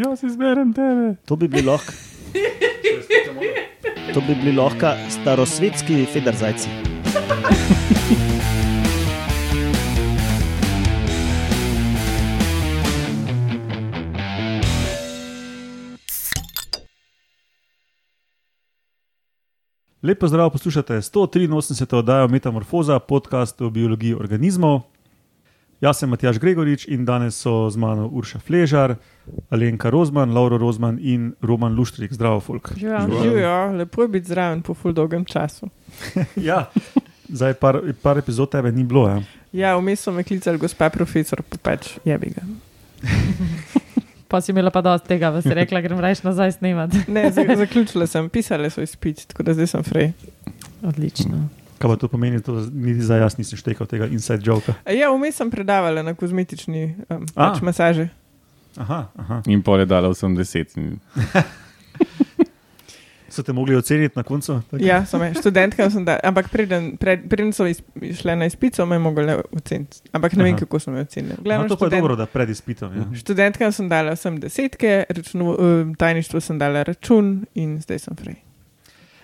Jaz 0.00 0.22
izberem 0.24 0.72
tebe. 0.72 1.16
To 1.26 1.36
bi 1.36 1.48
bili 1.48 1.66
lahko. 1.66 1.92
To 4.14 4.20
bi 4.20 4.34
bili 4.34 4.56
lahko 4.56 4.86
starosvetski 5.10 6.06
federzajci. 6.12 6.68
Lepo 20.02 20.28
zdrav, 20.28 20.50
poslušate 20.50 20.94
183. 20.94 21.96
oddajo 21.96 22.28
Metamorfoza, 22.28 22.98
podcast 22.98 23.60
o 23.60 23.70
biologiji 23.70 24.14
organizmov. 24.14 24.80
Jaz 25.80 25.96
sem 25.96 26.08
Matjaš 26.08 26.38
Gregorič 26.38 26.84
in 26.86 27.04
danes 27.04 27.34
so 27.36 27.70
z 27.70 27.76
mano 27.76 28.04
Urša 28.06 28.38
Fležar, 28.38 28.96
Alenka 29.50 29.88
Rozman, 29.88 30.28
Lauro 30.30 30.58
Rozman 30.58 30.98
in 31.00 31.32
Roman 31.40 31.72
Luštrik. 31.72 32.12
Zdravo, 32.12 32.40
folk. 32.40 32.72
Živijo, 32.76 33.72
lepo 33.72 34.02
je 34.02 34.08
biti 34.10 34.28
zraven 34.28 34.60
po 34.62 34.74
ful 34.74 34.92
dolgem 34.92 35.24
času. 35.24 35.68
ja, 36.38 36.66
zdaj 37.26 37.54
par, 37.54 37.80
par 38.02 38.18
epizod 38.18 38.50
tebe 38.50 38.72
ni 38.72 38.84
bilo. 38.84 39.08
Ja, 39.08 39.20
Ja, 39.52 39.72
vmes 39.74 39.98
so 39.98 40.12
me 40.12 40.22
klicali, 40.22 40.58
gospa 40.58 40.90
profesor, 40.90 41.40
pa 41.42 41.56
pač 41.58 41.96
jebi 42.04 42.30
ga. 42.30 42.44
Pa 44.28 44.38
si 44.38 44.52
imela 44.52 44.70
pa 44.70 44.78
dosti 44.80 45.08
tega, 45.08 45.30
da 45.30 45.42
si 45.42 45.50
rekla, 45.50 45.80
grem 45.80 45.98
reči 45.98 46.22
nazaj 46.22 46.52
snemati. 46.52 47.00
Ne, 47.08 47.32
za- 47.32 47.42
zaključila 47.56 48.06
sem, 48.06 48.28
pisala 48.28 48.70
so 48.70 48.78
izpit, 48.78 49.26
tako 49.26 49.42
da 49.42 49.54
zdaj 49.54 49.66
sem 49.66 49.82
frej. 49.82 50.12
Odlično. 50.82 51.48
Kaj 51.80 51.88
pa 51.88 51.96
to 51.96 52.08
pomeni, 52.08 52.42
to 52.44 52.60
niti 52.68 53.00
za 53.00 53.16
jaz 53.16 53.38
nisem 53.38 53.56
štekal 53.56 53.88
tega 53.88 54.04
inside 54.06 54.44
joka. 54.44 54.74
A 54.84 54.92
Ja, 54.92 55.08
vmes 55.08 55.32
sem 55.34 55.48
predavala 55.48 56.02
na 56.02 56.12
kozmetični 56.14 56.82
um, 57.08 57.24
pač 57.26 57.62
masaži. 57.62 58.10
Aha, 58.76 59.08
aha. 59.16 59.40
In 59.46 59.62
pol 59.62 59.80
je 59.80 59.86
dala 59.86 60.08
80. 60.08 60.76
In 60.76 61.00
So 63.30 63.42
te 63.42 63.52
mogli 63.52 63.76
oceniti 63.76 64.12
na 64.16 64.22
koncu? 64.22 64.60
Tako? 64.70 64.82
Ja, 64.82 65.04
sem 65.06 65.22
študentka 65.34 65.86
sem 65.90 66.02
da, 66.04 66.16
ampak 66.20 66.48
preden, 66.50 66.96
pred, 66.98 67.28
preden 67.30 67.52
so 67.54 67.62
izp, 67.64 67.86
šle 68.12 68.34
na 68.36 68.44
izpit, 68.44 68.74
so 68.74 68.86
me 68.86 68.98
mogli 68.98 69.22
oceniti. 69.52 70.00
Ampak 70.12 70.32
ne 70.32 70.44
vem, 70.44 70.54
Aha. 70.54 70.60
kako 70.60 70.80
so 70.80 70.90
me 70.90 71.00
ocenili. 71.00 71.36
No, 71.36 71.42
Glavno, 71.44 71.68
to 71.68 71.76
pa 71.76 71.84
je 71.84 71.90
študent- 71.90 72.00
dobro, 72.00 72.16
da 72.16 72.26
pred 72.26 72.50
izpitom. 72.50 72.90
Ja. 72.92 73.04
Študentkam 73.14 73.72
sem 73.72 73.88
dala 73.88 74.12
vsem 74.12 74.40
desetke, 74.40 75.04
računu, 75.08 75.54
um, 75.54 75.94
tajništvu 75.94 76.40
sem 76.40 76.58
dala 76.58 76.82
račun 76.82 77.30
in 77.54 77.78
zdaj 77.80 77.98
sem 78.00 78.16
frej. 78.16 78.34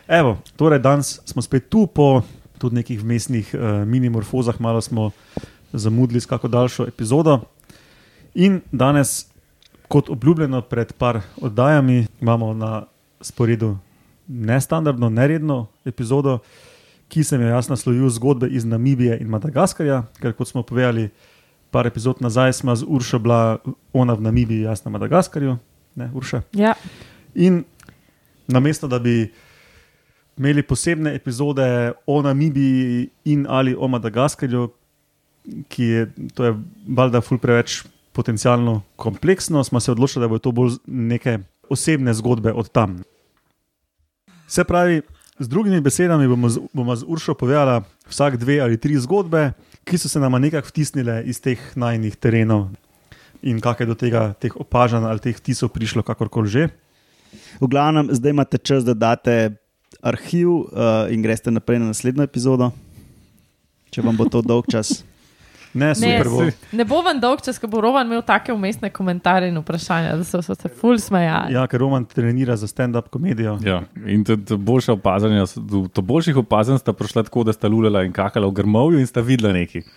Evo, 0.09 0.39
torej 0.57 0.79
danes 0.79 1.21
smo 1.25 1.43
spet 1.43 1.67
tu 1.69 1.87
po 1.89 2.23
tudi 2.59 2.75
nekih 2.75 3.01
vmesnih 3.01 3.55
uh, 3.55 3.61
minimorfozah, 3.89 4.61
malo 4.61 4.81
smo 4.81 5.11
zamudili 5.73 6.21
s 6.21 6.27
kako 6.27 6.49
daljšo 6.49 6.87
epizodo. 6.87 7.41
In 8.35 8.61
danes, 8.73 9.27
kot 9.89 10.11
obljubljeno 10.11 10.63
pred 10.63 10.93
par 10.93 11.21
oddajami, 11.41 12.07
imamo 12.21 12.55
na 12.55 12.85
sporedu 13.21 13.77
nestandardno, 14.29 15.09
neredno 15.11 15.67
epizodo, 15.85 16.39
ki 17.09 17.25
sem 17.25 17.41
jo 17.41 17.49
jaz 17.49 17.69
naslovil 17.69 18.09
zgodbe 18.11 18.49
iz 18.49 18.65
Namibije 18.65 19.19
in 19.21 19.29
Madagaskarja, 19.31 20.03
ker 20.21 20.35
kot 20.35 20.49
smo 20.49 20.63
povedali, 20.63 21.09
par 21.71 21.87
epizod 21.87 22.21
nazaj 22.21 22.53
smo 22.53 22.77
z 22.77 22.85
Uršo 22.89 23.19
bila 23.19 23.59
ona 23.93 24.15
v 24.15 24.27
Namibiji, 24.27 24.67
jaz 24.67 24.85
na 24.85 24.91
Madagaskarju, 24.91 25.57
ne 25.95 26.11
Urša. 26.15 26.43
Ja, 26.53 26.75
In 27.37 27.65
namesto 28.49 28.89
da 28.89 28.99
bi 28.99 29.33
imeli 30.39 30.63
posebne 30.63 31.15
epizode 31.15 31.93
o 32.07 32.23
Namibiji 32.23 33.09
in 33.25 33.47
ali 33.49 33.75
o 33.79 33.89
Madagaskarju, 33.89 34.69
ki 35.69 35.85
je, 35.85 36.07
to 36.35 36.45
je 36.45 36.55
valjda 36.89 37.21
ful 37.21 37.39
preveč 37.39 37.85
potencialno 38.13 38.83
kompleksno, 38.97 39.65
smo 39.65 39.81
se 39.81 39.93
odločili, 39.93 40.25
da 40.25 40.29
bo 40.29 40.39
to 40.39 40.53
bolj 40.53 40.79
neke 40.87 41.39
osebne 41.69 42.15
zgodbe 42.15 42.53
od 42.53 42.69
tam. 42.73 43.03
Se 44.49 44.65
pravi, 44.65 45.03
z 45.39 45.49
drugimi 45.49 45.81
besedami 45.81 46.29
bomo 46.29 46.49
z, 46.49 46.61
bomo 46.73 46.97
z 46.97 47.05
Uršo 47.07 47.35
povedala 47.35 47.83
vsak 48.09 48.37
dve 48.41 48.61
ali 48.61 48.81
tri 48.81 48.97
zgodbe, 48.97 49.53
ki 49.85 49.99
so 49.99 50.09
se 50.09 50.21
nam 50.21 50.41
nekako 50.41 50.73
vtisnile 50.73 51.23
iz 51.27 51.41
teh 51.41 51.61
najnih 51.77 52.17
terenov 52.17 52.71
in 53.43 53.61
kako 53.61 53.83
je 53.83 53.87
do 53.87 53.95
tega, 53.95 54.33
teh 54.41 54.57
opažanj 54.57 55.05
ali 55.05 55.23
teh 55.23 55.37
vtisov 55.37 55.71
prišlo, 55.71 56.03
kakorkoli 56.03 56.49
že. 56.49 56.65
V 57.61 57.69
glavnem, 57.69 58.09
zdaj 58.11 58.33
imate 58.33 58.59
čas, 58.59 58.85
da 58.85 58.95
date 58.95 59.57
arhiv 60.07 60.49
uh, 60.49 60.67
in 61.11 61.23
greste 61.23 61.51
naprej 61.51 61.79
na 61.83 61.91
naslednjo 61.91 62.25
epizodo, 62.27 62.71
če 63.91 64.03
vam 64.07 64.17
bo 64.17 64.29
to 64.31 64.43
dolg 64.45 64.69
čas. 64.71 65.03
Ne, 65.77 65.87
ne, 65.93 65.95
super 65.95 66.29
bo. 66.31 66.45
ne 66.79 66.85
bo 66.89 67.03
vam 67.05 67.21
dolg 67.21 67.43
čas, 67.45 67.59
ko 67.61 67.69
bo 67.69 67.81
Roman 67.85 68.07
imel 68.09 68.23
take 68.27 68.53
umestne 68.55 68.91
komentarje 68.95 69.49
in 69.53 69.59
vprašanja, 69.61 70.17
da 70.17 70.25
so, 70.25 70.41
so 70.43 70.55
se 70.57 70.69
ful 70.73 70.99
smejali. 71.01 71.55
Ja, 71.57 71.67
ker 71.71 71.83
Roman 71.83 72.05
trenira 72.09 72.57
za 72.57 72.69
stand-up 72.71 73.11
komedijo. 73.13 73.59
ja. 73.65 73.83
in 74.07 74.25
tudi 74.25 74.57
boljša 74.57 74.93
opazanja, 74.97 75.45
do, 75.57 75.87
do 75.95 76.03
boljših 76.03 76.37
opazanj 76.45 76.79
sta 76.85 76.93
prišla 76.97 77.27
tako, 77.29 77.45
da 77.45 77.53
sta 77.57 77.69
lulala 77.69 78.05
in 78.07 78.13
kakala 78.17 78.47
v 78.49 78.57
grmovju 78.63 78.99
in 79.03 79.07
sta 79.07 79.21
videla 79.21 79.53
nekaj. 79.57 79.83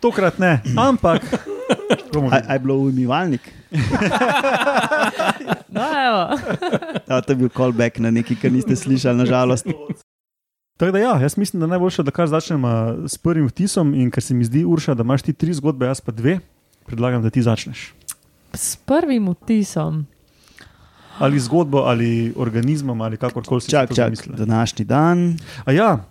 Tokrat 0.00 0.38
ne, 0.40 0.60
ampak. 0.78 1.22
bomo 2.12 2.26
A, 2.26 2.30
videli. 2.30 2.46
a 2.48 2.52
je 2.52 2.58
bilo 2.58 2.74
umivalnik? 2.76 3.40
No, 5.70 5.82
evo. 5.82 6.22
Ja, 7.08 7.20
to 7.20 7.32
je 7.32 7.36
bil 7.36 7.48
callback 7.48 7.98
na 7.98 8.10
nekaj, 8.10 8.36
kar 8.36 8.50
niste 8.50 8.76
slišali, 8.76 9.16
nažalost. 9.16 9.66
Tako 10.76 10.92
da 10.92 10.98
ja, 10.98 11.12
jaz 11.16 11.36
mislim, 11.36 11.60
da 11.60 11.64
je 11.64 11.70
najboljše, 11.70 12.02
da 12.02 12.10
kar 12.10 12.26
začnemo 12.26 12.68
s 13.06 13.18
prvim 13.18 13.46
vtisom 13.46 13.94
in 13.94 14.10
ker 14.10 14.22
se 14.22 14.34
mi 14.34 14.44
zdi, 14.44 14.64
Urša, 14.64 14.94
da 14.94 15.02
imaš 15.02 15.22
ti 15.22 15.32
tri 15.32 15.54
zgodbe, 15.54 15.86
jaz 15.86 16.00
pa 16.00 16.12
dve, 16.12 16.38
predlagam, 16.86 17.22
da 17.22 17.30
ti 17.30 17.42
začneš. 17.42 17.94
S 18.52 18.76
prvim 18.76 19.28
vtisom. 19.30 20.06
Ali 21.18 21.38
zgodbo, 21.38 21.78
ali 21.80 22.32
organizmom, 22.36 23.00
ali 23.00 23.16
kakorkoli 23.16 23.60
si 23.60 23.70
Čak, 23.70 23.88
to 23.88 23.94
čak, 23.94 24.04
zamislil. 24.06 24.36
današnji 24.36 24.84
dan. 24.84 25.36
A 25.64 25.72
ja, 25.72 26.04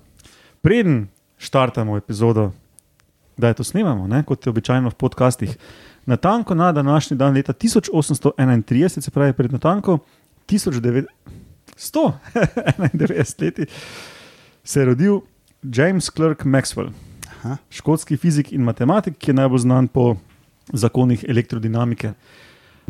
preden 0.62 1.08
štartamo 1.38 1.98
epizodo, 1.98 2.52
da 3.40 3.48
je 3.48 3.54
to 3.54 3.64
snemamo, 3.64 4.08
ne, 4.08 4.24
kot 4.24 4.46
je 4.46 4.50
običajno 4.50 4.90
v 4.90 4.94
podcastih. 5.00 5.58
Na 6.06 6.18
tanko 6.18 6.56
na 6.56 6.72
današnji 6.72 7.18
dan 7.18 7.34
leta 7.34 7.54
1831, 7.54 9.02
se 9.02 9.12
pravi 9.12 9.34
pred 9.34 9.52
natanko 9.52 9.98
1991 10.48 11.06
leti, 13.42 13.66
se 14.64 14.80
je 14.80 14.86
rodil 14.86 15.20
James 15.64 16.10
Clerk 16.10 16.44
Maxwell, 16.46 16.92
Aha. 17.38 17.58
škotski 17.70 18.18
fizik 18.18 18.52
in 18.52 18.62
matematik, 18.62 19.18
ki 19.18 19.32
je 19.32 19.36
najbolj 19.36 19.60
znan 19.60 19.88
po 19.88 20.16
zakonih 20.74 21.26
elektrodinamike. 21.28 22.14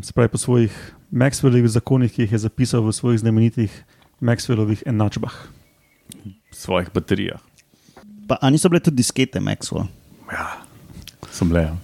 Se 0.01 0.13
pravi 0.13 0.29
po 0.29 0.37
svojih 0.37 0.93
Maxwellovih 1.11 1.67
zakonih, 1.67 2.13
ki 2.13 2.21
jih 2.21 2.31
je 2.31 2.37
zapisal 2.37 2.81
v 2.81 2.93
svojih 2.93 3.19
znamenitih 3.19 3.83
Maxwellovih 4.21 4.83
enačbah. 4.85 5.33
V 6.51 6.55
svojih 6.55 6.89
baterijah. 6.93 7.39
Pa, 8.27 8.49
niso 8.49 8.69
bile 8.69 8.79
tudi 8.79 8.95
diskete, 8.95 9.39
Maxwell? 9.39 9.87
Sem 11.31 11.51
le. 11.51 11.61
ja. 11.61 11.75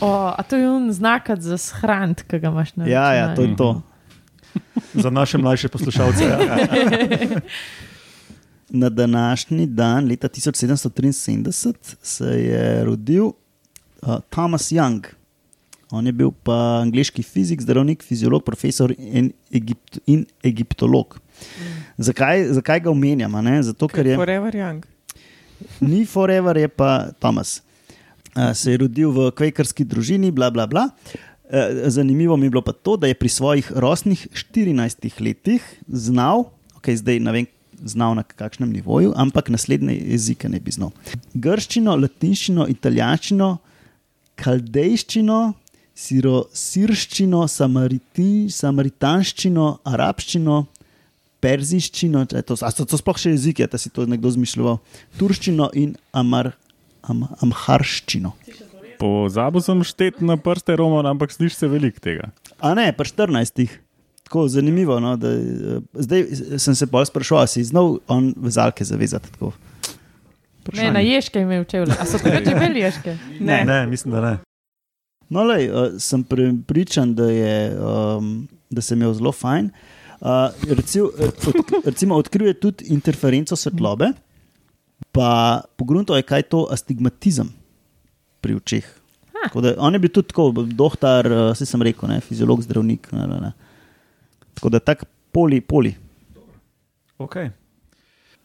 O, 0.00 0.08
a 0.38 0.42
to 0.42 0.56
je 0.56 0.70
un 0.70 0.92
znak 0.92 1.28
za 1.38 1.58
shranit, 1.58 2.22
ki 2.24 2.38
ga 2.40 2.48
imaš 2.48 2.72
na 2.76 2.86
Ja, 2.88 3.12
ja, 3.12 3.34
to 3.36 3.42
je 3.42 3.56
to. 3.56 3.82
Za 5.04 5.10
naše 5.10 5.38
mlajše 5.38 5.68
poslušalce. 5.68 6.24
Ja. 6.24 6.56
Na 8.70 8.88
današnji 8.88 9.66
dan, 9.66 10.08
leta 10.08 10.28
1773, 10.28 11.74
se 12.02 12.24
je 12.24 12.84
rodil 12.84 13.24
uh, 13.26 13.34
Thomas 14.30 14.72
Young. 14.72 15.06
On 15.90 16.06
je 16.06 16.12
bil 16.12 16.30
pa 16.42 16.80
angliški 16.82 17.22
fizik, 17.22 17.60
zdravnik, 17.60 18.02
fiziolog, 18.02 18.44
profesor 18.44 18.94
in, 18.98 19.32
Egipt, 19.52 19.98
in 20.06 20.24
egiptolog. 20.42 21.18
Zakaj, 21.98 22.44
zakaj 22.52 22.80
ga 22.80 22.90
omenjam? 22.90 23.34
a 23.34 23.42
ne? 23.42 23.62
Zato, 23.62 23.88
ker 23.88 24.06
je 24.06 24.16
Forever 24.16 24.54
young. 24.54 24.86
Ni 25.80 26.06
Forever, 26.06 26.56
je 26.56 26.68
pa 26.68 27.10
Thomas. 27.20 27.62
Uh, 28.36 28.54
se 28.54 28.70
je 28.70 28.78
rodil 28.84 29.10
v 29.10 29.30
kvekarski 29.34 29.84
družini, 29.84 30.30
bla, 30.30 30.50
bla, 30.50 30.66
bla. 30.66 30.88
Uh, 31.50 31.90
zanimivo 31.90 32.36
mi 32.36 32.46
je 32.46 32.50
bilo 32.50 32.62
pa 32.62 32.72
to, 32.72 32.96
da 32.96 33.10
je 33.10 33.14
pri 33.14 33.28
svojih 33.28 33.72
rosnih 33.74 34.28
14 34.32 35.20
letih 35.20 35.62
znal, 35.88 36.44
okay, 36.78 36.96
zdaj 36.96 37.20
ne 37.20 37.32
vem, 37.32 37.46
znal 37.84 38.14
na 38.14 38.22
kakšnem 38.22 38.72
nivoju, 38.72 39.12
ampak 39.16 39.48
naslednje 39.48 39.98
jezike 39.98 40.48
ne 40.48 40.60
bi 40.60 40.70
znal. 40.70 40.90
Grščino, 41.34 41.96
latinščino, 41.96 42.66
italijanščino, 42.68 43.58
kaldejščino, 44.40 45.54
sirščino, 45.94 47.46
samaritanščino, 47.50 49.66
arabščino, 49.84 50.66
perziščino, 51.40 52.24
to, 52.28 52.56
a 52.60 52.70
so 52.72 52.86
to 52.88 52.98
sploh 53.00 53.18
še 53.18 53.34
jezike, 53.34 53.66
da 53.70 53.80
si 53.80 53.92
to 53.92 54.06
nekdo 54.08 54.32
zmišljoval, 54.32 54.80
turščino 55.20 55.70
in 55.78 55.94
amar, 56.16 56.52
am, 57.02 57.24
amharščino. 57.44 58.34
Po 59.00 59.24
zabu 59.32 59.62
sem 59.64 59.80
štet 59.86 60.20
na 60.20 60.36
prste 60.36 60.76
Roman, 60.76 61.08
ampak 61.08 61.32
slišiš 61.32 61.56
se 61.56 61.70
veliko 61.72 62.02
tega. 62.04 62.28
A 62.60 62.74
ne, 62.76 62.90
pa 62.92 63.06
14. 63.08 63.64
Tako 64.28 64.44
zanimivo. 64.52 64.98
No, 65.00 65.14
da, 65.18 65.32
eh, 65.32 65.80
zdaj 66.04 66.26
sem 66.60 66.76
se 66.76 66.86
bolj 66.86 67.08
sprašoval, 67.08 67.48
si 67.48 67.64
znal 67.64 67.96
on 68.12 68.34
vezalke 68.36 68.84
zavezati. 68.84 69.32
Tako. 69.32 69.54
Ne, 70.76 70.90
na 70.92 71.00
ježke 71.00 71.40
je 71.40 71.48
imel 71.48 71.64
čevlje. 71.64 71.96
A 71.96 72.04
so 72.06 72.20
takrat 72.20 72.44
že 72.44 72.52
imeli 72.52 72.84
ježke? 72.84 73.16
Ne. 73.40 73.64
Ne, 73.64 73.80
mislim, 73.88 74.12
da 74.14 74.20
ne. 74.20 74.34
No, 75.32 75.46
lej, 75.48 75.70
uh, 75.70 75.96
sem 76.02 76.22
prepričan, 76.26 77.14
da, 77.16 77.30
je, 77.32 77.56
um, 77.80 78.44
da 78.70 78.84
sem 78.84 79.00
imel 79.00 79.16
zelo 79.16 79.32
fajn. 79.32 79.72
Uh, 79.72 79.99
recimo, 80.68 81.06
od, 81.06 81.54
recimo, 81.84 82.16
odkrije 82.16 82.54
tudi 82.60 82.84
interferenco 82.92 83.56
svetlobe, 83.56 84.12
pa 85.12 85.62
pogrunto 85.76 86.16
je, 86.16 86.22
kaj 86.22 86.38
je 86.38 86.48
to 86.48 86.66
astigmatizem 86.70 87.52
pri 88.40 88.54
očeh. 88.54 88.84
Tako 89.44 89.60
Da, 89.60 89.74
on 89.78 89.94
je 89.94 89.98
bil 89.98 90.10
tudi 90.12 90.28
tako, 90.28 90.52
dohtar, 90.52 91.26
uh, 91.32 91.56
se 91.56 91.66
sem 91.66 91.82
rekel, 91.82 92.08
ne, 92.08 92.20
fiziolog, 92.20 92.62
zdravnik. 92.62 93.08
Ne, 93.12 93.26
ne, 93.26 93.40
ne. 93.40 93.52
Tako 94.54 94.68
da 94.68 94.80
tak 94.80 95.04
poli, 95.32 95.60
poli. 95.60 95.94
Okay. 97.18 97.50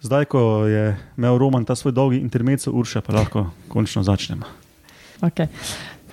Zdaj, 0.01 0.25
ko 0.25 0.65
je 0.67 0.97
imel 1.17 1.37
Roman 1.37 1.65
ta 1.65 1.75
svoj 1.75 1.91
dolgi 1.91 2.19
intermezzo, 2.19 2.71
Urša, 2.71 3.01
pa 3.01 3.13
lahko 3.13 3.49
končno 3.67 4.03
začnemo. 4.03 4.45
Okay. 5.21 5.47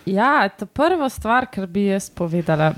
Ja, 0.07 0.49
to 0.49 0.67
prvo 0.67 1.09
stvar, 1.09 1.47
kar 1.47 1.67
bi 1.67 1.87
jaz 1.87 2.11
povedala. 2.11 2.73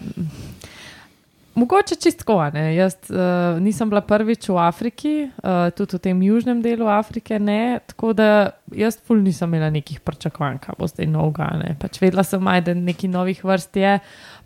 Mogoče 1.54 1.94
čistko. 1.94 2.50
Ne? 2.52 2.74
Jaz 2.74 2.96
uh, 3.10 3.62
nisem 3.62 3.90
bila 3.90 4.00
prvič 4.02 4.48
v 4.48 4.58
Afriki, 4.58 5.12
uh, 5.38 5.70
tudi 5.70 5.96
v 5.96 6.00
tem 6.02 6.22
južnem 6.22 6.62
delu 6.62 6.88
Afrike, 6.90 7.38
ne? 7.38 7.78
tako 7.86 8.10
da 8.12 8.50
jaz 8.74 8.98
ful 8.98 9.22
nisem 9.22 9.54
imela 9.54 9.70
nekih 9.70 10.00
pričakovanj, 10.02 10.58
kaj 10.64 10.74
bo 10.78 10.88
zdaj 10.90 11.06
novega. 11.06 11.46
Pač 11.78 12.00
vedela 12.02 12.26
sem, 12.26 12.42
aj, 12.42 12.64
da 12.66 12.74
nekaj 12.74 13.10
novih 13.10 13.44
vrst 13.46 13.78
je, 13.78 13.94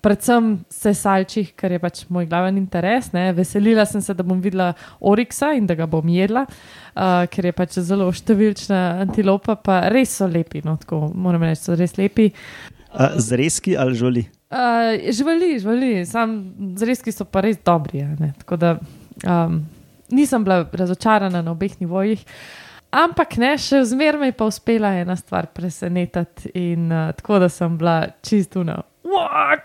predvsem 0.05 0.53
sesalčih, 0.69 1.55
ker 1.57 1.73
je 1.73 1.81
pač 1.81 2.05
moj 2.13 2.29
glaven 2.29 2.61
interes. 2.61 3.09
Ne? 3.17 3.31
Veselila 3.33 3.89
sem 3.89 4.05
se, 4.05 4.13
da 4.13 4.27
bom 4.27 4.45
videla 4.45 4.75
oriksa 5.01 5.55
in 5.57 5.65
da 5.67 5.79
ga 5.81 5.89
bom 5.89 6.13
jedla, 6.13 6.45
uh, 6.45 7.25
ker 7.33 7.49
je 7.49 7.57
pač 7.57 7.81
zelo 7.89 8.11
številčna 8.13 9.01
antilopa, 9.07 9.57
pa 9.57 9.87
res 9.89 10.13
so 10.21 10.29
lepi. 10.29 10.61
No? 10.67 10.77
Tako, 10.77 11.07
moram 11.17 11.49
reči, 11.49 11.65
so 11.71 11.79
res 11.79 11.97
lepi. 11.97 12.35
Uh, 12.95 13.07
zrezki 13.17 13.77
ali 13.77 13.95
žoli? 13.95 14.25
Uh, 14.51 15.13
živali, 15.13 15.59
živali, 15.59 16.07
sam 16.07 16.55
zrezki 16.77 17.13
so 17.13 17.25
pa 17.25 17.41
res 17.45 17.59
dobri. 17.65 18.05
da 18.57 18.79
um, 19.27 19.61
nisem 20.11 20.45
bila 20.45 20.65
razočarana 20.73 21.43
na 21.43 21.51
obeh 21.51 21.81
nivojih. 21.81 22.25
Ampak 22.91 23.37
ne, 23.37 23.51
še 23.61 23.83
mi 23.97 24.05
je 24.05 24.33
pa 24.33 24.47
uspela 24.49 24.95
ena 24.97 25.17
stvar 25.17 25.47
presenetiti, 25.53 26.51
in 26.55 26.93
uh, 26.93 27.13
tako 27.13 27.39
da 27.39 27.49
sem 27.49 27.77
bila 27.79 28.07
čistuna. 28.25 28.81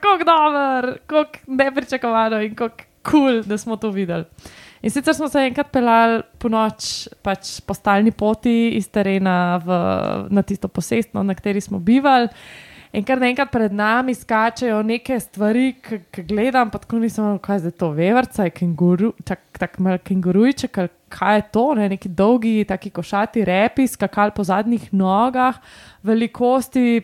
Kako 0.01 0.23
dober, 0.27 0.99
kako 1.07 1.39
nepričakovano 1.47 2.41
in 2.43 2.55
kako 2.55 2.83
kul, 3.03 3.19
cool, 3.19 3.41
da 3.43 3.57
smo 3.57 3.77
to 3.77 3.89
videli. 3.89 4.25
In 4.83 4.91
sicer 4.91 5.15
smo 5.15 5.29
se 5.29 5.39
enkrat 5.39 5.71
pelali 5.71 6.21
po 6.39 6.49
noč 6.51 7.07
pač 7.23 7.61
po 7.63 7.73
stalni 7.73 8.11
poti 8.11 8.75
iz 8.75 8.89
terena 8.91 9.57
v, 9.63 9.79
na 10.29 10.43
tisto 10.43 10.67
posestno, 10.67 11.23
na 11.23 11.35
kateri 11.35 11.61
smo 11.63 11.79
bivali. 11.79 12.27
In 12.93 13.01
kar 13.01 13.17
naenkrat 13.17 13.49
pred 13.49 13.73
nami 13.73 14.13
skačejo 14.13 14.83
neke 14.85 15.15
stvari, 15.17 15.71
ki 15.81 16.23
gledam, 16.29 16.69
pa 16.69 16.77
tako 16.77 16.99
nisem 17.01 17.39
kaj 17.41 17.63
zdaj 17.63 17.73
to, 17.81 17.87
vevrca, 17.97 18.45
kenguru, 18.53 19.09
tako 19.25 19.61
tak 19.63 19.79
mal 19.81 19.97
kengurujček, 19.97 20.77
kaj 21.13 21.39
je 21.39 21.45
to, 21.55 21.63
ne? 21.79 21.87
neki 21.95 22.11
dolgi, 22.13 22.51
taki 22.69 22.91
košati 22.93 23.47
repi, 23.49 23.87
skakali 23.89 24.35
po 24.35 24.45
zadnjih 24.45 24.91
nogah, 24.93 25.57
velikosti. 26.05 27.01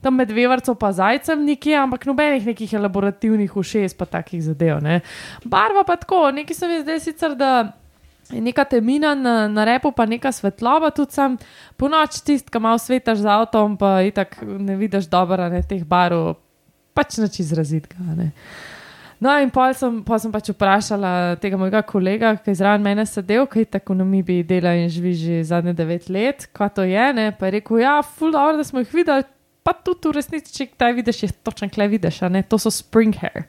Tam 0.00 0.16
med 0.16 0.32
vevrcem 0.32 0.76
pa 0.80 0.94
zajcem 0.96 1.44
nekje, 1.44 1.76
ampak 1.76 2.08
nobenih 2.08 2.48
nekih 2.48 2.72
elaborativnih 2.80 3.52
ušes, 3.52 3.92
pa 4.00 4.08
takih 4.08 4.40
zadev. 4.48 4.80
Ne. 4.80 5.02
Barva 5.44 5.84
pa 5.84 6.00
tako, 6.00 6.30
nekaj 6.32 6.56
se 6.56 6.72
mi 6.72 6.80
zdaj 6.80 7.02
sicer, 7.04 7.36
da 7.36 7.52
neka 8.30 8.64
temina 8.64 9.14
na, 9.14 9.48
na 9.48 9.64
repu, 9.64 9.92
pa 9.92 10.06
neka 10.06 10.32
svetloba, 10.32 10.90
tudi 10.94 11.14
sam 11.16 11.36
po 11.76 11.90
noč 11.92 12.20
tisti, 12.26 12.50
ki 12.50 12.62
malo 12.62 12.78
svetaš 12.78 13.22
z 13.22 13.30
avtom, 13.30 13.76
pa 13.80 14.00
itak 14.06 14.38
ne 14.42 14.76
vidiš 14.76 15.10
dobro, 15.12 15.48
ne 15.52 15.62
teh 15.62 15.84
barov, 15.86 16.36
pač 16.96 17.18
neč 17.22 17.40
izraziti 17.44 17.92
ga. 17.92 18.16
Ne. 18.16 18.32
No, 19.16 19.32
in 19.40 19.48
pol 19.48 19.72
sem, 19.72 20.02
pol 20.04 20.18
sem 20.20 20.32
pač 20.32 20.50
vprašala 20.52 21.38
tega 21.40 21.56
mojega 21.56 21.80
kolega, 21.88 22.34
ki 22.36 22.52
je 22.52 22.58
zraven 22.58 22.84
mene 22.84 23.06
sedel, 23.08 23.46
ki 23.48 23.64
je 23.64 23.70
tako 23.78 23.96
na 23.96 24.04
mi 24.04 24.20
bi 24.20 24.42
delal 24.44 24.76
in 24.76 24.92
živi 24.92 25.14
že 25.16 25.38
zadnje 25.48 25.72
devet 25.78 26.10
let, 26.12 26.44
kaj 26.52 26.74
to 26.76 26.84
je. 26.84 27.06
Ne? 27.16 27.30
Pa 27.32 27.48
je 27.48 27.56
rekel, 27.56 27.80
ja, 27.80 27.96
ful 28.04 28.34
dobro, 28.34 28.58
da 28.60 28.66
smo 28.66 28.84
jih 28.84 28.92
videli, 28.92 29.24
pa 29.64 29.72
tudi 29.72 30.12
v 30.12 30.18
resnici, 30.18 30.52
če 30.52 30.68
kdaj 30.74 30.98
vidiš, 31.00 31.22
je 31.22 31.32
točno 31.48 31.70
kle 31.72 31.88
vidiš, 31.96 32.20
a 32.22 32.30
ne, 32.30 32.44
to 32.44 32.60
so 32.60 32.70
spring 32.70 33.16
hair. 33.16 33.48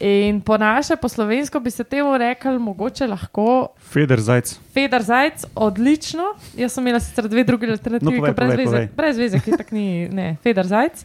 In 0.00 0.40
po 0.40 0.56
naše, 0.56 0.96
po 0.96 1.08
slovensko 1.08 1.60
bi 1.60 1.70
se 1.70 1.84
temu 1.84 2.18
rekli, 2.18 2.58
mogoče 2.58 3.06
lahko 3.06 3.68
Feder 3.92 4.20
zajc. 4.20 4.54
Feder 4.74 5.02
Zajc, 5.02 5.44
odlično. 5.54 6.22
Jaz 6.56 6.72
sem 6.72 6.86
imela 6.86 7.00
sicer 7.00 7.28
dve 7.28 7.44
druge 7.44 7.68
alternative, 7.70 8.10
No, 8.10 8.16
povej, 8.16 8.34
brez, 8.34 8.50
povej, 8.50 8.64
veze, 8.64 8.70
povej. 8.72 8.88
brez 8.96 9.18
veze, 9.18 9.40
ki 9.40 9.56
tak 9.56 9.72
ni, 9.72 10.08
ne, 10.08 10.36
Feder 10.42 10.66
Zajc. 10.66 11.04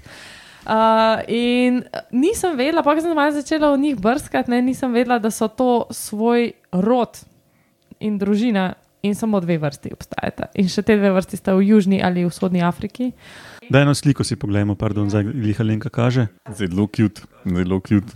Uh, 0.65 1.21
in 1.27 1.83
nisem 2.11 2.55
vedela, 2.57 2.81
pa 2.81 2.95
sem 2.97 3.13
malo 3.13 3.31
začela 3.31 3.69
v 3.75 3.77
njih 3.83 3.99
brskati, 4.01 4.49
ne, 4.51 4.61
nisem 4.65 4.89
vedela, 4.93 5.19
da 5.19 5.29
so 5.29 5.47
to 5.47 5.85
svoj 5.93 6.51
rod 6.71 7.19
in 7.99 8.17
družina, 8.17 8.73
in 9.05 9.13
samo 9.15 9.39
dve 9.39 9.57
vrsti 9.61 9.91
obstajata. 9.93 10.47
In 10.57 10.65
še 10.65 10.81
te 10.81 10.95
dve 10.97 11.11
vrsti 11.13 11.37
sta 11.37 11.53
v 11.53 11.67
Južni 11.69 12.01
ali 12.01 12.25
vzhodni 12.25 12.63
Afriki. 12.65 13.11
Da 13.69 13.83
eno 13.85 13.93
sliko 13.93 14.23
si 14.25 14.35
pogledamo, 14.35 14.73
pardon, 14.75 15.09
zdaj 15.09 15.29
Liha 15.29 15.63
Lenka 15.63 15.89
kaže. 15.93 16.27
Zelo 16.49 16.87
kjut, 16.87 17.21
zelo 17.45 17.77
kjut. 17.85 18.15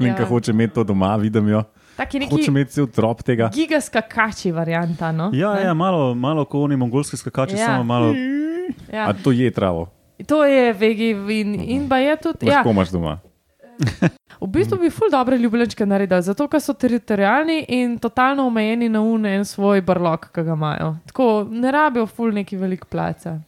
Linka 0.00 0.22
Ja. 0.22 0.26
hoče 0.26 0.50
imeti 0.50 0.74
to 0.74 0.84
doma, 0.84 1.16
vidim 1.16 1.48
jo. 1.48 1.62
Taki 1.96 2.18
Hoče 2.20 2.30
neki 2.30 2.48
imeti 2.48 2.72
cel 2.72 2.86
trop 2.88 3.22
tega. 3.22 3.50
gigaskakači 3.50 4.52
varianta. 4.52 5.12
No? 5.12 5.30
Ja, 5.32 5.54
Ne? 5.54 5.62
ja 5.62 5.74
malo, 5.74 6.14
malo 6.14 6.44
kot 6.44 6.60
oni 6.60 6.76
mongolski 6.76 7.16
skakači, 7.16 7.56
Ja. 7.56 7.66
samo 7.66 7.84
malo. 7.84 8.14
ja. 8.92 9.08
A 9.08 9.12
to 9.14 9.30
je 9.32 9.50
travo, 9.50 9.88
To 10.26 10.44
je 10.44 10.72
vegi 10.72 11.10
in, 11.30 11.54
in 11.56 11.88
pa 11.88 11.96
je 11.98 12.16
tudi. 12.18 12.46
Ja, 12.46 12.54
lahko 12.54 12.70
imaš 12.70 12.88
doma. 12.88 13.18
V 14.40 14.46
bistvu 14.46 14.78
bi 14.78 14.90
ful 14.90 15.08
dobre 15.10 15.36
ljubljenčke 15.36 15.86
naredili, 15.86 16.22
zato 16.22 16.48
ker 16.48 16.60
so 16.60 16.72
teritorijalni 16.74 17.64
in 17.70 17.98
totalno 17.98 18.46
omejeni 18.46 18.88
na 18.88 19.00
une 19.00 19.26
en 19.30 19.44
svoj 19.44 19.80
brlog, 19.82 20.28
ki 20.28 20.42
ga 20.42 20.52
imajo. 20.52 20.96
Tako 21.06 21.26
ne 21.50 21.70
rabijo 21.70 22.06
ful 22.06 22.32
neki 22.32 22.56
velik 22.56 22.84
placa. 22.84 23.38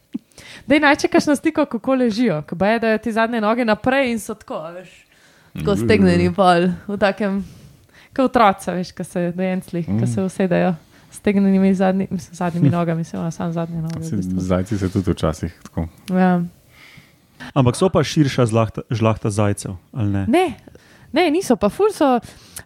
Dej 0.67 0.79
najčekaš 0.79 1.27
na 1.27 1.35
stiko, 1.35 1.65
kako 1.67 1.95
ležijo, 1.95 2.41
ko 2.43 2.65
je, 2.65 2.79
da 2.79 2.87
je 2.87 2.97
ti 2.99 3.11
zadnje 3.11 3.41
noge 3.41 3.65
naprej 3.65 4.11
in 4.11 4.19
so 4.19 4.33
tako, 4.33 4.61
veš, 4.71 4.89
tako 5.55 5.75
stegneni 5.77 6.31
pol, 6.31 6.67
v 6.87 6.97
takem, 6.97 7.43
kot 8.09 8.25
otroci, 8.25 8.71
veš, 8.71 8.91
ki 8.91 9.03
se 9.03 9.31
dojencli, 9.31 9.83
ki 9.83 10.07
se 10.07 10.21
usedejo. 10.21 10.73
Stegnenimi 11.11 11.73
zadnji, 11.73 12.07
mislim, 12.09 12.35
zadnjimi 12.35 12.69
nogami, 12.77 13.03
samo 13.03 13.31
sam 13.31 13.51
zadnje 13.51 13.81
noge. 13.81 13.99
v 13.99 14.03
Se- 14.03 14.15
bistvu. 14.15 14.39
Zajci 14.39 14.77
se 14.77 14.89
tudi 14.89 15.11
včasih 15.11 15.59
tako. 15.63 15.87
Ja. 16.09 16.41
Ampak 17.53 17.75
so 17.75 17.89
pa 17.89 18.01
širša 18.01 18.45
zlahta, 18.45 18.81
žlahta 18.89 19.29
zajcev, 19.29 19.75
ali 19.91 20.09
ne? 20.09 20.25
Ne, 20.27 20.45
ne, 21.13 21.29
niso 21.29 21.55
pa 21.55 21.69
ful 21.69 21.91
so. 21.91 22.19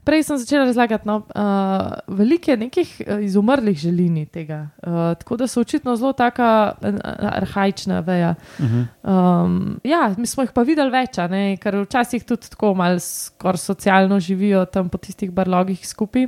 Prej 0.07 0.23
sem 0.23 0.37
začela 0.39 0.63
razlagati, 0.63 1.03
no, 1.07 1.17
uh, 1.35 2.15
veliko 2.15 2.51
je 2.51 2.57
nekih 2.57 2.91
uh, 3.01 3.23
izumrlih 3.25 3.75
želini 3.77 4.25
tega. 4.25 4.69
Uh, 4.79 5.11
tako 5.19 5.35
da 5.37 5.47
so 5.51 5.61
očitno 5.61 5.95
zelo 5.99 6.13
taka 6.15 6.77
arhajična 7.19 7.99
veja. 7.99 8.35
Uh 8.59 8.65
-huh. 8.65 8.85
Um, 9.03 9.79
ja, 9.83 10.15
mi 10.17 10.25
smo 10.25 10.43
jih 10.43 10.51
pa 10.55 10.63
videli 10.63 10.91
več, 10.91 11.17
ne, 11.17 11.57
ker 11.57 11.75
včasih 11.81 12.23
tudi 12.23 12.49
tako 12.49 12.73
malo 12.73 12.99
skoraj 12.99 13.57
socialno 13.57 14.19
živijo 14.19 14.65
tam 14.65 14.89
po 14.89 14.97
tistih 14.97 15.31
barlogih 15.31 15.87
skupaj. 15.87 16.27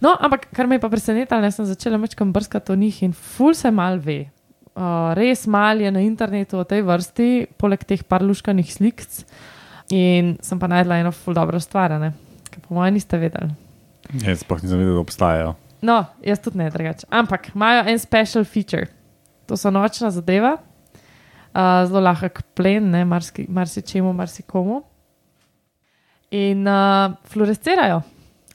No, 0.00 0.16
ampak 0.20 0.48
kar 0.52 0.66
me 0.66 0.74
je 0.74 0.80
pa 0.80 0.88
presenetilo, 0.88 1.40
da 1.40 1.50
sem 1.50 1.64
začela 1.64 1.96
večkrat 1.96 2.28
brskati 2.28 2.72
o 2.72 2.76
njih 2.76 3.02
in 3.02 3.12
ful 3.12 3.54
se 3.54 3.70
mal 3.70 3.98
ve. 3.98 4.24
Uh, 4.74 5.14
res 5.14 5.46
mal 5.46 5.80
je 5.80 5.90
na 5.90 6.00
internetu 6.00 6.58
o 6.58 6.64
tej 6.64 6.82
vrsti, 6.82 7.46
poleg 7.58 7.84
teh 7.84 8.02
par 8.02 8.22
luškanih 8.22 8.72
slik. 8.74 9.06
In 9.90 10.36
sem 10.42 10.58
pa 10.58 10.66
najdla 10.66 10.98
eno 10.98 11.12
ful 11.12 11.34
dobro 11.34 11.60
stvar, 11.60 12.00
ne? 12.00 12.12
Ki 12.54 12.62
po 12.64 12.78
mojem 12.78 12.94
niste 12.98 13.18
vedeli. 13.20 13.50
Jaz 14.22 14.44
sploh 14.44 14.62
nisem 14.62 14.78
vedel, 14.80 14.94
da 14.96 15.02
obstajajo. 15.02 15.54
No, 15.84 15.98
jaz 16.24 16.40
tudi 16.40 16.60
ne 16.60 16.70
drugače. 16.72 17.08
Ampak 17.12 17.50
imajo 17.54 17.84
en 17.90 17.98
special 18.00 18.46
feature. 18.48 18.86
To 19.48 19.56
so 19.60 19.72
nočna 19.74 20.08
zadeva, 20.14 20.54
uh, 20.56 21.84
zelo 21.88 22.00
lahek 22.06 22.40
plen, 22.56 22.88
ne, 22.94 23.04
marsi, 23.04 23.44
marsičemu, 23.48 24.12
marsikomu. 24.16 24.80
In 26.34 26.64
uh, 26.66 27.12
fluorescirajo. 27.30 28.00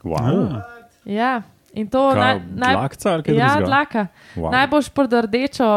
Wow. 0.03 0.57
Ja, 1.05 1.41
in 1.73 1.87
to 1.91 2.01
naj, 2.15 2.41
naj, 2.55 2.75
Dlakca 2.75 3.13
ali 3.13 3.23
kaj 3.27 3.37
ja, 3.37 3.51
drugega? 3.53 3.67
dlaka. 3.67 4.07
Wow. 4.35 4.49
Najbolj 4.55 4.87
šprdo 4.89 5.21
rdečo, 5.27 5.67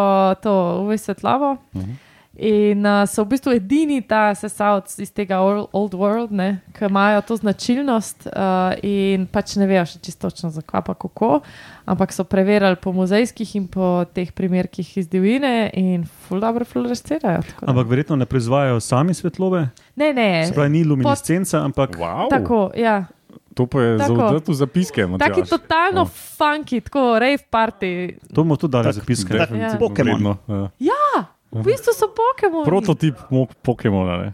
to 0.42 0.54
UV 0.86 0.96
svetlobo. 0.98 1.56
Mhm. 1.74 2.00
In 2.34 2.80
uh, 2.80 3.04
so 3.04 3.22
v 3.22 3.28
bistvu 3.28 3.52
edini 3.52 4.00
ta 4.00 4.32
sesalc 4.32 4.88
iz 4.96 5.10
tega 5.10 5.36
old, 5.40 5.92
world, 5.92 6.32
ne, 6.32 6.62
ki 6.72 6.88
imajo 6.88 7.20
to 7.22 7.36
značilnost 7.36 8.24
uh, 8.26 8.32
in 8.80 9.26
pač 9.26 9.56
ne 9.56 9.66
vejo 9.66 9.84
še 9.84 10.00
čisto 10.00 10.26
točno 10.26 10.48
zakaj 10.48 10.80
pa 10.82 10.94
kako, 10.94 11.42
ampak 11.84 12.08
so 12.08 12.24
preverjali 12.24 12.76
po 12.76 12.88
muzejskih 12.90 13.52
in 13.54 13.68
po 13.68 14.04
teh 14.06 14.32
primerkih 14.32 14.96
iz 14.96 15.08
divjine 15.08 15.68
in 15.74 16.06
ful 16.22 16.40
dobro 16.40 16.64
fluorescirajo. 16.64 17.42
tako. 17.44 17.68
Ampak 17.68 17.86
verjetno 17.86 18.16
ne 18.16 18.24
proizvajajo 18.24 18.80
sami 18.80 19.12
svetlobe. 19.12 19.68
Ne, 19.94 20.12
ne. 20.12 20.46
Se 20.46 20.54
pravi, 20.54 20.70
ni 20.70 20.84
luminescenca, 20.84 21.60
ampak 21.60 21.98
Wow. 21.98 22.30
Tako, 22.30 22.72
ja. 22.74 23.04
To 23.52 23.66
pa 23.66 23.80
je 23.82 23.98
Tako. 23.98 24.14
zelo 24.16 24.40
v 24.40 24.54
zapiske. 24.54 25.00
Taki 25.02 25.12
Matjaž. 25.36 25.48
totalno 25.50 26.00
Ja. 26.00 26.08
funky, 26.08 26.80
tako 26.80 27.18
rave 27.18 27.44
party. 27.44 28.16
to 28.24 28.40
bomo 28.40 28.56
tudi 28.56 28.72
dali 28.72 28.84
Tak, 28.84 28.94
zapiske. 28.94 29.28
definitivno 29.28 29.68
Ja. 29.68 29.78
Pokemon. 29.78 30.14
vredno, 30.14 30.32
ja. 30.80 31.31
V 31.52 31.62
bistvu 31.66 31.92
so 31.92 32.08
Pokemoni. 32.08 32.64
Prototip 32.64 33.18
mo- 33.30 33.48
Pokemona. 33.62 34.16
Ne? 34.22 34.32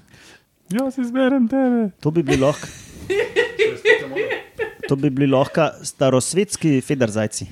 Jaz 0.71 0.99
izberem 0.99 1.49
tebe. 1.49 1.91
To 2.01 2.11
bi 2.11 2.23
bili 2.23 2.41
lahko. 2.43 2.67
To 4.89 4.97
bi 4.97 5.11
bili 5.11 5.27
lahko 5.33 5.71
starosvetski 5.83 6.81
federzajci. 6.81 7.49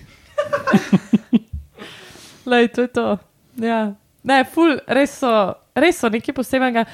Lej, 2.50 2.68
to 2.68 2.86
je 2.86 2.88
to. 2.88 3.18
Ja. 3.58 3.94
Ne, 4.26 4.44
ful, 4.44 4.78
res 4.86 5.18
so, 5.20 5.30
res 5.74 5.98
so 6.00 6.10
nekaj 6.12 6.34
posebnega. 6.36 6.86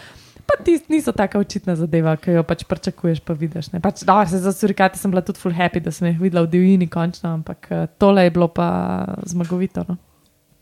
Pa 0.42 0.56
ti 0.64 0.74
niso 0.90 1.12
tako 1.14 1.40
očitna 1.44 1.76
zadeva, 1.78 2.16
ki 2.18 2.34
jo 2.38 2.42
pač 2.44 2.64
pričakuješ, 2.68 3.20
pa 3.24 3.36
vidiš. 3.38 3.70
Ne. 3.72 3.80
Pač, 3.84 4.02
da, 4.08 4.18
se 4.26 4.40
za 4.42 4.52
surikate 4.52 4.98
sem 4.98 5.12
bila 5.12 5.22
tudi 5.24 5.38
full 5.40 5.54
happy, 5.54 5.80
da 5.84 5.92
sem 5.94 6.08
jih 6.10 6.18
videla 6.20 6.42
v 6.46 6.50
divjini 6.56 6.88
končno, 6.90 7.36
ampak 7.38 7.68
eh, 7.70 7.84
tole 8.00 8.24
je 8.26 8.32
bilo 8.34 8.48
pa 8.52 8.66
zmagovito. 9.28 9.84
No. 9.88 9.96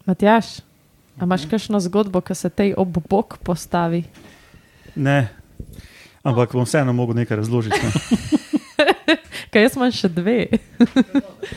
Matjaš, 0.06 0.58
a 1.18 1.24
imaš 1.24 1.46
kakšno 1.50 1.80
zgodbo, 1.80 2.20
ki 2.20 2.34
se 2.34 2.50
tej 2.50 2.74
ob 2.76 2.98
bok 3.08 3.38
postavi? 3.42 4.04
Ne, 4.94 5.28
ampak 6.22 6.52
bom 6.52 6.64
vseeno 6.68 6.92
mogel 6.92 7.18
nekaj 7.22 7.40
razložiti. 7.42 7.80
Ne. 7.82 7.90
Kaj 9.50 9.64
jaz 9.66 9.74
imam 9.74 9.90
še 9.90 10.08
dve. 10.14 10.46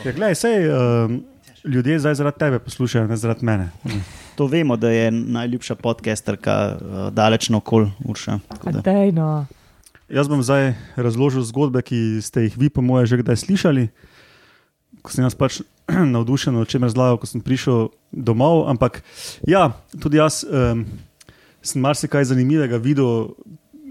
Ja, 0.02 0.12
glej, 0.16 0.34
sej, 0.34 0.66
um, 0.66 1.20
ljudje 1.62 2.00
zdaj 2.02 2.16
zaradi 2.18 2.40
tebe 2.42 2.58
poslušajo, 2.58 3.06
ne 3.06 3.16
zaradi 3.16 3.46
mene. 3.46 3.68
To 4.34 4.48
vemo, 4.50 4.74
da 4.76 4.90
je 4.90 5.12
najljubša 5.14 5.76
podcasterka 5.78 6.56
uh, 6.74 6.96
daleč 7.14 7.48
naokol, 7.54 7.86
Urša. 8.02 8.40
tako 8.48 8.74
da. 8.74 8.82
Dejno. 8.82 9.46
Jaz 10.10 10.28
bom 10.28 10.42
zdaj 10.42 10.74
razložil 10.96 11.46
zgodbe, 11.46 11.80
ki 11.86 12.18
ste 12.22 12.48
jih 12.48 12.58
vi, 12.58 12.68
po 12.68 12.82
moje, 12.82 13.06
že 13.14 13.22
kdaj 13.22 13.40
slišali. 13.46 13.88
Ko 15.04 15.12
sem 15.12 15.26
jaz 15.26 15.36
pač 15.36 15.60
navdušen, 16.16 16.56
o 16.56 16.64
čem 16.64 16.86
razlagam, 16.88 17.20
ko 17.20 17.28
sem 17.28 17.44
prišel 17.44 17.92
domov. 18.08 18.64
Ampak 18.72 19.02
ja, 19.44 19.76
tudi 20.00 20.16
jaz 20.16 20.40
um, 20.48 20.86
sem 21.60 21.84
marsikaj 21.84 22.32
zanimivega 22.32 22.80
videl 22.80 23.36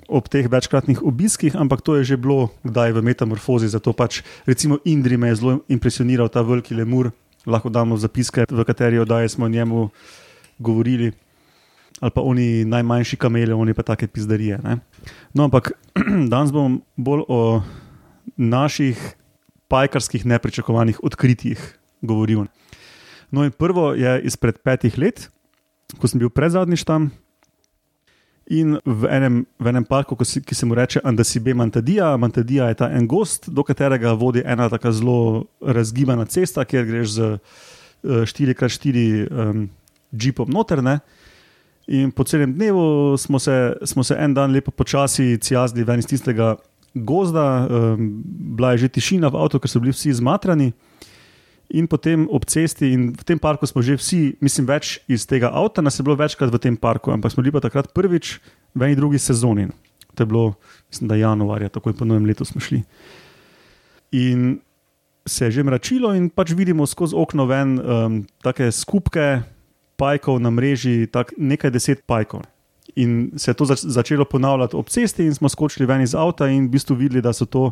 ob 0.10 0.28
teh 0.28 0.50
večkratnih 0.50 1.04
obiskih, 1.06 1.56
ampak 1.56 1.82
to 1.82 1.96
je 2.02 2.14
že 2.14 2.18
bilo 2.18 2.50
kdaj 2.66 2.98
v 2.98 3.06
metamorfozi. 3.06 3.70
Zato 3.70 3.94
pač 3.94 4.22
recimo 4.50 4.82
Indri 4.86 5.18
me 5.18 5.32
je 5.32 5.40
zelo 5.40 5.54
impresioniral 5.70 6.30
ta 6.30 6.42
veliki 6.42 6.76
lemur, 6.76 7.14
lahko 7.46 7.70
damo 7.70 7.98
zapiske, 7.98 8.50
v 8.50 8.66
kateri 8.66 9.00
oddaji 9.00 9.30
smo 9.30 9.46
o 9.46 9.54
njemu 9.54 9.90
govorili. 10.60 11.14
Ali 12.02 12.12
pa 12.12 12.22
oni 12.22 12.66
najmanjši 12.66 13.16
kamele, 13.16 13.54
oni 13.54 13.74
pa 13.74 13.84
take 13.84 14.08
pizdarije. 14.08 14.60
Ne? 14.64 14.82
No, 15.34 15.46
ampak 15.46 15.72
danes 16.34 16.52
bom 16.52 16.82
bolj 16.98 17.24
o 17.30 17.62
naših 18.38 18.98
pajkarskih 19.74 20.26
nepričakovanih 20.30 21.02
odkritjih 21.04 21.58
govoril. 22.06 22.46
No, 23.34 23.42
in 23.42 23.52
prvo 23.52 23.94
je 23.98 24.22
izpred 24.30 24.62
petih 24.62 24.98
let, 25.02 25.30
ko 25.98 26.10
sem 26.10 26.22
bil 26.22 26.30
predzadnjič 26.30 26.86
tam 26.86 27.10
in 28.54 28.76
v 28.86 29.08
enem, 29.08 29.36
v 29.58 29.72
enem 29.72 29.86
parku, 29.88 30.18
si, 30.28 30.42
ki 30.44 30.56
se 30.56 30.68
mu 30.68 30.76
reče 30.76 31.02
Andasibe 31.04 31.54
Mantadija. 31.56 32.12
Mantadija 32.20 32.68
je 32.70 32.78
ta 32.84 32.90
en 32.92 33.08
gost, 33.08 33.50
do 33.50 33.64
katerega 33.64 34.14
vodi 34.20 34.44
ena 34.46 34.68
tako 34.70 34.92
zelo 34.92 35.20
razgibana 35.62 36.26
cesta, 36.26 36.66
kjer 36.66 36.86
greš 36.86 37.16
z 37.16 37.30
eh, 37.32 38.28
4x4 38.28 39.06
um, 39.32 39.70
jeepom 40.12 40.52
noter. 40.52 40.84
Ne? 40.84 41.00
In 41.88 42.12
po 42.12 42.28
celem 42.28 42.54
dnevu 42.54 43.18
smo 43.18 43.40
se, 43.40 43.74
smo 43.86 44.04
se 44.04 44.16
en 44.20 44.34
dan 44.34 44.52
lepo 44.52 44.72
počasi 44.72 45.38
cijazdili 45.42 45.88
ven 45.88 46.04
iz 46.04 46.08
tistega 46.08 46.56
gozda, 46.94 47.68
bila 48.56 48.74
je 48.74 48.86
že 48.86 48.94
tišina 48.98 49.30
v 49.34 49.38
avtu, 49.42 49.60
ker 49.60 49.70
so 49.70 49.82
bili 49.82 49.94
vsi 49.94 50.14
zmatrani. 50.14 50.74
In 51.74 51.90
potem 51.90 52.30
ob 52.30 52.46
cesti, 52.46 52.94
in 52.94 53.18
v 53.18 53.24
tem 53.26 53.40
parku 53.42 53.66
smo 53.66 53.82
že 53.82 53.98
vsi, 53.98 54.38
mislim, 54.38 54.70
več 54.70 55.02
iz 55.10 55.26
tega 55.26 55.50
avta, 55.50 55.82
nas 55.82 55.98
je 55.98 56.06
bilo 56.06 56.14
večkrat 56.20 56.54
v 56.54 56.62
tem 56.62 56.76
parku, 56.78 57.10
ampak 57.10 57.34
smo 57.34 57.42
bili 57.42 57.56
pa 57.56 57.64
takrat 57.64 57.90
prvič 57.96 58.38
v 58.78 58.80
eni 58.86 58.96
drugi 59.00 59.18
sezoni. 59.18 59.74
To 60.14 60.22
je 60.22 60.30
bilo, 60.30 60.46
mislim, 60.94 61.10
da 61.10 61.18
januarja, 61.18 61.74
takoj 61.74 61.98
po 61.98 62.06
novem 62.06 62.30
letu 62.30 62.46
smo 62.46 62.62
šli. 62.62 62.84
In 64.14 64.62
se 65.26 65.50
je 65.50 65.58
že 65.58 65.64
mračilo, 65.66 66.14
in 66.14 66.30
pač 66.30 66.54
vidimo 66.54 66.86
skozi 66.86 67.18
okno 67.18 67.50
ven 67.50 67.80
um, 67.80 68.22
take 68.46 68.70
skupke 68.70 69.42
pajkov 69.98 70.38
na 70.44 70.54
mreži, 70.54 71.08
tak 71.10 71.34
nekaj 71.38 71.74
deset 71.74 72.06
pajkov. 72.06 72.46
In 72.96 73.32
se 73.40 73.52
je 73.52 73.56
to 73.56 73.66
zač 73.66 73.80
začelo 73.80 74.26
ponavljati 74.26 74.76
ob 74.76 74.90
cesti, 74.90 75.26
in 75.26 75.36
smo 75.36 75.50
skočili 75.50 75.88
ven 75.88 76.02
iz 76.02 76.16
avta 76.16 76.50
in 76.52 76.68
v 76.68 76.76
bistvu 76.76 76.96
videli, 77.00 77.22
da 77.22 77.34
so 77.34 77.46
to 77.46 77.72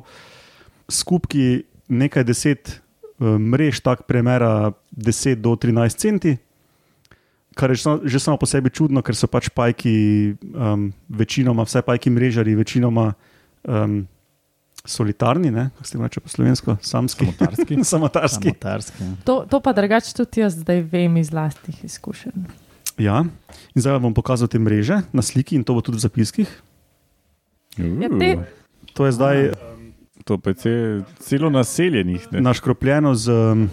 skupki 0.89 1.63
nekaj 1.91 2.23
deset 2.23 2.71
uh, 3.19 3.35
mrež, 3.37 3.83
tak 3.83 4.07
premera 4.07 4.71
10 4.95 5.43
do 5.43 5.55
13 5.55 5.97
centi. 5.97 6.37
Kar 7.55 7.69
je 7.69 7.83
že 8.07 8.19
samo- 8.19 8.39
po 8.39 8.47
sebi 8.47 8.71
čudno, 8.71 9.03
ker 9.03 9.15
so 9.15 9.27
pač 9.27 9.51
pajki, 9.51 10.35
um, 10.55 10.93
večinoma, 11.09 11.67
vse 11.67 11.83
pajki 11.83 12.09
mrežari, 12.09 12.55
večinoma 12.55 13.11
um, 13.67 14.07
solitarni, 14.85 15.51
ne? 15.51 15.69
kako 15.75 15.87
se 15.87 15.97
jim 15.97 16.03
reče 16.03 16.19
po 16.19 16.29
slovensko, 16.29 16.77
samski. 16.81 17.25
Samotarski. 17.25 17.83
Samotarski. 17.93 18.49
Samotarski. 18.49 19.03
ja. 19.03 19.15
To, 19.23 19.45
to 19.49 19.59
pa 19.59 19.73
drugače 19.73 20.13
tudi 20.15 20.41
jaz 20.41 20.55
zdaj 20.63 20.81
vem 20.81 21.17
iz 21.17 21.33
lastnih 21.33 21.83
izkušenj. 21.83 22.47
Ja, 22.97 23.23
in 23.71 23.77
zdaj 23.77 23.93
vam 23.93 24.03
bom 24.03 24.13
pokazal 24.13 24.45
te 24.45 24.55
mreže 24.55 25.01
na 25.09 25.21
sliki, 25.21 25.55
in 25.55 25.63
to 25.63 25.71
bo 25.71 25.81
tudi 25.81 25.97
v 25.97 26.03
zapiskih. 26.03 26.49
Ja, 27.75 28.09
te- 28.09 28.37
To 28.91 29.05
je 29.05 29.11
zdaj 29.11 29.37
To 30.21 30.37
je 30.37 30.53
ce- 30.53 31.01
celo 31.19 31.49
naseljenih, 31.49 32.27
ne? 32.31 32.41
naškropljeno 32.41 33.15
z 33.15 33.25
um, 33.27 33.69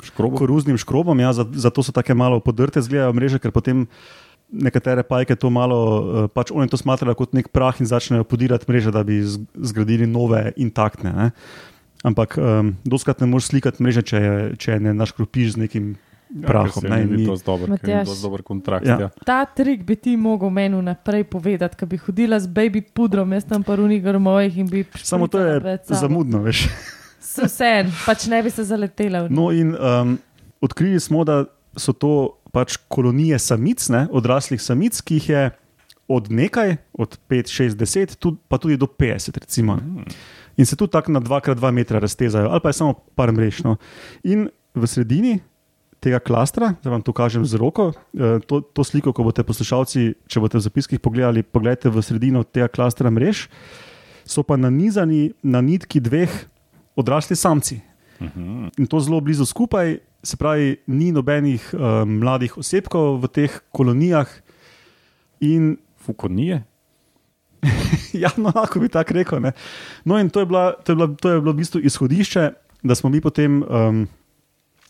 škrobo. 0.00 0.36
koruznim 0.36 0.76
škrobom, 0.76 1.18
ja, 1.18 1.28
za- 1.30 1.44
zato 1.50 1.82
so 1.82 1.92
tako 1.92 2.14
malo 2.14 2.40
podrte, 2.40 2.80
zgledajo 2.80 3.12
mreže, 3.12 3.38
ker 3.38 3.50
potem 3.50 3.84
nekatere 4.48 5.02
pajke 5.02 5.34
to 5.34 5.50
malo, 5.50 5.76
uh, 5.76 6.00
pač 6.26 6.48
oni 6.50 6.68
to 6.68 6.76
smatrajo 6.76 7.14
kot 7.14 7.32
nek 7.32 7.48
prah 7.48 7.74
in 7.74 7.84
začnejo 7.84 8.24
podirati 8.24 8.64
mreže, 8.64 8.88
da 8.88 9.02
bi 9.02 9.20
zgradili 9.54 10.06
nove 10.06 10.52
intaktne. 10.56 11.12
Ne. 11.12 11.26
Ampak 12.02 12.36
um, 12.36 12.76
doskrat 12.82 13.20
ne 13.20 13.26
moreš 13.26 13.44
slikati 13.46 13.82
mreže, 13.82 14.02
če, 14.02 14.16
je, 14.16 14.32
če 14.56 14.68
je 14.70 14.80
ne 14.80 14.92
naškropiš 14.94 15.52
z 15.52 15.56
nekim 15.58 15.84
prahom. 16.36 16.82
Ja, 16.82 16.96
ni- 16.98 17.24
to 17.24 17.36
dober, 17.36 17.66
ker 17.68 17.70
Matjaž. 17.70 18.06
dosti 18.06 18.22
dober 18.22 18.42
kontrakt. 18.42 18.86
Ja. 18.86 18.98
Ja. 18.98 19.08
Ta 19.24 19.44
trik 19.46 19.82
bi 19.82 19.96
ti 19.96 20.16
mogel 20.16 20.50
meni 20.50 20.82
naprej 20.82 21.24
povedati, 21.24 21.76
ko 21.76 21.86
bi 21.86 21.96
hodila 21.98 22.36
z 22.36 22.46
baby 22.48 22.82
pudrom, 22.82 23.30
jaz 23.30 23.44
tam 23.44 23.62
pa 23.62 23.74
runih 23.74 24.02
grmovih 24.02 24.56
in 24.56 24.66
bi 24.66 24.84
Samo 24.94 25.26
to 25.26 25.38
je 25.38 25.60
sabo. 25.60 25.98
zamudno, 25.98 26.38
veš. 26.40 26.66
Vse, 27.20 27.72
pač 28.04 28.26
ne 28.26 28.42
bi 28.42 28.50
se 28.50 28.64
zaletela. 28.64 29.26
No, 29.28 29.50
in 29.50 29.72
um, 29.72 30.18
odkrili 30.60 31.00
smo, 31.00 31.24
da 31.24 31.44
so 31.74 31.92
to 31.92 32.12
pač 32.52 32.76
kolonije 32.88 33.38
samic, 33.38 33.88
ne, 33.88 34.06
odraslih 34.08 34.60
samic, 34.60 35.00
ki 35.00 35.14
jih 35.14 35.28
je 35.28 35.42
od 36.06 36.30
nekaj, 36.30 36.76
od 36.92 37.18
5, 37.26 37.50
6, 37.64 37.74
10, 37.74 38.14
tudi, 38.16 38.38
pa 38.46 38.56
tudi 38.56 38.76
do 38.76 38.86
50. 38.88 39.34
Recimo. 39.36 39.74
ne. 39.76 40.04
In 40.56 40.62
se 40.64 40.76
tudi 40.76 40.92
tako 40.92 41.10
na 41.10 41.20
2x2 41.20 41.70
metra 41.72 41.98
raztezajo, 41.98 42.46
ali 42.46 42.60
pa 42.60 42.68
je 42.68 42.72
samo 42.74 42.94
par 43.14 43.32
mrež. 43.32 43.64
No. 43.64 43.76
In 44.22 44.46
v 44.70 44.86
sredini 44.86 45.40
tega 46.04 46.20
klastra, 46.20 46.74
da 46.84 46.92
vam 46.92 47.02
to 47.04 47.14
kažem 47.16 47.46
z 47.48 47.56
roko, 47.60 47.90
eh, 48.12 48.38
to, 48.44 48.60
to 48.60 48.84
sliko, 48.84 49.14
ko 49.16 49.24
boste 49.24 49.44
poslušalci, 49.46 50.14
če 50.28 50.42
boste 50.44 50.60
v 50.60 50.66
zapiskih 50.68 51.00
pogledali, 51.00 51.42
pogledajte 51.42 51.92
v 51.92 52.04
sredino 52.04 52.44
tega 52.44 52.68
klastra 52.68 53.12
mrež, 53.12 53.48
so 54.28 54.44
pa 54.44 54.60
nanizani 54.60 55.32
na 55.42 55.64
nitki 55.64 56.00
dveh 56.04 56.32
odrasli 56.96 57.36
samci. 57.36 57.80
In 58.78 58.86
to 58.88 59.00
zelo 59.00 59.20
blizu 59.20 59.44
skupaj, 59.44 59.98
se 60.24 60.36
pravi, 60.36 60.76
ni 60.86 61.12
nobenih 61.12 61.74
um, 61.74 62.18
mladih 62.22 62.56
osebkov 62.58 63.18
v 63.24 63.28
teh 63.28 63.56
kolonijah. 63.74 64.30
In 65.44 65.76
Fukonije. 66.00 66.62
ja, 68.22 68.30
no, 68.36 68.52
lahko 68.54 68.80
bi 68.80 68.88
tako 68.88 69.16
rekel. 69.18 69.40
Ne. 69.44 69.52
No, 70.04 70.18
in 70.20 70.30
to 70.30 70.40
je, 70.40 70.46
bila, 70.48 70.72
to, 70.84 70.92
je 70.92 70.96
bila, 70.96 71.08
to 71.16 71.32
je 71.32 71.40
bilo 71.40 71.52
v 71.52 71.60
bistvu 71.60 71.80
izhodišče, 71.84 72.44
da 72.84 72.94
smo 72.94 73.10
mi 73.10 73.20
potem 73.20 73.62
um, 73.62 74.06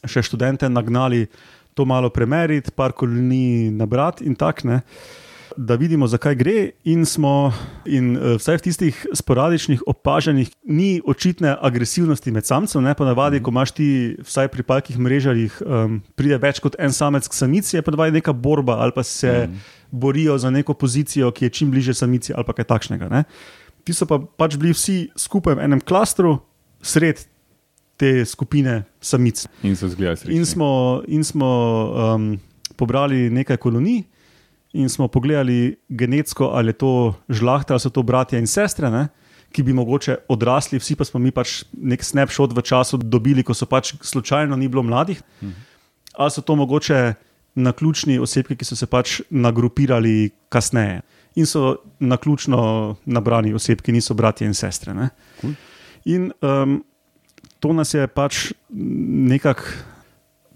še 0.08 0.24
študente 0.24 0.68
nagnali 0.68 1.26
to 1.74 1.84
malo 1.84 2.10
premeriti, 2.10 2.70
par 2.70 2.92
kolonij 2.92 3.70
nabrati 3.74 4.24
in 4.24 4.34
tako 4.34 4.68
ne. 4.68 4.80
Da 5.56 5.76
vidimo, 5.78 6.06
zakaj 6.10 6.34
gre, 6.34 6.70
in 6.82 7.04
smo, 7.06 7.52
in 7.86 8.16
uh, 8.16 8.34
vsaj 8.40 8.56
v 8.58 8.62
tistih 8.64 9.02
sporadičnih 9.14 9.84
opažanjih, 9.86 10.48
ni 10.66 10.98
očitne 11.06 11.52
agresivnosti 11.54 12.32
med 12.34 12.46
samcem. 12.46 12.82
Ne? 12.82 12.94
Ponavadi, 12.98 13.38
ko 13.42 13.52
imaš 13.54 13.74
ti, 13.76 13.88
vsaj 14.18 14.50
pri 14.50 14.64
palkih 14.66 14.98
mrežarjih, 14.98 15.60
um, 15.62 16.00
pride 16.18 16.40
več 16.42 16.58
kot 16.64 16.74
en 16.82 16.90
samec 16.94 17.28
k 17.30 17.38
samici, 17.38 17.76
je 17.76 17.84
ponavadi 17.86 18.18
neka 18.18 18.34
borba 18.34 18.80
ali 18.82 18.96
pa 18.96 19.04
se 19.06 19.44
mm. 19.46 19.60
borijo 19.90 20.38
za 20.42 20.50
neko 20.50 20.74
pozicijo, 20.74 21.30
ki 21.30 21.46
je 21.46 21.54
čim 21.60 21.70
bliže 21.70 21.94
samici 21.94 22.34
ali 22.34 22.46
pa 22.48 22.56
kaj 22.56 22.70
takšnega. 22.74 23.12
Ne? 23.12 23.22
Ti 23.86 23.94
so 23.94 24.10
pa 24.10 24.18
pač 24.18 24.58
bili 24.58 24.74
vsi 24.74 25.12
skupaj 25.14 25.60
v 25.60 25.68
enem 25.68 25.84
klastru, 25.86 26.40
sred 26.82 27.22
te 27.96 28.24
skupine 28.24 28.82
samic. 29.00 29.44
In 29.62 29.76
so 29.76 29.88
zgledali 29.88 30.16
srečni. 30.16 30.38
In 30.38 30.46
smo, 30.46 31.02
in 31.06 31.24
smo 31.24 31.50
um, 32.14 32.32
pobrali 32.76 33.30
nekaj 33.30 33.56
kolonij 33.56 34.02
in 34.74 34.88
smo 34.88 35.08
pogledali 35.08 35.76
genetsko, 35.88 36.50
ali 36.54 36.68
je 36.68 36.78
to 36.78 37.14
žlahta, 37.28 37.74
ali 37.74 37.80
so 37.80 37.90
to 37.90 38.02
bratje 38.02 38.38
in 38.38 38.46
sestre, 38.46 38.90
ne? 38.90 39.06
ki 39.54 39.62
bi 39.62 39.72
mogoče 39.72 40.16
odrasli, 40.28 40.80
vsi 40.82 40.96
pa 40.98 41.06
smo 41.06 41.20
mi 41.22 41.30
pač 41.30 41.60
nek 41.78 42.02
snapshot 42.02 42.50
v 42.56 42.62
času 42.66 42.98
dobili, 42.98 43.44
ko 43.46 43.54
so 43.54 43.68
pač 43.70 43.92
slučajno 44.02 44.56
ni 44.58 44.66
bilo 44.68 44.82
mladih. 44.82 45.20
Ali 46.18 46.34
so 46.34 46.42
to 46.42 46.56
mogoče 46.58 47.14
naključni 47.54 48.18
osebki, 48.18 48.56
ki 48.58 48.66
so 48.66 48.74
se 48.74 48.88
pač 48.90 49.20
nagrupirali 49.30 50.32
kasneje. 50.50 51.04
In 51.38 51.46
so 51.46 51.76
naključno 52.00 52.96
nabrani 53.06 53.54
osebki, 53.54 53.94
niso 53.94 54.14
bratje 54.14 54.50
in 54.50 54.58
sestre. 54.58 54.94
Ne? 54.94 55.08
In 56.04 56.32
um, 56.42 56.80
to 57.60 57.72
nas 57.72 57.94
je 57.94 58.06
pač 58.06 58.52
nekako, 58.70 59.62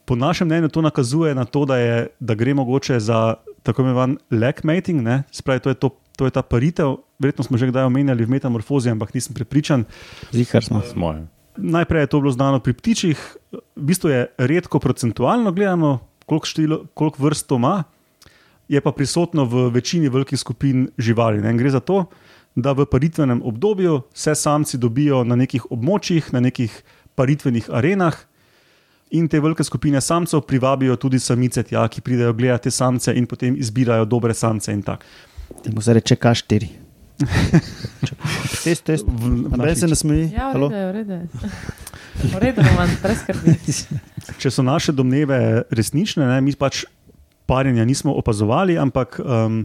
po 0.09 0.17
našem 0.17 0.49
mnenju, 0.49 0.69
to 0.73 0.83
nakazuje 0.83 1.35
na 1.35 1.45
to, 1.45 1.65
da, 1.65 1.77
je, 1.77 2.07
da 2.21 2.35
gre 2.35 2.55
mogoče 2.55 3.01
za 3.01 3.35
tako 3.63 3.83
imenovan 3.83 4.17
leg 4.31 4.61
mating, 4.65 5.03
ne? 5.05 5.23
spravi, 5.31 5.61
to 5.61 5.69
je, 5.69 5.75
to, 5.75 5.89
to 6.17 6.25
je 6.25 6.33
ta 6.33 6.43
paritev. 6.43 6.97
Verjetno 7.19 7.45
smo 7.45 7.59
že 7.59 7.69
kdaj 7.69 7.85
omenjali 7.91 8.25
v 8.25 8.39
metamorfozi, 8.39 8.91
ampak 8.91 9.13
nisem 9.15 9.35
prepričan. 9.35 9.85
Zihar 10.33 10.65
smo. 10.65 10.81
Ja. 11.13 11.27
Najprej 11.59 12.07
je 12.07 12.11
to 12.15 12.21
bilo 12.23 12.33
znano 12.33 12.63
pri 12.63 12.73
ptičih, 12.73 13.19
v 13.53 13.85
bistvu 13.91 14.09
je 14.15 14.21
redko 14.39 14.79
procentualno 14.79 15.53
gledano, 15.53 15.99
koliko, 16.27 16.47
število, 16.47 16.79
koliko 16.95 17.23
vrst 17.23 17.49
to 17.49 17.59
ima, 17.59 17.83
je 18.69 18.81
pa 18.81 18.93
prisotno 18.93 19.45
v 19.45 19.69
večini 19.75 20.09
velikih 20.09 20.39
skupin 20.39 20.89
živali. 20.99 21.41
Ne? 21.43 21.51
In 21.51 21.59
gre 21.59 21.73
za 21.73 21.81
to, 21.81 22.05
da 22.05 22.28
v 22.73 22.87
paritvenem 22.87 23.43
obdobju 23.43 24.01
se 24.15 24.35
samci 24.35 24.79
dobijo 24.79 25.25
na 25.25 25.37
nekih 25.37 25.71
območjih, 25.71 26.33
na 26.33 26.41
nekih 26.41 26.83
paritvenih 27.15 27.71
arenah. 27.71 28.17
In 29.11 29.29
te 29.29 29.41
velike 29.41 29.65
skupine 29.65 30.01
samcev 30.01 30.41
privabijo 30.45 30.97
tudi 30.97 31.19
samice, 31.19 31.63
tja, 31.63 31.87
ki 31.89 32.01
pridejo 32.05 32.35
gledati 32.37 32.69
te 32.69 32.71
samce 32.71 33.15
in 33.17 33.27
potem 33.27 33.57
izbirajo 33.57 34.05
dobre 34.05 34.35
samce. 34.35 34.73
in 34.73 34.83
tako. 34.83 35.05
Temu 35.65 35.81
se 35.81 35.95
reče 35.95 36.17
K4. 36.17 36.69
Test, 38.65 38.85
test. 38.85 39.07
Se. 39.95 40.09
Ja, 40.35 40.53
v 40.53 40.61
v 40.61 41.11
je. 41.11 41.27
V 42.19 42.39
redu, 42.39 42.63
roman, 42.63 42.91
brez 43.03 43.23
skrbi. 43.23 43.55
Če 44.43 44.51
so 44.51 44.63
naše 44.63 44.95
domneve 44.95 45.65
resnične, 45.71 46.27
ne, 46.27 46.39
mi 46.43 46.55
pač 46.59 46.85
parjenja 47.47 47.87
nismo 47.87 48.15
opazovali, 48.19 48.79
ampak 48.79 49.19
um, 49.23 49.65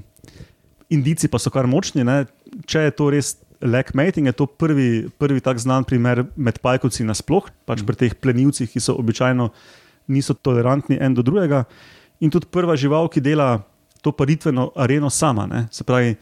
indici 0.93 1.29
pa 1.29 1.41
so 1.41 1.53
kar 1.53 1.69
močni. 1.69 2.05
Ne. 2.05 2.25
Če 2.69 2.87
je 2.87 2.95
to 2.95 3.09
res 3.13 3.35
leg 3.63 3.89
mating, 3.95 4.27
je 4.27 4.35
to 4.35 4.47
prvi, 4.47 5.07
prvi 5.19 5.41
tak 5.43 5.59
znan 5.59 5.87
primer 5.87 6.25
med 6.35 6.59
pajkovci 6.63 7.05
nasploh, 7.07 7.47
pač 7.67 7.83
pri 7.87 7.99
teh 7.99 8.15
plenilcih, 8.15 8.67
ki 8.67 8.79
so 8.83 8.95
običajno 8.99 9.49
niso 10.11 10.35
tolerantni 10.35 10.99
en 10.99 11.15
do 11.15 11.23
drugega. 11.23 11.63
In 12.23 12.31
tudi 12.31 12.49
prva 12.51 12.75
žival, 12.79 13.07
ki 13.11 13.23
dela 13.23 13.63
to 14.03 14.11
paritveno 14.11 14.71
areno 14.75 15.09
sama. 15.09 15.47
Ne. 15.47 15.67
Se 15.71 15.87
pravi, 15.87 16.15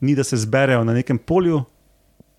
ni 0.00 0.14
da 0.18 0.24
se 0.26 0.36
zberejo 0.36 0.82
na 0.84 0.96
nekem 0.96 1.18
polju 1.18 1.62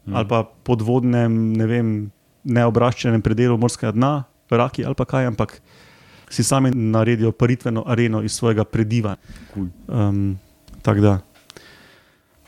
hmm. 0.06 0.16
ali 0.16 0.28
pa 0.28 0.44
podvodnem, 0.44 1.54
ne 1.56 1.68
vem, 1.68 1.96
neobraščenem 2.44 3.22
predelu 3.22 3.58
morskega 3.58 3.94
dna, 3.96 4.14
raki 4.52 4.84
ali 4.86 4.98
pa 4.98 5.06
kaj, 5.06 5.30
ampak 5.32 5.60
si 6.32 6.44
sami 6.44 6.72
naredijo 6.72 7.32
paritveno 7.32 7.84
areno 7.88 8.24
iz 8.24 8.36
svojega 8.36 8.64
prediva. 8.64 9.16
Cool. 9.54 9.68
Um, 9.88 10.40
tako 10.82 11.02
da. 11.02 11.20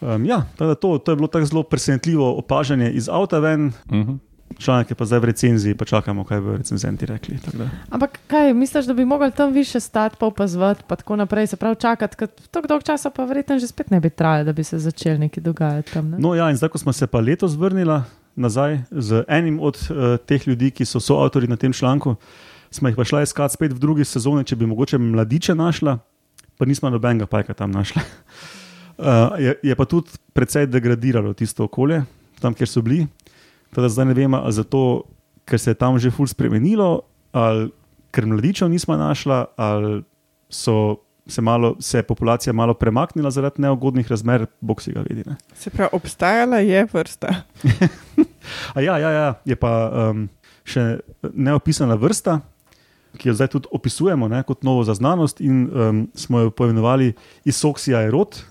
Um, 0.03 0.25
ja, 0.25 0.45
tako 0.57 0.67
da 0.67 0.75
to, 0.75 0.98
to 0.98 1.12
je 1.12 1.15
bilo 1.15 1.27
tako 1.27 1.45
zelo 1.45 1.63
presenetljivo 1.63 2.38
opažanje 2.38 2.91
iz 2.91 3.10
avta 3.10 3.39
ven, 3.39 3.65
Uh 3.65 3.93
-huh. 3.93 4.17
članek 4.57 4.89
je 4.91 4.95
pa 4.95 5.05
zdaj 5.05 5.19
v 5.19 5.25
recenziji, 5.25 5.75
pa 5.75 5.86
čakamo, 5.86 6.24
kaj 6.24 6.41
bodo 6.41 6.57
recenzenti 6.57 7.05
rekli. 7.05 7.38
Ampak 7.89 8.19
kaj, 8.27 8.53
misliš, 8.53 8.86
da 8.86 8.93
bi 8.93 9.05
mogli 9.05 9.31
tam 9.31 9.53
više 9.53 9.79
stati, 9.79 10.15
pa 10.19 10.25
opazovati, 10.25 10.83
pa 10.88 10.95
tako 10.95 11.15
naprej, 11.15 11.48
se 11.48 11.55
pravi 11.55 11.75
čakati, 11.75 12.15
ker 12.15 12.27
tako 12.51 12.67
dolgo 12.67 12.81
časa 12.81 13.10
pa 13.10 13.25
verjetno 13.25 13.60
že 13.60 13.67
spet 13.67 13.91
ne 13.91 14.00
bi 14.00 14.10
trajalo, 14.10 14.43
da 14.43 14.53
bi 14.53 14.63
se 14.63 14.79
začeli 14.79 15.17
nekaj 15.17 15.43
dogajati 15.43 15.93
tam. 15.93 16.10
Ne? 16.10 16.17
No, 16.19 16.36
ja, 16.36 16.50
in 16.50 16.55
zdaj, 16.55 16.69
ko 16.69 16.77
smo 16.77 16.93
se 16.93 17.07
pa 17.07 17.19
letos 17.19 17.55
vrnili 17.55 18.01
nazaj 18.36 18.79
z 18.91 19.24
enim 19.27 19.60
od 19.60 19.75
uh, 19.89 20.17
teh 20.25 20.48
ljudi, 20.48 20.72
ki 20.72 20.86
so 20.86 21.00
soavtori 21.00 21.48
na 21.48 21.55
tem 21.55 21.74
članku, 21.74 22.15
smo 22.72 22.88
jih 22.88 22.95
pa 22.95 23.03
šla 23.03 23.22
iskati 23.22 23.53
spet 23.53 23.74
v 23.74 23.79
drugi 23.79 24.05
sezoni, 24.05 24.43
če 24.43 24.55
bi 24.55 24.65
mogoče 24.65 24.98
mladiče 24.98 25.55
našla, 25.55 26.00
pa 26.57 26.65
nismo 26.65 26.89
nobenega 26.89 27.25
pajka 27.25 27.53
tam 27.53 27.72
našla. 27.72 28.01
Uh, 28.97 29.39
je, 29.39 29.55
je 29.63 29.75
pa 29.75 29.85
tudi 29.85 30.13
precej 30.33 30.67
degradiralo 30.67 31.33
tisto 31.33 31.65
okolje, 31.65 32.03
tam, 32.39 32.53
kjer 32.53 32.69
so 32.69 32.83
bili. 32.85 33.07
Teda 33.73 33.89
zdaj 33.89 34.12
ne 34.12 34.17
vemo, 34.17 34.38
ali 34.38 34.53
zato, 34.53 35.03
ker 35.50 35.59
se 35.59 35.74
je 35.74 35.79
tam 35.79 35.98
že 36.00 36.11
ful 36.13 36.29
spremenilo, 36.29 37.01
ali 37.33 37.72
ker 38.13 38.27
mladičev 38.29 38.70
nismo 38.70 38.98
našla, 38.98 39.46
ali 39.57 40.03
so 40.50 41.01
se, 41.27 41.41
malo, 41.41 41.75
se 41.79 41.98
je 41.98 42.03
populacija 42.03 42.53
malo 42.53 42.74
premaknila 42.74 43.31
zaradi 43.31 43.61
neugodnih 43.61 44.11
razmer, 44.11 44.46
bog 44.61 44.81
si 44.81 44.91
ga 44.91 45.01
vidi. 45.09 45.24
Ne. 45.25 45.35
Se 45.53 45.70
pravi, 45.70 45.89
obstajala 45.94 46.57
je 46.57 46.87
vrsta. 46.94 47.35
Ja, 48.75 48.98
ja, 48.98 49.09
ja, 49.11 49.33
je 49.46 49.55
pa 49.55 49.70
um, 50.11 50.25
še 50.68 50.98
neopisana 51.31 51.96
vrsta, 51.96 52.41
ki 53.15 53.29
jo 53.29 53.35
zdaj 53.37 53.53
tudi 53.53 53.70
opisujemo 53.72 54.27
ne, 54.27 54.41
kot 54.44 54.65
novo 54.68 54.83
za 54.83 54.98
znanost, 54.98 55.39
in 55.39 55.68
um, 55.70 56.01
smo 56.11 56.41
jo 56.44 56.51
poimenovali 56.51 57.13
Isoxia 57.48 58.01
erot. 58.03 58.41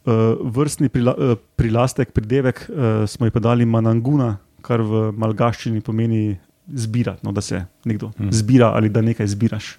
Uh, 0.00 0.12
vrstni 0.48 0.88
prila, 0.88 1.12
uh, 1.12 1.36
prilastek, 1.56 2.12
pridevek 2.12 2.62
uh, 2.68 3.04
smo 3.06 3.26
ji 3.26 3.30
pa 3.30 3.40
dali 3.40 3.66
mananguna, 3.68 4.38
kar 4.64 4.80
v 4.80 5.10
malgaščini 5.12 5.80
pomeni 5.80 6.38
zbirati, 6.72 7.20
no, 7.26 7.32
da 7.32 7.40
se 7.40 7.64
nekdo 7.84 8.08
Mhm. 8.18 8.30
zbira 8.32 8.72
ali 8.74 8.88
da 8.88 9.00
nekaj 9.00 9.26
zbiraš. 9.26 9.78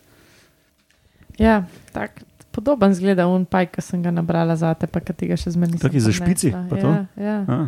Ja, 1.39 1.63
tak, 1.91 2.21
podoben 2.51 2.93
zgleda 2.93 3.25
un 3.27 3.45
paj, 3.45 3.65
ki 3.71 3.81
sem 3.81 4.03
ga 4.03 4.12
nabrala 4.12 4.55
za 4.55 4.73
te, 4.73 4.88
pa 4.88 4.99
ki 4.99 5.13
tega 5.13 5.38
še 5.39 5.49
nisem. 5.55 5.79
Taki 5.79 5.99
za 5.99 6.12
špici, 6.12 6.51
pa 6.51 6.75
to? 6.75 6.88
Ja, 6.88 7.05
ja. 7.17 7.38
A, 7.47 7.60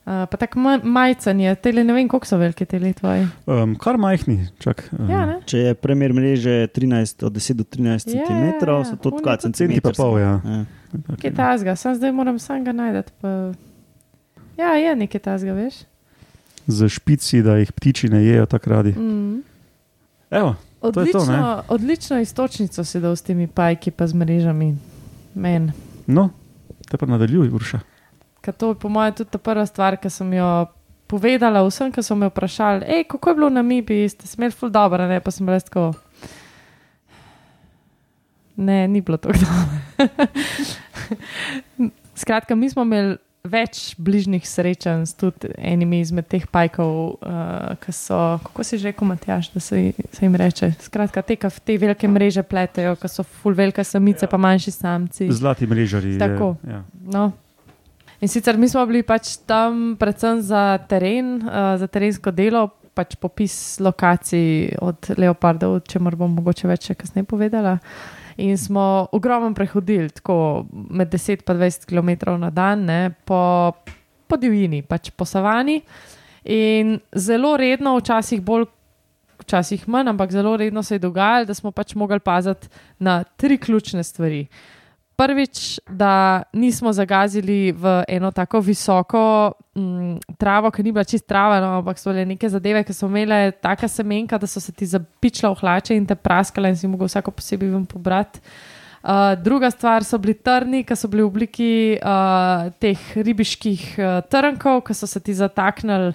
Uh, 0.00 0.24
pa 0.26 0.36
tako 0.36 0.58
ma 0.58 0.78
majcen 0.82 1.40
je, 1.40 1.54
tele 1.56 1.84
ne 1.84 1.92
vem, 1.92 2.08
koliko 2.08 2.26
so 2.26 2.36
veliki 2.36 2.64
teli 2.66 2.92
tvoji. 2.92 3.26
um, 3.46 3.74
kar 3.76 3.96
majhni, 3.96 4.48
čak. 4.58 4.88
Um, 4.92 5.10
Ja, 5.10 5.26
ne? 5.26 5.34
Če 5.44 5.58
je 5.58 5.74
premjer 5.74 6.12
mreže 6.12 6.66
13, 6.68 7.22
od 7.22 7.32
10 7.32 7.52
do 7.52 7.64
13 7.64 8.08
Ja, 8.08 8.24
cm, 8.24 8.64
so 8.82 8.96
to 8.96 9.10
oni 9.10 9.18
tako 9.18 9.36
tudi- 9.38 9.54
Centi 9.54 9.80
pa 9.80 9.92
pol, 9.92 10.18
ja. 10.18 10.40
Ja. 10.42 10.64
Kaj 11.16 11.30
tasga, 11.32 11.76
sam 11.76 11.94
zdaj 11.94 12.12
moram 12.12 12.38
sam 12.38 12.64
ga 12.64 12.72
najti. 12.72 13.12
Pa... 13.20 13.52
Ja, 14.56 14.72
je 14.72 14.96
nekaj 14.96 15.20
tasga, 15.20 15.52
veš. 15.52 15.74
Z 16.66 16.88
špici, 16.88 17.42
da 17.42 17.56
jih 17.56 17.72
ptiči 17.72 18.08
ne 18.08 18.24
jejo 18.24 18.46
tako 18.46 18.70
radi. 18.70 18.92
Mm. 18.92 19.42
Evo, 20.30 20.54
To 20.80 20.88
je 20.88 20.92
to, 20.92 21.00
Odlično, 21.18 21.22
ne? 21.28 21.62
odlično 21.68 22.20
istočnico 22.20 22.84
si 22.84 23.00
dal 23.00 23.12
s 23.12 23.22
temi 23.22 23.46
pajki, 23.46 23.90
pa 23.90 24.06
z 24.06 24.14
mrežami. 24.14 24.76
Men. 25.34 25.72
no, 26.06 26.30
te 26.88 26.96
pa 26.96 27.06
nadaljuj, 27.06 27.48
Urša. 27.50 27.80
Ker 28.40 28.54
to 28.54 28.68
je 28.68 28.74
po 28.76 28.88
mojem 28.88 29.14
tudi 29.14 29.30
ta 29.30 29.38
prva 29.38 29.64
stvar, 29.64 29.96
ki 29.96 30.08
sem 30.08 30.32
jo 30.32 30.66
povedala 31.06 31.60
vsem, 31.62 31.90
ki 31.90 32.00
so 32.00 32.14
me 32.14 32.26
vprašali, 32.26 32.86
Ej, 32.86 33.04
kako 33.06 33.28
je 33.28 33.34
bilo 33.34 33.48
na 33.50 33.62
Mibi, 33.62 34.08
ste 34.08 34.26
smeli 34.26 34.50
ful 34.50 34.70
dobro, 34.70 35.04
ne 35.04 35.20
pa 35.20 35.30
sem 35.30 35.44
res 35.44 35.64
tako. 35.64 35.90
Ne, 38.56 38.86
ni 38.86 39.00
bilo 39.00 39.16
tako 39.16 39.34
dobro. 39.40 39.76
Skratka, 42.14 42.54
mi 42.54 42.70
smo 42.70 42.82
imeli 42.82 43.16
več 43.42 43.94
bližnjih 43.96 44.44
srečanj 44.44 45.06
s 45.06 45.14
tudi 45.14 45.48
enimi 45.56 46.00
izmed 46.00 46.26
teh 46.28 46.44
pajkov, 46.46 46.90
uh, 47.14 47.70
ki 47.80 47.88
so, 47.90 48.18
kako 48.44 48.60
si 48.62 48.76
že 48.76 48.90
rekel, 48.90 49.08
Matjaš, 49.08 49.48
da 49.50 49.60
se, 49.60 49.78
se 50.12 50.20
jim 50.20 50.36
reče. 50.36 50.74
Skratka, 50.78 51.22
te, 51.22 51.38
v 51.40 51.60
te 51.60 51.78
velike 51.78 52.04
mreže 52.06 52.42
pletejo, 52.42 52.96
ki 52.96 53.08
so 53.08 53.24
ful 53.24 53.56
velike 53.56 53.80
samice, 53.82 54.26
ja. 54.26 54.28
pa 54.28 54.36
manjši 54.36 54.70
samci. 54.70 55.30
Zlati 55.32 55.66
mrežari. 55.66 56.12
je- 56.12 56.18
Tako. 56.20 56.56
Ja. 56.62 56.82
No. 57.02 57.30
In 58.20 58.28
sicer 58.28 58.58
mi 58.58 58.68
smo 58.68 58.84
bili 58.86 59.00
pač 59.02 59.38
tam 59.48 59.94
predvsem 60.00 60.42
za 60.44 60.78
teren, 60.88 61.38
uh, 61.40 61.76
za 61.80 61.86
terensko 61.88 62.32
delo, 62.36 62.66
pač 62.94 63.14
popis 63.16 63.54
lokacij 63.80 64.76
od 64.84 65.12
leopardov, 65.16 65.78
če 65.88 66.02
moram 66.04 66.34
mogoče 66.36 66.68
več 66.68 66.90
kasneje 67.00 67.24
povedala. 67.30 67.78
In 68.40 68.58
smo 68.60 69.08
ogromno 69.16 69.54
prehodili, 69.56 70.10
tako 70.12 70.66
med 70.70 71.08
10 71.12 71.40
in 71.40 71.46
20 71.48 71.86
km 71.88 72.36
na 72.40 72.50
dan, 72.50 72.84
ne, 72.88 73.14
po, 73.24 73.72
po 74.28 74.36
divjini, 74.36 74.82
pač 74.82 75.10
po 75.16 75.24
savani. 75.24 75.80
In 76.44 76.98
zelo 77.16 77.54
redno, 77.60 77.96
včasih 78.00 78.40
bolj, 78.44 78.66
včasih 79.40 79.88
manj, 79.88 80.12
ampak 80.12 80.32
zelo 80.32 80.56
redno 80.60 80.82
se 80.82 80.96
je 80.96 81.04
dogajalo, 81.04 81.48
da 81.48 81.56
smo 81.56 81.72
pač 81.72 81.94
mogli 81.96 82.20
paziti 82.20 82.68
na 82.98 83.22
tri 83.24 83.58
ključne 83.58 84.04
stvari. 84.04 84.46
Prvič, 85.20 85.80
da 85.84 86.42
nismo 86.56 86.92
zagazili 86.96 87.72
v 87.76 88.04
eno 88.08 88.30
tako 88.32 88.62
visoko 88.64 89.52
m, 89.76 90.16
travo, 90.40 90.70
ki 90.72 90.82
ni 90.82 90.94
bila 90.96 91.04
čist 91.04 91.26
trava, 91.28 91.58
no, 91.60 91.74
ampak 91.82 92.00
so 92.00 92.08
bile 92.08 92.24
neke 92.24 92.48
zadeve, 92.48 92.80
ki 92.88 92.96
so 92.96 93.04
imele 93.10 93.50
taka 93.52 93.88
semenka, 93.88 94.38
da 94.40 94.48
so 94.48 94.62
se 94.64 94.72
ti 94.72 94.88
zapičila 94.88 95.52
v 95.52 95.60
hlače 95.60 95.96
in 95.98 96.06
te 96.08 96.16
praskale 96.16 96.72
in 96.72 96.78
si 96.80 96.88
mogel 96.88 97.10
vsako 97.10 97.34
posebej 97.36 97.68
ven 97.74 97.84
pobrati. 97.84 98.40
Uh, 99.00 99.34
druga 99.36 99.68
stvar 99.70 100.04
so 100.08 100.16
bili 100.16 100.38
trni, 100.40 100.86
ki 100.88 100.96
so 100.96 101.08
bili 101.12 101.24
v 101.24 101.28
obliki 101.28 101.72
uh, 102.00 102.72
teh 102.80 103.04
ribiških 103.20 103.84
uh, 104.00 104.22
trnkov, 104.24 104.80
ki 104.88 104.96
so 104.96 105.08
se 105.08 105.20
ti 105.20 105.36
zataknili 105.36 106.14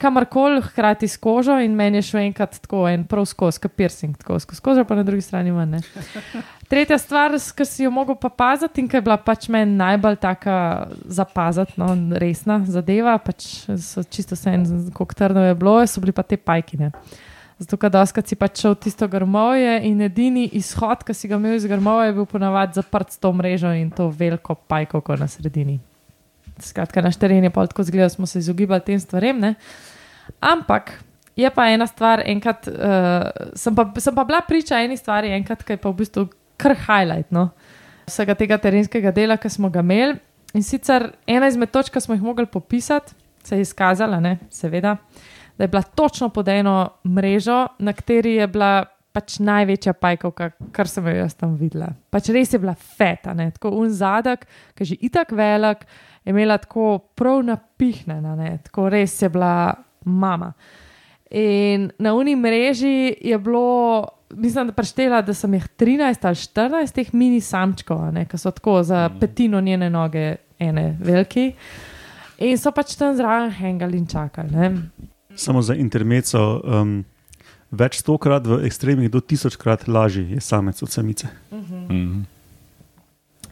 kamorkoli, 0.00 0.62
hkrati 0.64 1.08
s 1.08 1.20
kožo, 1.20 1.58
in 1.60 1.76
meni 1.76 2.00
je 2.00 2.08
šlo 2.08 2.24
enkrat 2.24 2.56
tako, 2.64 2.86
en 2.88 3.04
prav 3.04 3.28
skozi, 3.28 3.60
kot 3.60 3.76
piercing, 3.76 4.16
tako 4.16 4.40
skozi 4.40 4.64
kožo, 4.64 4.88
pa 4.88 4.96
na 4.96 5.04
drugi 5.04 5.28
strani 5.28 5.52
manj. 5.52 5.82
Tretja 6.70 6.98
stvar, 7.02 7.34
ki 7.34 7.64
si 7.66 7.82
jo 7.82 7.90
mogel 7.90 8.14
pa 8.14 8.28
paziti 8.30 8.78
in 8.78 8.86
ki 8.86 9.00
je 9.00 9.02
bila 9.02 9.16
pač 9.18 9.48
meni 9.50 9.74
najbolj 9.74 10.20
taka 10.22 10.54
zapaziti, 11.02 11.74
no, 11.82 11.88
resna 12.22 12.60
zadeva, 12.62 13.16
pač 13.18 13.48
so 13.82 14.04
čisto 14.06 14.38
vse 14.38 14.54
en, 14.54 14.68
koliko 14.94 15.18
trdno 15.18 15.48
je 15.48 15.56
bilo, 15.58 15.74
so 15.90 16.02
bili 16.04 16.14
pa 16.14 16.22
te 16.22 16.38
pajkine. 16.38 16.92
Zato, 17.60 17.76
ker 17.76 17.90
doskrat 17.92 18.30
si 18.30 18.38
pač 18.38 18.62
šel 18.62 18.78
tisto 18.78 19.10
grmovje 19.10 19.74
in 19.90 19.98
edini 20.06 20.46
izhod, 20.56 21.02
ki 21.04 21.12
si 21.16 21.28
ga 21.28 21.36
imel 21.42 21.58
iz 21.58 21.66
grmovja, 21.68 22.06
je 22.08 22.16
bil 22.20 22.30
ponavadi 22.30 22.78
zaprt 22.78 23.12
s 23.12 23.20
to 23.20 23.34
mrežo 23.34 23.74
in 23.74 23.90
to 23.90 24.06
veliko 24.08 24.54
pajko 24.54 25.02
na 25.18 25.26
sredini. 25.28 25.80
Skratka, 26.62 27.02
naš 27.02 27.18
teren 27.18 27.44
je 27.44 27.50
pa 27.50 27.66
tako 27.66 27.82
zgledal, 27.84 28.14
smo 28.14 28.30
se 28.30 28.38
izogibali 28.38 28.86
tem 28.86 29.00
stvarem. 29.00 29.42
Ne? 29.42 29.56
Ampak 30.38 31.00
je 31.36 31.50
pa 31.50 31.66
ena 31.74 31.86
stvar, 31.90 32.22
enkrat, 32.30 32.68
uh, 32.70 33.52
sem, 33.58 33.74
pa, 33.74 33.90
sem 33.98 34.14
pa 34.14 34.24
bila 34.24 34.40
priča 34.46 34.78
eni 34.80 34.96
stvari, 34.96 35.34
enkrat, 35.34 35.66
ki 35.66 35.74
je 35.74 35.82
pa 35.82 35.90
v 35.90 36.00
bistvu 36.00 36.30
kar 36.60 36.76
highlight 36.76 37.32
no? 37.34 37.48
vsega 38.10 38.34
tega 38.34 38.58
terenskega 38.58 39.12
dela, 39.14 39.38
ki 39.40 39.50
smo 39.52 39.70
ga 39.72 39.84
imeli. 39.84 40.18
In 40.58 40.64
sicer 40.66 41.12
ena 41.30 41.48
izmed 41.50 41.70
točk, 41.70 41.94
ki 41.94 42.02
smo 42.02 42.16
jih 42.16 42.24
mogli 42.26 42.46
popisati, 42.50 43.14
se 43.46 43.56
je 43.56 43.66
izkazala, 43.66 44.18
ne, 44.20 44.36
seveda, 44.50 44.96
da 45.56 45.64
je 45.64 45.68
bila 45.68 45.82
točno 45.82 46.28
pod 46.28 46.48
eno 46.48 46.76
mrežo, 47.06 47.66
na 47.78 47.94
kateri 47.94 48.34
je 48.40 48.48
bila 48.50 48.72
pač 49.14 49.38
največja 49.42 49.94
pajkovka, 49.98 50.50
kar 50.74 50.88
sem 50.88 51.06
jo 51.06 51.14
jaz 51.16 51.34
tam 51.38 51.56
videla. 51.58 51.90
Pač 52.10 52.30
res 52.34 52.52
je 52.54 52.60
bila 52.62 52.74
feta, 52.74 53.34
ne, 53.34 53.50
tako 53.54 53.72
un 53.78 53.90
zadek, 53.94 54.46
ki 54.74 54.84
je 54.84 54.92
že 54.92 54.98
itak 55.06 55.32
velik, 55.34 55.86
je 56.24 56.34
imela 56.34 56.58
tako 56.62 56.98
prav 57.14 57.42
napihnjena, 57.46 58.36
tako 58.66 58.88
res 58.90 59.16
je 59.22 59.30
bila 59.30 59.74
mama. 60.04 60.52
In 61.30 61.90
na 61.98 62.14
uni 62.14 62.36
mreži 62.36 63.14
je 63.20 63.38
bilo, 63.38 64.08
mislim, 64.30 64.66
da 64.66 64.72
preštela, 64.72 65.22
da 65.22 65.34
sem 65.34 65.54
jih 65.54 65.68
13 65.78 66.26
ali 66.26 66.36
14 66.36 66.94
teh 66.94 67.14
mini 67.14 67.40
samčkov, 67.40 68.00
a 68.02 68.10
ne, 68.10 68.24
ki 68.26 68.38
so 68.38 68.50
tako 68.50 68.82
za 68.82 69.08
petino 69.20 69.60
njene 69.60 69.90
noge, 69.90 70.36
ene 70.58 70.96
veliki. 71.00 71.52
In 72.38 72.58
so 72.58 72.72
pač 72.74 72.96
tam 72.98 73.14
zraven 73.16 73.50
hengali 73.52 73.98
in 73.98 74.06
čakali. 74.06 74.50
Ne. 74.50 74.72
Samo 75.36 75.62
za 75.62 75.74
intermeco, 75.78 76.42
um, 76.64 77.04
več 77.70 78.00
stokrat 78.00 78.46
v 78.46 78.64
ekstremih 78.66 79.10
do 79.10 79.20
tisočkrat 79.20 79.86
lažji 79.88 80.34
je 80.34 80.40
samec 80.40 80.82
od 80.82 80.90
samice. 80.90 81.30
Mhm. 81.52 82.20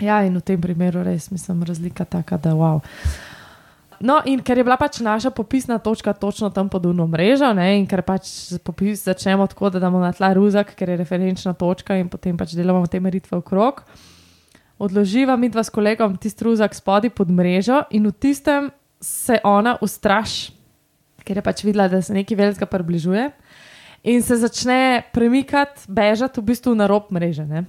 Ja, 0.00 0.22
in 0.22 0.36
v 0.38 0.42
tem 0.46 0.60
primeru 0.62 1.02
res 1.02 1.30
mislim, 1.30 1.62
razlika 1.66 2.04
taka, 2.04 2.38
da 2.38 2.54
wow. 2.54 2.82
No, 4.00 4.20
in 4.30 4.38
ker 4.46 4.60
je 4.60 4.62
bila 4.62 4.76
pač 4.78 5.00
naša 5.02 5.32
popisna 5.34 5.78
točka 5.82 6.12
točno 6.14 6.50
tam 6.54 6.68
pod 6.70 6.86
uno 6.86 7.06
mrežo, 7.10 7.50
ne, 7.54 7.80
in 7.80 7.86
ker 7.86 8.04
pač 8.06 8.54
popis 8.62 9.02
začnemo 9.02 9.46
tako, 9.50 9.72
da 9.74 9.82
damo 9.82 9.98
na 9.98 10.12
tla 10.14 10.30
ruzak, 10.38 10.70
ker 10.78 10.94
je 10.94 11.00
referenčna 11.00 11.52
točka 11.58 11.96
in 11.98 12.06
potem 12.08 12.38
pač 12.38 12.54
delamo 12.54 12.86
te 12.86 13.00
meritve 13.02 13.40
okrog. 13.42 13.82
Odloživa 14.78 15.34
mi 15.34 15.50
dva 15.50 15.66
s 15.66 15.74
kolegom 15.74 16.14
tisti 16.22 16.46
ruzak 16.46 16.78
spodaj 16.78 17.10
pod 17.10 17.30
mrežo 17.34 17.82
in 17.90 18.06
v 18.06 18.14
tistem 18.14 18.70
se 19.02 19.40
ona 19.42 19.74
ustraši, 19.82 20.54
ker 21.26 21.42
je 21.42 21.42
pač 21.42 21.66
videla, 21.66 21.90
da 21.90 21.98
se 22.02 22.14
nekaj 22.14 22.38
velikega 22.38 22.70
približuje 22.70 23.30
in 24.06 24.22
se 24.22 24.38
začne 24.38 25.10
premikati, 25.10 25.90
bežati 25.90 26.38
v 26.38 26.54
bistvu 26.54 26.78
na 26.78 26.86
rob 26.86 27.10
mreže. 27.10 27.50
Ne. 27.50 27.66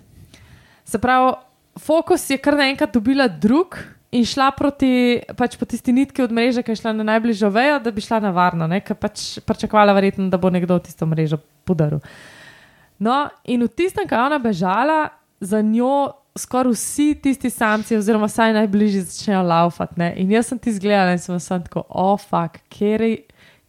Se 0.86 1.02
pravi, 1.02 1.34
fokus 1.74 2.30
je 2.30 2.38
kar 2.38 2.54
naenkrat 2.54 2.94
dobila 2.94 3.26
drug 3.28 3.82
in 4.12 4.26
šla 4.26 4.50
proti 4.58 5.22
pač 5.38 5.58
po 5.60 5.68
tisti 5.70 5.94
nitki 5.94 6.24
od 6.26 6.34
mreže, 6.34 6.64
ki 6.66 6.74
je 6.74 6.82
šla 6.82 6.94
na 6.98 7.06
najbližjo 7.14 7.50
vejo, 7.54 7.80
da 7.84 7.92
bi 7.92 8.02
šla 8.02 8.20
na 8.24 8.34
varno, 8.36 8.68
ker 8.86 8.98
pač 8.98 9.40
pričakovala 9.46 9.94
verjetno, 9.98 10.30
da 10.30 10.38
bo 10.42 10.50
nekdo 10.50 10.80
tisto 10.84 11.06
mrežo 11.06 11.42
podaril. 11.68 12.02
No, 13.00 13.30
in 13.46 13.64
v 13.64 13.72
tistem, 13.72 14.08
ko 14.10 14.18
je 14.18 14.26
ona 14.26 14.40
bežala, 14.44 15.00
za 15.40 15.62
njo 15.62 16.12
skoraj 16.36 16.74
vsi 16.74 17.16
tisti 17.24 17.50
samci, 17.50 17.98
oziroma 17.98 18.28
vsaj 18.28 18.54
najbližji, 18.54 19.02
začnejo 19.02 19.44
laufati. 19.44 20.02
In 20.20 20.32
jaz 20.32 20.52
sem 20.52 20.60
ti 20.60 20.74
zgledala 20.74 21.16
in 21.16 21.22
sem 21.22 21.40
samo 21.40 21.64
tako, 21.64 21.84
ofak, 21.90 22.60
oh, 22.60 22.68
kjer. 22.70 23.06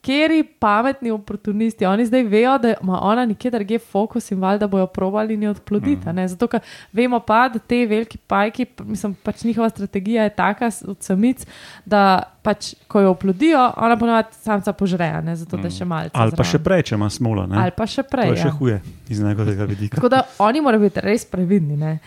Kjeri 0.00 0.42
pametni 0.58 1.10
oportunisti, 1.10 1.84
oni 1.86 2.06
zdaj 2.06 2.22
vejo, 2.22 2.54
da 2.58 2.74
ima 2.82 2.98
ona 3.02 3.26
nekje 3.26 3.50
drugje 3.50 3.78
fokus 3.78 4.30
in 4.30 4.40
valjda 4.40 4.66
bojo 4.66 4.86
probali 4.86 5.36
njo 5.36 5.50
odploditi. 5.50 6.08
Mm. 6.08 6.28
Zato, 6.28 6.46
ker 6.46 6.60
vemo 6.92 7.20
pa, 7.20 7.48
da 7.52 7.58
te 7.58 7.86
veliki 7.86 8.18
pajki, 8.18 8.66
mislim, 8.84 9.14
pač 9.22 9.44
njihova 9.44 9.68
strategija 9.68 10.24
je 10.24 10.30
taka 10.30 10.70
od 10.88 11.02
samic, 11.02 11.46
da 11.84 12.22
pač, 12.42 12.74
ko 12.88 13.00
jo 13.00 13.10
oplodijo, 13.10 13.72
ona 13.76 13.96
ponovadi 13.96 14.28
samca 14.40 14.72
požreja, 14.72 15.20
ne? 15.20 15.36
zato 15.36 15.56
da 15.56 15.70
še 15.70 15.84
malce. 15.84 16.14
Ali 16.14 16.30
pa 16.30 16.44
zraven. 16.44 16.50
še 16.50 16.64
prej, 16.64 16.82
če 16.82 16.94
ima 16.94 17.10
smola. 17.10 17.46
Ne? 17.46 17.60
Ali 17.60 17.76
pa 17.76 17.86
še 17.86 18.02
prej. 18.02 18.32
to 18.32 18.40
je 18.40 18.42
še 18.42 18.48
ja. 18.48 18.56
huje 18.56 18.80
iz 19.08 19.20
njegovega 19.20 19.68
vidika. 19.68 20.00
Tako 20.00 20.08
da 20.08 20.24
oni 20.38 20.64
morajo 20.64 20.88
biti 20.88 21.04
res 21.04 21.28
previdni. 21.28 21.76
Ne? 21.76 21.98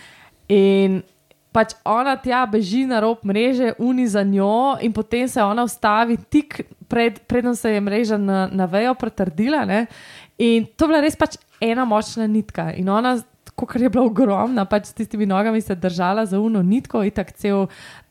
In 0.48 1.02
pač 1.54 1.76
ona 1.86 2.16
tja 2.18 2.42
beži 2.50 2.82
na 2.90 2.98
rob 3.04 3.22
mreže, 3.22 3.76
uni 3.78 4.08
za 4.10 4.24
njo, 4.26 4.74
in 4.82 4.92
potem 4.92 5.28
se 5.30 5.42
ona 5.42 5.62
ustavi 5.62 6.16
tik 6.30 6.64
pred, 6.90 7.20
preden 7.30 7.54
se 7.56 7.70
je 7.70 7.80
mreža 7.80 8.18
na, 8.18 8.48
na 8.52 8.66
vejo 8.70 8.94
pretrdila. 8.98 9.62
Ne? 9.64 9.86
In 10.38 10.66
to 10.66 10.84
je 10.84 10.90
bila 10.90 11.02
res 11.04 11.16
pač 11.16 11.38
ena 11.62 11.86
močna 11.86 12.26
nitka. 12.26 12.72
In 12.74 12.90
ona, 12.90 13.14
kot 13.54 13.76
je 13.78 13.90
bila 13.90 14.06
ogromna, 14.08 14.66
pač 14.66 14.90
s 14.90 14.98
tistimi 14.98 15.28
nogami 15.30 15.62
se 15.62 15.78
držala 15.78 16.26
za 16.26 16.40
uno 16.42 16.62
nitko, 16.62 17.04
in 17.06 17.14
tako 17.14 17.38
cel 17.38 17.62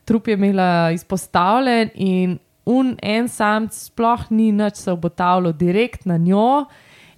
trup 0.08 0.28
je 0.28 0.38
imela 0.40 0.90
izpostavljen. 0.96 1.92
In 2.00 2.38
un 2.64 2.94
en 3.02 3.28
sam 3.28 3.68
sploh 3.68 4.24
ni 4.32 4.50
nič 4.56 4.80
se 4.86 4.92
obotavljal 4.92 5.52
direkt 5.52 6.08
na 6.08 6.16
njo. 6.16 6.64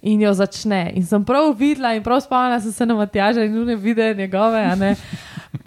In 0.01 0.21
jo 0.21 0.33
začne. 0.33 0.91
In 0.95 1.05
sem 1.05 1.23
prav 1.25 1.49
videla, 1.57 1.95
in 1.97 2.03
prav 2.05 2.21
spomnila 2.21 2.59
sem 2.61 2.71
se 2.71 2.85
na 2.85 2.93
Matjaža 2.95 3.47
in 3.47 3.57
ne 3.65 3.75
videla 3.75 4.13
njegove, 4.13 4.61
a 4.61 4.75
ne 4.75 4.95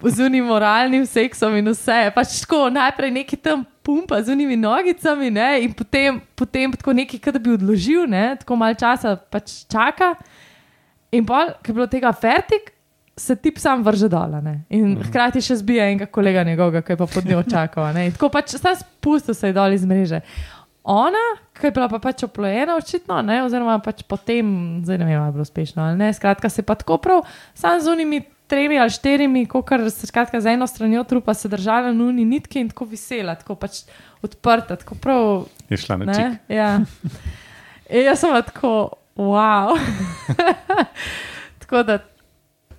z 0.09 0.25
unim 0.25 0.45
moralnim 0.45 1.05
seksom 1.05 1.55
in 1.57 1.69
vse. 1.71 2.11
Pač 2.15 2.41
tako 2.41 2.69
najprej 2.73 3.11
neki 3.11 3.37
tam 3.37 3.65
pumpa 3.83 4.21
z 4.23 4.33
unimi 4.33 4.57
nogicami, 4.57 5.31
ne, 5.33 5.49
in 5.65 5.73
potem, 5.73 6.21
potem 6.35 6.73
tako 6.73 6.93
neki, 6.93 7.19
da 7.31 7.39
bi 7.39 7.53
odložil, 7.53 8.05
ne, 8.09 8.35
tako 8.39 8.55
malo 8.55 8.77
časa 8.77 9.15
pač 9.15 9.63
čaka. 9.69 10.13
In 11.11 11.25
pa, 11.27 11.57
ki 11.61 11.73
je 11.73 11.75
bilo 11.75 11.89
tega 11.91 12.13
fertik, 12.15 12.71
se 13.17 13.35
tip 13.35 13.59
sam 13.59 13.83
vrže 13.83 14.07
dol. 14.09 14.37
In 14.71 14.95
hkrati 15.01 15.41
še 15.43 15.59
zbija 15.59 15.89
enega 15.91 16.07
kolega 16.07 16.45
njegovega, 16.47 16.81
ki 16.85 16.93
je 16.93 16.97
pa 17.01 17.07
pod 17.09 17.27
njo 17.27 17.43
čakal. 17.43 17.91
tako 18.15 18.29
pač 18.29 18.55
spustil 18.55 19.35
se 19.35 19.47
je 19.47 19.53
dol 19.53 19.73
iz 19.73 19.85
mreže. 19.85 20.21
Ona, 20.83 21.23
ki 21.53 21.67
je 21.67 21.71
bila 21.71 21.85
pa 21.87 21.99
pač 21.99 22.23
oplojena, 22.23 22.75
očitno, 22.75 23.21
ne, 23.21 23.43
oziroma 23.43 23.79
pač 23.79 24.01
potem, 24.03 24.47
zdaj 24.81 24.97
ne 24.97 25.05
vem, 25.05 25.15
ali 25.15 25.27
je 25.27 25.31
bilo 25.31 25.41
uspešno 25.41 25.83
ali 25.83 25.97
ne, 25.97 26.13
skratka 26.13 26.49
se 26.49 26.63
pa 26.63 26.75
tako 26.75 26.97
prav, 26.97 27.21
sam 27.53 27.77
z 27.77 27.87
unimi 27.87 28.17
tremi 28.47 28.79
ali 28.79 28.89
štirimi, 28.89 29.45
kot 29.45 29.69
se 29.89 30.07
skratka 30.07 30.41
za 30.41 30.51
eno 30.51 30.67
stranjo 30.67 31.03
trupa 31.03 31.33
se 31.33 31.47
držala 31.47 31.93
na 31.93 32.03
uni 32.03 32.25
nitki 32.25 32.59
in 32.59 32.69
tako 32.69 32.85
visela, 32.85 33.35
tako 33.35 33.55
pač 33.55 33.83
odprta, 34.21 34.75
tako 34.75 34.95
prav. 34.95 35.45
Je 35.69 35.77
šla 35.77 35.97
na 35.97 36.05
Ne, 36.05 36.13
čik. 36.13 36.49
ja. 36.49 36.79
In 37.89 38.05
jaz 38.05 38.19
sem 38.19 38.33
tako, 38.43 38.73
wow. 39.15 39.77
tako 41.61 41.83
da 41.83 41.97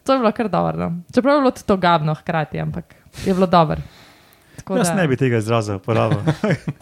to 0.04 0.12
je 0.12 0.18
bilo 0.18 0.32
kar 0.32 0.48
dobro. 0.48 0.76
No. 0.80 0.98
Čeprav 1.14 1.34
je 1.34 1.40
bilo 1.40 1.50
to 1.52 1.76
gabno 1.76 2.14
hkrati, 2.14 2.60
ampak 2.60 2.94
je 3.24 3.34
bilo 3.34 3.46
dobro. 3.46 3.78
Jaz 4.68 4.88
da- 4.88 4.94
ne 4.94 5.08
bi 5.08 5.16
tega 5.16 5.36
izraza 5.36 5.76
uporabil. 5.76 6.18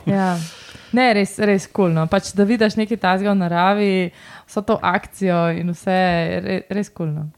Ja. 0.06 0.36
Ne, 0.96 1.06
res, 1.14 1.36
res 1.38 1.66
kul. 1.66 1.90
Cool, 1.90 1.94
no. 1.96 2.06
pač, 2.10 2.32
da 2.36 2.46
vidiš 2.46 2.76
nekaj 2.80 2.98
tazga 3.00 3.32
v 3.32 3.38
naravi, 3.38 3.92
vso 4.48 4.62
to 4.66 4.78
akcijo 4.82 5.48
in 5.54 5.70
vse, 5.74 6.00
re, 6.46 6.56
res 6.70 6.90
kul. 6.90 7.12
Cool, 7.12 7.14
no. 7.14 7.28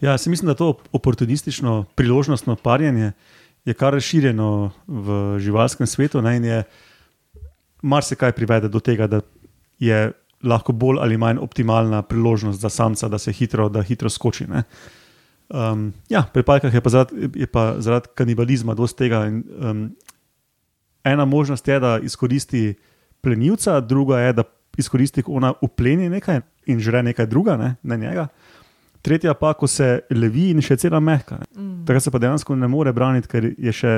Ja, 0.00 0.18
se 0.18 0.30
mislim, 0.30 0.48
da 0.48 0.54
to 0.54 0.74
oportunistično, 0.92 1.84
priložnostno 1.94 2.56
parjenje 2.56 3.12
je 3.64 3.74
kar 3.74 3.92
razširjeno 3.92 4.70
v 4.86 5.38
živalskem 5.38 5.86
svetu 5.86 6.22
ne, 6.22 6.36
in 6.36 6.44
je 6.44 6.62
marsikaj 7.82 8.32
privede 8.32 8.68
do 8.68 8.80
tega, 8.80 9.06
da 9.06 9.20
je 9.78 10.12
lahko 10.42 10.72
bolj 10.72 10.98
ali 11.00 11.16
manj 11.16 11.38
optimalna 11.38 12.02
priložnost 12.02 12.60
za 12.60 12.68
samca, 12.68 13.08
da 13.08 13.18
se 13.18 13.32
hitro, 13.32 13.68
da 13.68 13.82
hitro 13.82 14.08
skoči. 14.08 14.46
Ne. 14.48 14.62
Um, 15.48 15.92
ja, 16.08 16.22
pri 16.32 16.42
pajkah 16.42 16.74
je 16.74 16.80
pa 16.80 16.90
zaradi, 16.90 17.46
zaradi 17.78 18.08
kanibalizma 18.14 18.74
dosti 18.74 18.98
tega. 18.98 19.26
In, 19.26 19.42
um, 19.58 19.96
ena 21.04 21.24
možnost 21.24 21.68
je, 21.68 21.80
da 21.80 21.98
izkoristi 22.02 22.74
plenilca, 23.22 23.80
druga 23.80 24.18
je, 24.18 24.32
da 24.32 24.44
izkoristi, 24.78 25.22
ko 25.22 25.32
ona 25.32 25.52
upleni 25.62 26.08
nekaj 26.08 26.40
in 26.66 26.80
žre 26.80 27.02
nekaj 27.02 27.26
druga, 27.26 27.56
ne, 27.56 27.74
ne 27.82 27.98
njega. 27.98 28.28
Tretja 29.02 29.34
pa, 29.34 29.54
ko 29.56 29.66
se 29.66 30.02
levi 30.12 30.50
in 30.52 30.60
še 30.60 30.76
cela 30.76 31.00
mehka. 31.00 31.38
Mm. 31.56 31.84
Takrat 31.88 32.04
se 32.04 32.12
pa 32.12 32.20
dejansko 32.20 32.56
ne 32.56 32.68
more 32.68 32.92
braniti, 32.92 33.28
ker 33.32 33.46
je 33.56 33.72
še 33.72 33.92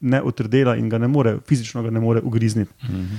neotrdela 0.00 0.74
in 0.76 0.88
ga 0.90 0.98
ne 0.98 1.08
more, 1.08 1.36
fizično 1.46 1.82
ga 1.86 1.92
ne 1.94 2.02
more 2.02 2.20
ugrizniti. 2.20 2.72
Mm 2.82 2.94
-hmm. 2.94 3.18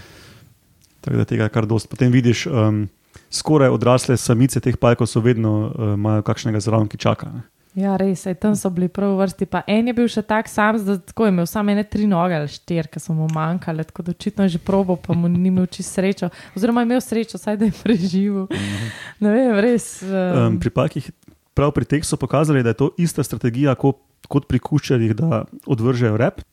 Tako 1.01 1.17
da 1.17 1.25
tega 1.25 1.43
je 1.43 1.49
kar 1.49 1.65
dost. 1.65 1.89
Potem 1.89 2.11
vidiš, 2.11 2.45
um, 2.47 2.89
skoraj 3.31 3.69
odrasle 3.69 4.17
samice 4.17 4.59
teh 4.59 4.77
pajkov 4.77 5.07
so 5.07 5.19
vedno 5.19 5.71
uh, 5.71 5.93
imajo 5.93 6.21
kakšnega 6.21 6.59
zraven, 6.59 6.87
ki 6.87 6.97
čaka. 6.97 7.31
Ne. 7.31 7.41
Ja, 7.79 7.95
res, 7.99 8.25
saj 8.25 8.35
tam 8.41 8.55
so 8.59 8.71
bili 8.73 8.89
prav 8.91 9.13
v 9.13 9.23
vrsti. 9.23 9.47
Pa 9.47 9.61
en 9.69 9.87
je 9.87 9.95
bil 9.95 10.09
še 10.11 10.23
tak 10.27 10.49
sam, 10.51 10.79
da 10.83 10.97
tako 10.99 11.27
je 11.27 11.33
imel 11.33 11.47
samo 11.49 11.71
ene 11.71 11.85
tri 11.87 12.07
noge 12.09 12.35
ali 12.35 12.51
štiri, 12.51 12.89
ki 12.91 13.01
so 13.01 13.15
mu 13.15 13.29
manjkale, 13.31 13.85
tako 13.87 14.07
da 14.07 14.15
očitno 14.15 14.47
je 14.47 14.57
že 14.57 14.61
probo, 14.63 14.97
pa 14.99 15.15
mu 15.15 15.31
ni 15.31 15.47
imel 15.47 15.69
čisto 15.71 15.99
srečo. 15.99 16.31
Oziroma 16.57 16.83
imel 16.83 17.01
srečo, 17.03 17.39
saj 17.39 17.59
da 17.61 17.69
je 17.69 17.75
preživel. 17.83 18.49
Ne 19.23 19.33
vem, 19.35 19.55
res. 19.63 20.01
Um, 20.03 20.49
Um, 20.49 20.59
pri 20.61 20.73
pajkih, 20.73 21.11
prav 21.57 21.73
pri 21.75 21.85
teh 21.85 22.05
so 22.05 22.19
pokazali, 22.19 22.63
da 22.63 22.73
je 22.73 22.79
to 22.81 22.89
ista 22.97 23.23
strategija 23.23 23.75
kot, 23.79 24.01
kot 24.27 24.47
pri 24.49 24.59
kuščarjih, 24.59 25.15
da 25.15 25.43
odvržejo 25.69 26.17
rep. 26.19 26.43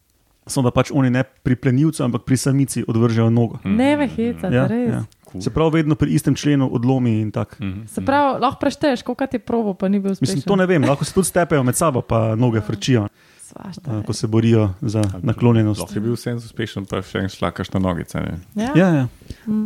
Samo 0.46 0.64
da 0.64 0.72
pač 0.72 0.90
oni 0.90 1.10
ne 1.10 1.24
pri 1.24 1.56
plenilcu, 1.56 2.00
ampak 2.00 2.22
pri 2.22 2.36
samici 2.36 2.84
odvržejo 2.84 3.30
nogo. 3.30 3.58
ne 3.64 3.96
me 3.96 4.06
heca, 4.06 4.46
Ja, 4.48 4.66
res. 4.66 4.88
ja. 4.88 4.94
Ja. 4.94 5.04
Se 5.36 5.50
pravi, 5.50 5.70
vedno 5.72 5.94
pri 5.94 6.12
istem 6.12 6.34
členu 6.34 6.68
odlomi 6.72 7.20
in 7.20 7.30
tako. 7.30 7.56
Mhm. 7.60 7.86
Se 7.86 8.00
pravi, 8.00 8.40
lahko 8.40 8.60
prešteješ, 8.60 9.02
koliko 9.02 9.26
ti 9.26 9.36
je 9.36 9.40
provo, 9.40 9.74
pa 9.74 9.88
ni 9.88 9.98
bil 10.00 10.12
uspešen. 10.12 10.34
Mislim, 10.34 10.42
to 10.44 10.56
ne 10.56 10.66
vem, 10.66 10.84
lahko 10.84 11.04
se 11.04 11.12
tudi 11.12 11.26
stepejo 11.26 11.62
med 11.62 11.74
sabo, 11.74 12.00
pa 12.00 12.34
noge 12.34 12.60
frčijo, 12.60 13.08
Svašta, 13.42 13.80
a, 13.86 13.92
ne. 13.92 14.02
ko 14.02 14.12
se 14.12 14.26
borijo 14.26 14.70
za 14.80 15.02
naklonjenost. 15.20 15.80
Lahko 15.80 15.94
je 15.94 16.00
bil 16.00 16.14
vsem 16.14 16.36
uspešen, 16.36 16.86
pa 16.86 17.02
še 17.02 17.18
en 17.18 17.28
šlakaš 17.28 17.70
na 17.70 17.80
nogice. 17.80 18.18
ne. 18.20 18.38
Ja. 18.56 18.70
Ja, 18.76 18.88
ja. 18.92 19.06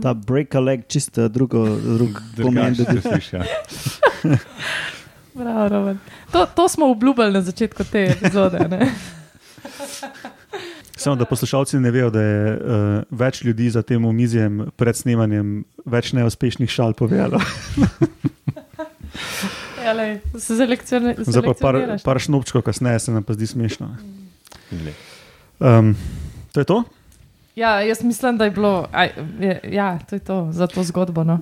Ta 0.02 0.14
break 0.14 0.54
a 0.54 0.60
leg, 0.60 0.80
čisto 0.86 1.28
drugo, 1.28 1.62
drug 1.76 2.18
pomen. 2.36 2.74
Drugače 2.74 2.84
dobi. 2.84 3.00
se 3.00 3.08
sliši, 3.10 3.36
ja. 3.36 3.44
Bravo, 5.34 5.94
to, 6.32 6.46
to 6.48 6.68
smo 6.68 6.86
obljubili 6.88 7.32
na 7.32 7.42
začetku 7.42 7.84
te 7.84 8.04
epizode. 8.10 8.58
Samo 11.00 11.16
da 11.16 11.24
poslušalci 11.24 11.78
ne 11.78 11.90
vejo, 11.90 12.10
da 12.10 12.20
je 12.20 12.40
uh, 12.52 12.60
več 13.10 13.40
ljudi 13.40 13.70
za 13.70 13.80
tem 13.82 14.04
omizjem 14.04 14.66
pred 14.76 14.92
snemanjem 14.92 15.62
več 15.84 16.12
neuspešnih 16.12 16.68
šal 16.68 16.92
povedalo. 16.92 17.40
Ja, 19.80 19.92
lej, 19.92 20.20
se 20.36 20.54
selekcione- 20.54 21.14
Zdaj 21.18 21.42
pa 21.42 21.54
par, 21.56 21.76
par 22.04 22.18
šnopčkov 22.20 22.62
kasneje 22.62 22.98
se 23.00 23.12
nam 23.12 23.24
pa 23.24 23.32
zdi 23.32 23.46
smešno. 23.46 23.88
Um, 25.58 25.96
to 26.52 26.60
je 26.60 26.64
to? 26.64 26.84
Ja, 27.56 27.80
jaz 27.80 28.02
mislim, 28.04 28.36
da 28.36 28.44
je 28.44 28.50
bilo. 28.50 28.86
Aj, 28.92 29.08
je, 29.40 29.60
ja, 29.72 29.98
to 29.98 30.14
je 30.14 30.20
to 30.20 30.48
za 30.52 30.66
to 30.66 30.84
zgodbo. 30.84 31.24
No. 31.24 31.40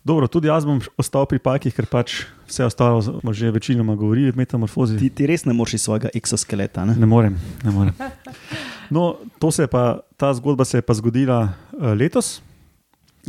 Dobro, 0.00 0.26
tudi 0.26 0.48
jaz 0.48 0.64
bom 0.64 0.80
ostal 0.96 1.28
pri 1.28 1.38
pajkih, 1.38 1.76
ker 1.76 1.86
pač 1.86 2.24
vse 2.48 2.64
ostalo 2.64 3.02
smo 3.02 3.32
že 3.32 3.52
večinoma 3.52 3.94
govorili, 3.94 4.32
metamorfozi. 4.32 4.96
Ti, 4.98 5.12
ti 5.12 5.26
res 5.26 5.44
ne 5.44 5.52
moreš 5.52 5.74
iz 5.74 5.82
svojega 5.84 6.08
eksoskeleta. 6.14 6.88
Ne? 6.88 6.96
Ne 6.96 7.06
morem, 7.06 7.36
ne 7.62 7.70
morem. 7.70 7.94
No, 8.90 9.16
to 9.38 9.50
se 9.50 9.62
je 9.62 9.70
pa, 9.70 10.00
ta 10.16 10.32
zgodba 10.34 10.64
se 10.64 10.78
je 10.78 10.82
pa 10.82 10.94
zgodila 10.94 11.40
uh, 11.48 11.92
letos, 11.92 12.40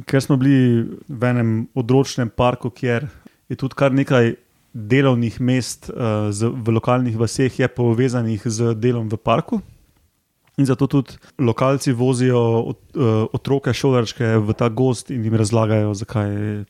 ker 0.07 0.21
smo 0.23 0.37
bili 0.39 0.85
v 1.07 1.31
enem 1.31 1.67
odročnem 1.75 2.29
parku, 2.29 2.71
kjer 2.71 3.09
je 3.49 3.57
tudi 3.59 3.75
kar 3.75 3.91
nekaj 3.91 4.35
delovnih 4.73 5.41
mest 5.41 5.89
uh, 5.89 6.29
z, 6.31 6.47
v 6.47 6.77
lokalnih 6.77 7.17
vaseh 7.17 7.51
je 7.59 7.67
povezanih 7.67 8.45
z 8.45 8.73
delom 8.79 9.09
v 9.09 9.17
parku. 9.17 9.61
In 10.59 10.67
zato 10.67 10.87
tudi 10.87 11.15
lokalci 11.39 11.91
vozijo 11.95 12.39
ot, 12.39 12.79
uh, 12.95 13.27
otroke, 13.33 13.73
šolarčke 13.73 14.37
v 14.39 14.55
ta 14.55 14.69
gost 14.69 15.11
in 15.11 15.23
jim 15.23 15.35
razlagajo, 15.35 15.93
zakaj 15.95 16.29
je 16.29 16.65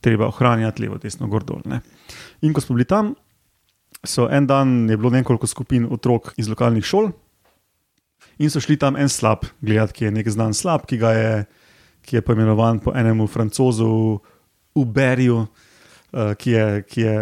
treba 0.00 0.28
ohranjati 0.28 0.84
levo, 0.84 0.96
desno, 1.00 1.28
gor 1.28 1.44
dol. 1.44 1.60
Ne. 1.68 1.80
In 2.40 2.52
ko 2.56 2.60
smo 2.64 2.76
bili 2.76 2.88
tam, 2.88 3.14
so 4.04 4.28
en 4.32 4.46
dan 4.48 4.88
je 4.88 4.96
bilo 4.96 5.10
nekoliko 5.12 5.48
skupin 5.48 5.84
otrok 5.90 6.32
iz 6.40 6.48
lokalnih 6.48 6.84
šol 6.84 7.10
in 8.40 8.48
so 8.48 8.60
šli 8.62 8.78
tam 8.80 8.96
en 8.96 9.08
slab, 9.12 9.44
gledati, 9.60 9.98
ki 9.98 10.08
je 10.08 10.14
nek 10.16 10.28
znan 10.32 10.56
slab, 10.56 10.86
ki, 10.88 10.96
je, 10.96 11.44
ki 12.08 12.16
je 12.16 12.24
poimenovan 12.24 12.80
po 12.80 12.94
enemu 12.96 13.28
francozu 13.28 14.20
Uberju, 14.74 15.44
uh, 15.44 16.32
ki 16.40 16.56
je, 16.56 16.66
ki 16.88 17.04
je 17.04 17.16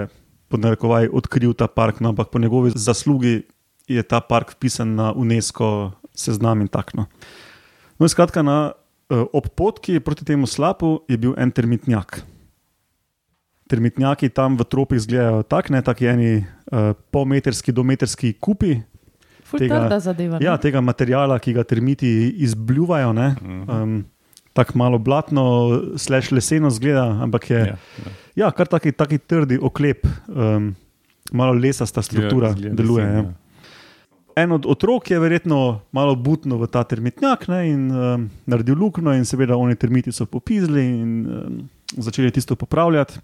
pod 0.48 0.62
narekovaj 0.62 1.11
odkril 1.11 1.57
ta 1.59 1.66
park, 1.66 1.98
no, 2.00 2.14
ampak 2.14 2.31
po 2.31 2.38
njegovi 2.38 2.70
zaslugi 2.76 3.42
je 3.90 4.02
ta 4.07 4.20
park 4.20 4.54
vpisan 4.54 4.94
na 4.94 5.11
UNESCO 5.12 5.90
seznam 6.14 6.62
in 6.62 6.68
tako. 6.70 7.02
No. 7.02 7.07
In 7.98 8.09
skratka, 8.09 8.44
na, 8.46 8.59
uh, 9.11 9.24
ob 9.35 9.50
potki 9.59 9.98
proti 10.00 10.24
temu 10.28 10.46
slapu 10.46 11.00
je 11.09 11.18
bil 11.18 11.35
en 11.35 11.50
termitnjak. 11.50 12.20
Termitnjaki 13.68 14.31
tam 14.31 14.54
v 14.57 14.64
tropih 14.64 15.02
izgledajo 15.02 15.42
tako, 15.50 15.74
ne 15.74 15.83
tako 15.83 16.07
eni 16.14 16.31
uh, 16.38 16.94
polmetrski 17.11 17.74
do 17.74 17.83
metrski 17.83 18.33
kupi, 18.38 18.78
Ful 19.49 19.59
Tega- 19.59 19.99
zadeva. 19.99 20.39
ne? 20.39 20.45
ja, 20.45 20.57
tega 20.57 20.81
materiala, 20.81 21.39
ki 21.39 21.53
ga 21.53 21.65
termiti 21.65 22.09
izbljuvajo. 22.39 23.13
ne, 23.13 23.35
Um, 23.65 24.05
tako 24.53 24.75
malo 24.75 24.99
blatno, 24.99 25.45
slash 25.97 26.33
leseno 26.33 26.71
zgleda, 26.71 27.05
ampak 27.23 27.51
je 27.51 27.59
Ja, 27.59 27.65
ja, 27.67 27.77
ja. 27.99 28.13
ja, 28.37 28.51
kar 28.51 28.67
taki, 28.67 28.93
taki 28.93 29.19
trdi 29.19 29.59
oklep, 29.59 30.03
um, 30.29 30.75
malo 31.33 31.53
lesasta 31.53 32.03
struktura 32.03 32.53
zgleda 32.53 32.75
deluje. 32.75 33.05
se, 33.05 33.13
Ja. 33.15 33.33
En 34.37 34.53
od 34.53 34.67
otrok 34.67 35.11
je 35.11 35.19
verjetno 35.19 35.81
malo 35.93 36.15
butno 36.15 36.59
v 36.59 36.67
ta 36.67 36.85
termitnjak 36.85 37.49
ne, 37.49 37.69
in 37.69 37.91
um, 37.91 38.31
naredil 38.47 38.77
luknjo, 38.77 39.13
in 39.13 39.25
seveda 39.25 39.57
oni 39.57 39.75
termiti 39.75 40.13
so 40.13 40.27
popizli 40.27 40.85
in 40.85 41.27
um, 41.27 41.69
začeli 41.97 42.31
tisto 42.31 42.55
popravljati. 42.57 43.19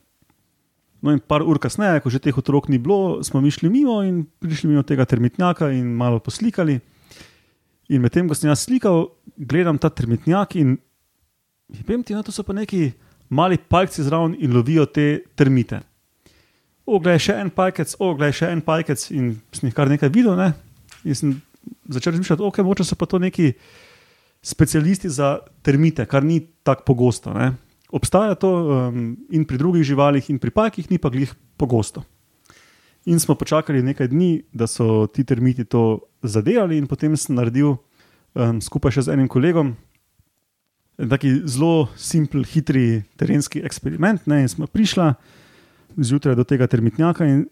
No, 1.05 1.13
in 1.13 1.21
par 1.21 1.45
ur 1.45 1.61
kasneje, 1.61 2.01
ko 2.01 2.09
že 2.09 2.17
teh 2.25 2.33
otrok 2.33 2.71
ni 2.73 2.79
bilo, 2.81 3.21
smo 3.21 3.43
mi 3.45 3.53
šli 3.53 3.69
mimo 3.69 4.01
in 4.01 4.25
prišli 4.41 4.71
mimo 4.73 4.81
tega 4.89 5.05
termitnjaka 5.05 5.69
in 5.77 5.93
malo 5.93 6.17
poslikali. 6.17 6.79
In 7.93 8.01
medtem, 8.01 8.25
ko 8.25 8.33
sem 8.33 8.49
jaz 8.49 8.65
slikal, 8.65 9.11
gledam 9.37 9.77
ta 9.77 9.93
termitnjak 9.93 10.57
in 10.57 10.79
vem 11.85 12.01
ti, 12.01 12.17
da 12.17 12.25
to 12.25 12.33
so 12.33 12.41
pa 12.41 12.57
neki 12.57 12.95
mali 13.29 13.59
pajci 13.61 14.07
zraven 14.07 14.39
in 14.41 14.57
lovijo 14.57 14.87
te 14.89 15.21
termite. 15.37 15.83
Oglej, 16.89 17.21
še 17.27 17.37
en 17.41 17.53
pajkec, 17.53 17.97
oglej, 18.01 18.33
še 18.41 18.49
en 18.53 18.65
pajkec 18.65 19.05
in 19.13 19.35
sem 19.53 19.69
jih 19.69 19.77
kar 19.77 19.93
nekaj 19.93 20.09
videl. 20.13 20.37
Ne? 20.41 20.55
In 21.05 21.17
sem 21.17 21.37
začel 21.89 22.17
razmišljati, 22.17 22.45
ok, 22.45 22.65
moče 22.65 22.85
so 22.85 22.97
pa 22.97 23.09
to 23.09 23.21
neki 23.21 23.53
specialisti 24.45 25.13
za 25.13 25.39
termite, 25.65 26.05
kar 26.09 26.25
ni 26.25 26.41
tako 26.65 26.89
pogosto. 26.93 27.33
Ne? 27.37 27.53
Obstaja 27.93 28.35
to 28.35 28.51
um, 28.51 29.17
in 29.31 29.45
pri 29.45 29.59
drugih 29.61 29.85
živalih, 29.85 30.31
in 30.31 30.39
pri 30.39 30.51
pajkih, 30.51 30.91
ni 30.91 30.99
pa 30.99 31.13
glih 31.13 31.35
pogosto. 31.57 32.05
In 33.05 33.21
smo 33.21 33.37
počakali 33.37 33.83
nekaj 33.85 34.09
dni, 34.09 34.43
da 34.53 34.67
so 34.67 35.07
ti 35.07 35.25
termiti 35.25 35.65
to 35.65 36.01
zadevali, 36.23 36.79
in 36.81 36.87
potem 36.89 37.17
sem 37.17 37.37
naredil 37.37 37.77
um, 38.35 38.61
skupaj 38.65 38.97
še 38.97 39.09
z 39.09 39.19
enim 39.19 39.29
kolegom 39.29 39.77
en 40.99 41.11
taki 41.11 41.43
zelo 41.47 41.89
simpel, 41.97 42.45
hitri 42.47 43.03
terenski 43.19 43.63
eksperiment. 43.67 44.27
Ne, 44.31 44.45
in 44.45 44.49
smo 44.49 44.67
prišli 44.67 45.13
zjutraj 45.97 46.37
do 46.39 46.45
tega 46.45 46.67
termitnjaka, 46.71 47.27
in 47.27 47.45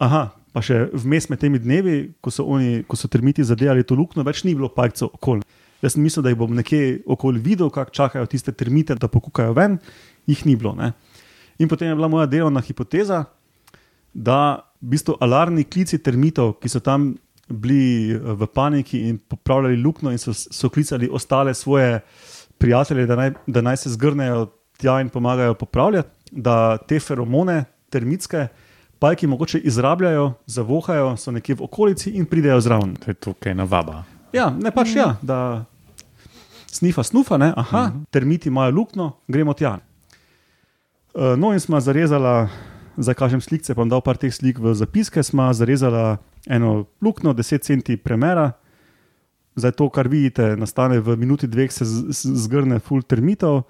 aha, 0.00 0.30
pa 0.52 0.62
še 0.64 0.88
vmes 0.92 1.28
med 1.30 1.40
temi 1.40 1.60
dnevi, 1.60 1.98
ko 2.20 2.32
so, 2.32 2.46
oni, 2.48 2.82
ko 2.88 2.96
so 2.96 3.08
termiti 3.08 3.44
zadevali 3.44 3.84
to 3.84 3.96
luknjo, 3.98 4.24
več 4.26 4.44
ni 4.44 4.56
bilo 4.56 4.72
pajkcev 4.72 5.12
okoli. 5.12 5.44
Jaz 5.82 5.94
sem 5.96 6.02
mislil, 6.04 6.22
da 6.22 6.32
jih 6.32 6.38
bom 6.38 6.54
nekje 6.54 7.00
okoli 7.08 7.40
videl, 7.40 7.70
kako 7.72 7.90
čakajo 7.90 8.26
tiste 8.26 8.52
termite, 8.52 8.94
da 8.94 9.08
pokukajo 9.08 9.54
ven, 9.56 9.78
jih 10.28 10.44
ni 10.46 10.56
bilo. 10.56 10.74
Ne. 10.76 10.92
In 11.58 11.68
potem 11.68 11.88
je 11.88 11.94
bila 11.94 12.08
moja 12.08 12.26
delovna 12.26 12.60
hipoteza, 12.60 13.24
da 14.12 14.60
v 14.80 14.94
bistvu 14.94 15.16
alarmni 15.20 15.64
klici 15.64 15.98
termitov, 15.98 16.58
ki 16.60 16.68
so 16.68 16.80
tam 16.84 17.14
bili 17.48 18.12
eh, 18.14 18.18
v 18.20 18.46
paniki 18.46 19.00
in 19.08 19.18
popravljali 19.18 19.80
luknjo, 19.82 20.12
in 20.12 20.18
so, 20.18 20.34
so 20.34 20.68
klicali 20.68 21.08
ostale 21.12 21.54
svoje 21.54 22.00
prijatelje, 22.58 23.06
da 23.06 23.16
naj, 23.16 23.32
da 23.46 23.60
naj 23.60 23.76
se 23.76 23.90
zgrnejo 23.96 24.46
tja 24.80 25.00
in 25.00 25.08
pomagajo 25.08 25.54
popravljati, 25.54 26.08
da 26.30 26.76
te 26.76 27.00
feromone, 27.00 27.64
termitske, 27.90 28.46
pajki 28.98 29.26
mogoče 29.26 29.58
izrabljajo, 29.58 30.32
zavohajo, 30.46 31.16
so 31.16 31.32
nekje 31.32 31.54
v 31.54 31.64
okolici 31.64 32.10
in 32.10 32.26
pridejo 32.26 32.60
zraven. 32.60 32.94
To 33.04 33.10
je 33.10 33.14
tukaj 33.14 33.54
navaba. 33.54 34.04
Ja, 34.32 34.50
ne 34.50 34.70
pač 34.70 34.94
ja, 34.94 35.16
da 35.22 35.64
snifa, 36.72 37.02
snufa, 37.02 37.38
ne? 37.38 37.52
aha, 37.56 37.82
uh 37.82 37.88
-huh. 37.88 38.04
termiti 38.10 38.48
imajo 38.48 38.70
luknjo, 38.70 39.12
gremo 39.28 39.54
tja. 39.54 39.78
Uh, 41.14 41.38
no, 41.38 41.52
in 41.52 41.60
smo 41.60 41.80
zarezali, 41.80 42.48
zdaj 42.96 43.14
kažem 43.14 43.40
slike, 43.40 43.74
pa 43.74 43.84
dal 43.84 44.00
par 44.00 44.16
teh 44.16 44.34
slik 44.34 44.58
v 44.58 44.74
zapiske, 44.74 45.22
smo 45.22 45.52
zarezali 45.52 46.16
eno 46.46 46.84
luknjo, 47.00 47.32
10 47.32 47.62
cm 47.62 48.02
premera. 48.04 48.52
Zdaj 49.56 49.72
to, 49.72 49.88
kar 49.88 50.08
vidite, 50.08 50.56
nastane 50.56 51.00
v 51.00 51.16
minuti 51.16 51.46
dveh, 51.46 51.72
se 51.72 51.84
zgrne 52.14 52.78
full 52.78 53.02
termitov 53.02 53.62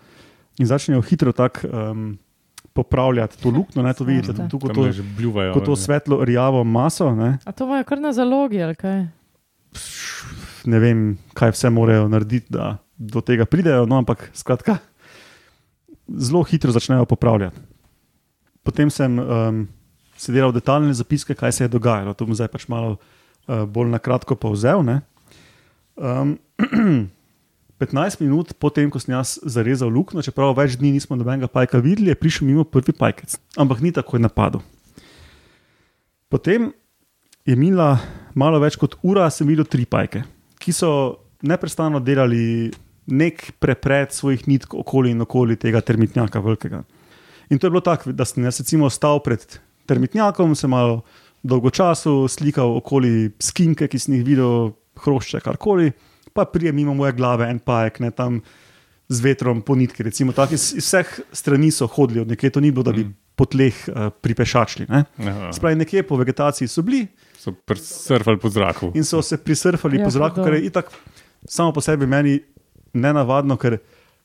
in 0.58 0.66
začnejo 0.66 1.02
hitro 1.02 1.32
tako 1.32 1.68
um, 1.68 2.18
popravljati 2.72 3.42
to 3.42 3.50
luknjo. 3.50 3.82
Ne, 3.82 3.94
to 3.94 4.04
vidite, 4.04 4.26
Svašta. 4.26 4.48
tu 4.48 4.58
kot 4.58 4.74
to, 4.74 4.88
bljuvajo. 5.16 5.52
kot 5.54 5.64
to 5.64 5.76
svetlo 5.76 6.24
rjavo 6.24 6.64
maso. 6.64 7.14
Ne. 7.14 7.38
A 7.44 7.52
to 7.52 7.64
imajo 7.64 7.84
kar 7.84 8.00
na 8.00 8.12
zalogi, 8.12 8.62
ali 8.62 8.74
kaj? 8.74 9.06
ne 10.64 10.78
vem, 10.78 11.18
kaj 11.34 11.54
vse 11.54 11.70
morajo 11.70 12.08
narediti, 12.08 12.46
da 12.52 12.76
do 13.00 13.24
tega 13.24 13.48
pridejo, 13.48 13.86
no, 13.88 13.96
ampak 13.96 14.28
skratka, 14.36 14.76
zelo 16.04 16.42
hitro 16.44 16.72
začnejo 16.74 17.08
popravljati. 17.08 17.56
Potem 18.60 18.90
sem 18.92 19.16
um, 19.18 19.62
se 20.20 20.32
delal 20.32 20.52
detaljne 20.52 20.92
zapiske, 20.92 21.34
kaj 21.34 21.52
se 21.56 21.64
je 21.64 21.72
dogajalo. 21.72 22.12
To 22.12 22.28
bom 22.28 22.36
zdaj 22.36 22.50
pač 22.52 22.68
malo 22.68 22.98
uh, 22.98 23.64
bolj 23.64 23.88
na 23.88 23.98
kratko 24.02 24.36
povzel. 24.36 24.84
Um, 25.96 26.36
15 27.80 28.20
minut 28.20 28.52
potem, 28.60 28.90
ko 28.92 29.00
sem 29.00 29.14
jaz 29.16 29.38
zarezal 29.40 29.88
luknjo, 29.88 30.20
čeprav 30.20 30.52
več 30.58 30.76
dni 30.76 30.92
nismo 30.92 31.16
nobenega 31.16 31.48
pajka 31.48 31.80
videli, 31.80 32.12
je 32.12 32.20
prišel 32.20 32.44
mimo 32.50 32.66
prvi 32.68 32.92
pajkec, 32.92 33.38
ampak 33.56 33.80
ni 33.80 33.88
takoj 33.96 34.20
napadel. 34.20 34.60
Potem 36.28 36.68
je 37.48 37.56
minila 37.56 37.96
malo 38.36 38.60
več 38.60 38.76
kot 38.76 38.98
ura, 39.00 39.24
sem 39.32 39.48
videl 39.48 39.64
tri 39.64 39.88
pajke, 39.88 40.20
ki 40.60 40.76
so 40.76 40.92
neprestano 41.40 42.04
delali 42.04 42.68
nek 43.10 43.52
prepred 43.58 44.12
svojih 44.12 44.48
nitk 44.48 44.74
okoli 44.74 45.10
in 45.10 45.20
okoli 45.20 45.56
tega 45.56 45.80
termitnjaka 45.80 46.40
velikega. 46.40 46.84
In 47.50 47.58
to 47.58 47.66
je 47.66 47.70
bilo 47.70 47.80
tako, 47.80 48.12
da 48.12 48.24
sem 48.24 48.44
jaz 48.44 48.60
recimo 48.60 48.90
stal 48.90 49.20
pred 49.22 49.42
termitnjakom, 49.86 50.54
se 50.54 50.68
malo 50.70 51.02
dolgo 51.42 51.70
časa 51.70 52.10
slikal 52.28 52.76
okoli 52.76 53.30
skinke, 53.42 53.88
ki 53.88 53.98
sem 53.98 54.14
jih 54.14 54.24
videl, 54.26 54.72
hrošče, 55.00 55.40
karkoli, 55.40 55.92
pa 56.32 56.44
prije 56.44 56.72
mimo 56.72 56.94
moje 56.94 57.12
glave 57.12 57.48
en 57.50 57.58
pajek, 57.58 58.00
ne 58.00 58.10
tam 58.10 58.40
z 59.08 59.20
vetrom 59.24 59.62
po 59.62 59.74
nitki. 59.74 60.02
Recimo, 60.06 60.32
tak, 60.32 60.52
iz, 60.52 60.70
iz 60.76 60.84
vseh 60.86 61.08
strani 61.32 61.70
so 61.74 61.88
hodili, 61.90 62.20
od 62.20 62.28
nekje 62.28 62.50
to 62.50 62.60
ni 62.60 62.70
bilo, 62.70 62.84
da 62.84 62.92
bi 62.92 63.04
Mm. 63.04 63.14
po 63.40 63.46
tleh 63.48 63.72
uh, 63.88 64.10
pripešačili. 64.20 64.84
Ne? 64.88 65.04
Aha. 65.18 65.48
Spravi, 65.52 65.78
nekje 65.80 66.02
po 66.04 66.16
vegetaciji 66.20 66.68
so 66.68 66.82
bili 66.82 67.06
So 67.40 67.54
surfali 67.74 68.36
po 68.38 68.50
zraku. 68.52 68.92
in 68.94 69.04
so 69.04 69.22
se 69.22 69.38
prisrfali 69.40 69.96
Ja, 69.96 70.04
po 70.04 70.10
zraku, 70.10 70.44
kar 70.44 70.52
je 70.54 70.60
itak 70.68 70.90
samo 71.48 71.72
po 71.72 71.80
sebi 71.80 72.06
meni 72.06 72.40
nenavadno, 72.92 73.56
ker 73.56 73.78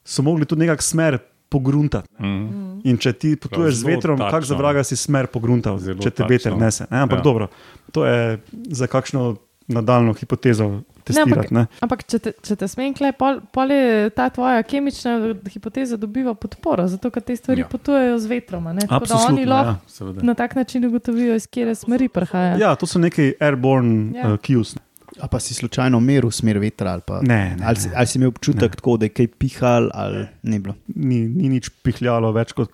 so 0.03 0.21
mogli 0.21 0.45
tudi 0.45 0.61
nekak 0.61 0.81
smer 0.81 1.17
pogruntati. 1.47 2.09
Mm. 2.19 2.81
In 2.83 2.97
če 2.97 3.13
ti 3.13 3.35
potuješ 3.35 3.73
z 3.75 3.83
vetrom, 3.85 4.17
tačno. 4.17 4.31
kak 4.31 4.43
za 4.43 4.55
vraga 4.55 4.83
si 4.83 4.95
smer 4.95 5.27
pogruntal, 5.27 5.77
Zelo 5.79 5.97
če 5.97 6.09
te 6.11 6.23
veter 6.23 6.51
tačno. 6.51 6.59
nese. 6.59 6.85
Ne? 6.89 6.99
Ampak 6.99 7.17
Ja. 7.17 7.19
ja. 7.19 7.23
dobro, 7.23 7.47
to 7.91 8.05
je 8.05 8.39
za 8.67 8.87
kakšno 8.87 9.35
nadaljno 9.67 10.13
hipotezo 10.13 10.81
testirati. 11.03 11.53
Ne, 11.53 11.65
Ampak, 11.79 12.03
če 12.03 12.19
te, 12.19 12.31
če 12.39 12.55
te 12.55 12.67
smem, 12.67 12.93
klej, 12.93 13.13
pol, 13.13 13.39
pol 13.47 13.71
je 13.71 14.09
ta 14.09 14.29
tvoja 14.29 14.61
kemična 14.61 15.15
hipoteza 15.47 15.97
dobiva 15.97 16.33
podporo, 16.33 16.85
zato 16.87 17.09
ker 17.09 17.21
te 17.21 17.35
stvari 17.35 17.61
Ja. 17.61 17.65
ja. 17.65 17.69
potujejo 17.69 18.19
z 18.19 18.25
vetrom. 18.27 18.67
a 18.67 18.73
ne? 18.73 18.85
Tako 18.85 19.05
da 19.05 19.15
oni 19.23 19.45
lahko 19.45 19.69
ja. 19.71 19.77
Seveda. 19.87 20.21
na 20.21 20.33
tak 20.33 20.55
način 20.55 20.85
ugotovijo, 20.85 21.35
iz 21.35 21.47
kere 21.47 21.75
smeri 21.75 22.09
prihajajo. 22.09 22.57
ja, 22.59 22.75
to 22.75 22.85
so 22.85 22.99
neki 22.99 23.33
airborne 23.39 24.11
Ja. 24.13 24.21
ja. 24.21 24.33
uh, 24.33 24.39
cues. 24.39 24.75
A 25.21 25.27
pa 25.31 25.39
si 25.39 25.53
slučajno 25.53 25.99
meril 25.99 26.31
smer 26.31 26.59
vetra 26.59 26.91
ali 26.91 27.01
pa. 27.07 27.21
Ne, 27.23 27.55
ne, 27.55 27.65
Ali 27.65 27.79
si, 27.79 27.87
ne. 27.87 27.95
ali 27.95 28.07
si 28.07 28.17
imel 28.17 28.29
občutek, 28.29 28.75
tako, 28.75 28.97
da 28.97 29.05
je 29.05 29.13
kaj 29.15 29.27
pihal, 29.39 29.89
ali 29.93 30.27
ni 30.43 30.59
bilo. 30.59 30.75
Ni, 30.95 31.23
ni 31.27 31.49
nič 31.49 31.69
pihljalo, 31.83 32.31
več 32.35 32.51
kot 32.53 32.71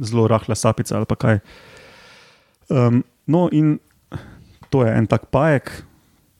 zelo 0.00 0.24
rahla 0.28 0.54
sapica 0.56 0.96
ali 0.96 1.06
pa 1.06 1.16
kaj. 1.16 1.40
Um, 2.72 3.04
no, 3.26 3.48
in 3.52 3.76
to 4.72 4.86
je 4.86 4.92
en 4.96 5.06
tak 5.06 5.26
pajek, 5.28 5.84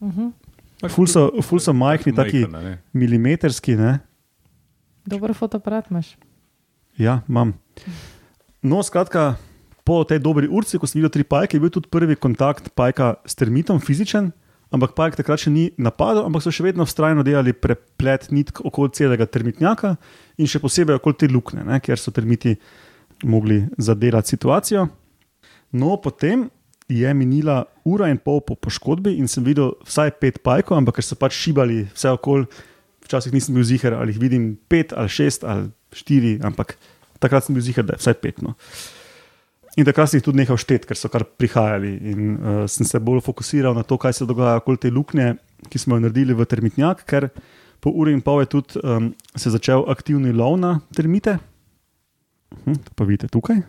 Uh 0.03 0.11
-huh. 0.11 0.89
ful 0.89 1.07
so, 1.07 1.31
ful 1.43 1.61
so 1.61 1.73
majhni, 1.73 2.13
taki 2.15 2.41
Majhen, 2.41 2.55
a 2.55 2.63
ne? 2.63 2.79
milimetrski. 2.93 3.77
Ne? 3.77 3.99
Dober 5.07 5.35
fotoaparat 5.35 5.91
imaš. 5.91 6.17
Ja, 6.99 7.21
imam. 7.29 7.55
No, 8.63 8.83
skratka, 8.83 9.35
po 9.85 10.05
tej 10.05 10.19
dobri 10.19 10.49
urci, 10.51 10.79
ko 10.79 10.87
sem 10.87 10.99
videl 10.99 11.11
tri 11.11 11.25
pajke, 11.25 11.57
je 11.57 11.61
bil 11.61 11.71
tudi 11.71 11.89
prvi 11.89 12.17
kontakt 12.17 12.71
pajka 12.75 13.15
s 13.27 13.35
termitom, 13.35 13.81
fizičen, 13.81 14.33
ampak 14.73 14.95
pajek 14.97 15.19
takrat 15.21 15.45
še 15.45 15.53
ni 15.53 15.69
napadel, 15.81 16.25
ampak 16.27 16.45
so 16.45 16.53
še 16.55 16.65
vedno 16.65 16.87
vztrajno 16.89 17.25
delali 17.27 17.53
preplet 17.53 18.31
nitk 18.33 18.63
okoli 18.65 18.95
celega 18.97 19.29
termitnjaka 19.29 19.95
in 20.41 20.49
še 20.49 20.63
posebej 20.63 20.99
okoli 20.99 21.21
te 21.21 21.29
luknje, 21.31 21.65
ne, 21.69 21.79
kjer 21.85 22.01
so 22.01 22.15
termiti 22.15 22.57
mogli 23.29 23.63
zadelati 23.79 24.35
situacijo. 24.35 24.89
No, 25.73 25.97
potem 26.03 26.49
je 26.89 27.15
minila 27.15 27.63
ura 27.89 28.09
in 28.13 28.19
pol 28.21 28.43
po 28.45 28.57
poškodbi 28.59 29.15
in 29.17 29.29
sem 29.31 29.45
videl 29.45 29.77
vsaj 29.87 30.17
pet 30.21 30.43
pajkov, 30.45 30.81
ampak 30.81 30.99
ker 30.99 31.07
so 31.07 31.17
pač 31.17 31.37
šibali 31.37 31.85
vse 31.93 32.13
okoli, 32.13 32.49
včasih 33.07 33.33
nisem 33.35 33.57
bil 33.57 33.67
ziger, 33.67 33.97
ali 33.97 34.15
jih 34.15 34.21
vidim 34.23 34.51
pet 34.69 34.93
ali 34.97 35.13
šest 35.13 35.47
ali 35.49 35.71
štiri, 35.97 36.39
ampak 36.45 36.77
takrat 37.23 37.47
sem 37.47 37.57
bil 37.57 37.65
ziger, 37.65 37.87
da 37.87 37.97
je 37.97 38.03
vsaj 38.03 38.19
pet. 38.21 38.43
No. 38.45 38.57
In 39.77 39.87
takrat 39.89 40.11
sem 40.11 40.21
jih 40.21 40.27
tudi 40.27 40.43
nehal 40.43 40.59
šteti, 40.61 40.85
ker 40.85 40.99
so 41.01 41.09
kar 41.09 41.25
prihajali. 41.25 41.93
In 42.13 42.21
uh, 42.37 42.65
sem 42.69 42.85
se 42.85 43.01
bolj 43.01 43.23
fokusiral 43.25 43.73
na 43.77 43.83
to, 43.89 43.97
kaj 43.97 44.19
se 44.19 44.27
dogaja 44.29 44.59
okoli 44.61 44.77
te 44.83 44.91
luknje, 44.93 45.31
ki 45.73 45.81
smo 45.81 45.97
jo 45.97 46.05
naredili 46.05 46.37
v 46.37 46.45
termitnjak, 46.45 47.07
ker 47.09 47.31
po 47.83 47.91
uri 47.97 48.13
in 48.13 48.21
pol 48.23 48.43
je 48.45 48.51
tudi 48.53 48.83
um, 48.85 49.09
se 49.35 49.51
začel 49.51 49.87
aktivni 49.91 50.35
lov 50.37 50.59
na 50.61 50.75
termite. 50.95 51.39
Hm, 52.67 52.77
to 52.85 52.93
pa 52.95 53.07
vidite 53.09 53.31
tukaj. 53.33 53.63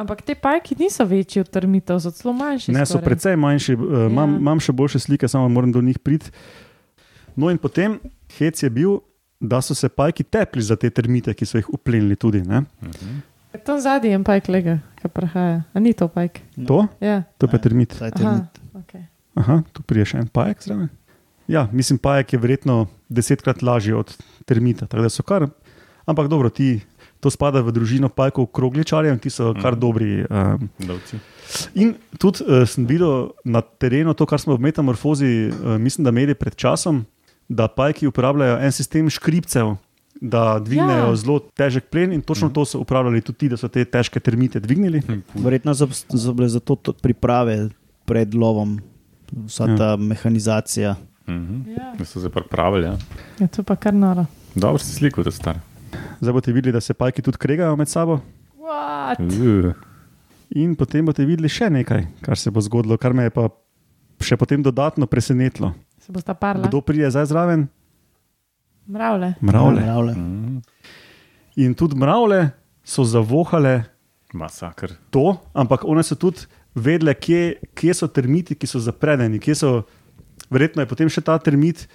Ampak 0.00 0.20
te 0.24 0.36
pajki 0.36 0.76
niso 0.80 1.04
večji 1.04 1.42
od 1.42 1.48
termitov, 1.52 2.00
so 2.04 2.12
celo 2.12 2.32
manjši. 2.36 2.72
Ne, 2.72 2.84
so 2.84 2.98
skoraj. 2.98 3.04
precej 3.08 3.36
manjši, 3.40 3.74
uh, 3.76 4.04
imam, 4.10 4.36
Ja. 4.36 4.42
imam 4.44 4.60
še 4.60 4.72
boljše 4.72 4.98
slike, 4.98 5.28
samo 5.28 5.48
moram 5.48 5.72
do 5.72 5.80
njih 5.80 5.98
priti. 5.98 6.30
No, 7.36 7.48
in 7.50 7.56
potem 7.58 7.98
hec 8.36 8.62
je 8.62 8.68
bil, 8.70 8.98
da 9.40 9.60
so 9.64 9.74
se 9.74 9.88
pajki 9.88 10.24
tepli 10.28 10.60
za 10.62 10.76
te 10.76 10.90
termite, 10.92 11.32
ki 11.34 11.46
so 11.48 11.56
jih 11.56 11.68
uplenili 11.72 12.16
tudi. 12.16 12.44
Ne? 12.44 12.66
Mhm. 12.84 13.18
Tam 13.58 13.76
zadnji 13.76 14.10
je 14.10 14.20
pajk 14.20 14.48
lega, 14.48 14.74
ki 14.96 15.08
prihaja. 15.08 15.62
A 15.68 15.76
ni 15.76 15.92
to 15.92 16.06
pajk? 16.06 16.40
To, 16.60 16.86
Ja. 17.00 17.22
to 17.36 17.44
je 17.44 17.50
pa 17.50 17.58
termit. 17.58 17.92
Saj 17.92 18.08
Aha, 18.08 18.16
termit. 18.16 18.52
okay. 18.74 19.02
Aha, 19.34 19.62
tu 19.72 19.82
prije 19.82 20.04
še 20.06 20.18
en 20.18 20.28
pajek 20.28 20.62
zraven. 20.62 20.88
Ja, 21.46 21.66
mislim, 21.68 21.98
pajek 21.98 22.32
je 22.32 22.38
verjetno 22.38 22.76
desetkrat 23.08 23.58
lažji 23.60 23.92
od 23.92 24.14
termita. 24.44 24.86
tako 24.86 25.02
da 25.02 25.08
so 25.08 25.22
Kar, 25.22 25.48
ampak 26.06 26.28
dobro, 26.28 26.48
ti, 26.48 26.80
to 27.18 27.28
spada 27.28 27.60
v 27.60 27.68
družino 27.68 28.08
pajkov 28.08 28.46
krogličarjev 28.48 29.12
in 29.12 29.18
ti 29.18 29.30
so 29.30 29.52
kar 29.52 29.72
Mhm. 29.72 29.80
dobri. 29.80 30.24
Um, 30.24 30.70
Lovci. 30.80 31.18
in 31.74 31.94
tudi 32.16 32.44
uh, 32.44 32.62
sem 32.64 32.86
videl 32.86 33.34
na 33.44 33.60
terenu 33.60 34.14
to, 34.14 34.24
kar 34.24 34.38
smo 34.38 34.54
v 34.54 34.60
metamorfozi, 34.60 35.50
uh, 35.50 35.74
mislim, 35.76 36.04
da 36.04 36.10
imeli 36.10 36.34
pred 36.34 36.54
časom, 36.54 37.04
da 37.48 37.66
pajki 37.66 38.06
uporabljajo 38.06 38.58
en 38.58 38.72
sistem 38.72 39.10
škripcev. 39.10 39.74
Da 40.20 40.58
dvignejo 40.58 41.06
Ja. 41.06 41.16
zelo 41.16 41.38
težek 41.40 41.84
plen, 41.86 42.12
in 42.12 42.20
točno 42.20 42.50
to 42.50 42.64
so 42.64 42.78
uporabljali 42.78 43.22
tudi 43.22 43.38
ti, 43.38 43.48
da 43.48 43.56
so 43.56 43.68
te 43.68 43.84
težke 43.84 44.20
termite 44.20 44.60
dvignili. 44.60 45.00
Verjetno 45.34 45.72
so, 45.72 45.88
so 45.88 46.32
bile 46.32 46.48
zato 46.48 46.76
tudi 46.76 46.98
priprave 47.00 47.70
pred 48.04 48.34
lovom, 48.34 48.78
vsa 49.46 49.64
Ja. 49.64 49.76
ta 49.76 49.88
mehanizacija. 49.96 50.96
Mhm. 51.26 51.70
Ja. 51.70 51.94
Da 51.96 52.04
so 52.04 52.20
se 52.20 52.28
pripravili. 52.28 52.84
Ja. 52.86 52.96
ja, 53.38 53.46
to 53.46 53.62
pa 53.62 53.76
kar 53.76 53.94
noro. 53.94 54.26
Dobro 54.54 54.78
si 54.78 54.92
sliko, 54.92 55.22
da 55.22 55.30
star. 55.30 55.56
Zdaj 56.20 56.32
boste 56.32 56.52
videli, 56.52 56.72
da 56.72 56.80
se 56.80 56.94
pajki 56.94 57.22
tudi 57.22 57.38
kregajo 57.38 57.76
med 57.76 57.88
sabo. 57.88 58.20
What? 58.58 59.20
Uh. 59.20 59.72
In 60.50 60.76
potem 60.76 61.06
boste 61.06 61.24
videli 61.24 61.48
še 61.48 61.70
nekaj, 61.70 62.06
kar 62.20 62.36
se 62.36 62.50
bo 62.50 62.60
zgodilo, 62.60 62.98
kar 62.98 63.12
me 63.12 63.22
je 63.22 63.30
pa 63.30 63.48
še 64.20 64.36
potem 64.36 64.62
dodatno 64.62 65.06
presenetilo. 65.06 65.72
Se 65.98 66.12
bosta 66.12 66.34
parla. 66.34 66.66
Kdo 66.66 66.80
pride 66.80 67.10
zdaj 67.10 67.26
zraven? 67.26 67.68
Mravlje. 68.90 69.34
Mravlje. 69.40 69.80
Mravlje. 69.80 70.12
Mhm. 70.12 70.58
In 71.56 71.74
tudi 71.74 71.96
mravlje 71.96 72.50
so 72.84 73.04
zavohale 73.04 73.84
Masakr. 74.32 74.90
to, 75.10 75.24
ampak 75.52 75.84
one 75.84 76.02
so 76.02 76.14
tudi 76.14 76.38
vedele, 76.74 77.14
kje, 77.14 77.40
kje 77.74 77.94
so 77.94 78.06
termiti, 78.08 78.54
ki 78.54 78.66
so 78.66 78.78
zapredeni. 78.78 79.38
kje 79.38 79.54
So, 79.56 79.82
verjetno 80.48 80.82
je 80.82 80.86
potem 80.86 81.08
še 81.08 81.20
ta 81.20 81.38
termit, 81.38 81.88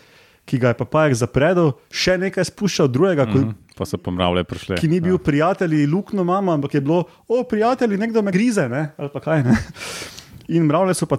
ki 0.46 0.58
ga 0.58 0.68
je 0.68 0.74
pa 0.76 0.86
pajek 0.86 1.16
zapredel, 1.16 1.72
še 1.90 2.18
nekaj 2.18 2.46
spuščal 2.46 2.88
drugega, 2.88 3.26
mm 3.26 3.32
Mhm. 3.36 3.52
Pa 3.76 3.84
so 3.84 3.98
pomravlje 3.98 4.44
prišle. 4.44 4.76
ki 4.78 4.88
ni 4.88 5.02
bil 5.02 5.14
Ja. 5.14 5.20
prijatelj, 5.20 5.86
lukno 5.86 6.24
mama, 6.24 6.54
ampak 6.54 6.74
je 6.74 6.82
bilo, 6.82 7.04
o, 7.28 7.44
prijatelji, 7.44 7.98
nekdo 7.98 8.22
me 8.22 8.32
grize, 8.32 8.70
ne? 8.70 8.92
ali 8.98 9.10
pa 9.10 9.20
kaj. 9.20 9.44
Ne? 9.44 9.56
In 10.50 10.64
mravlje 10.64 10.94
so 10.94 11.06
pa 11.06 11.18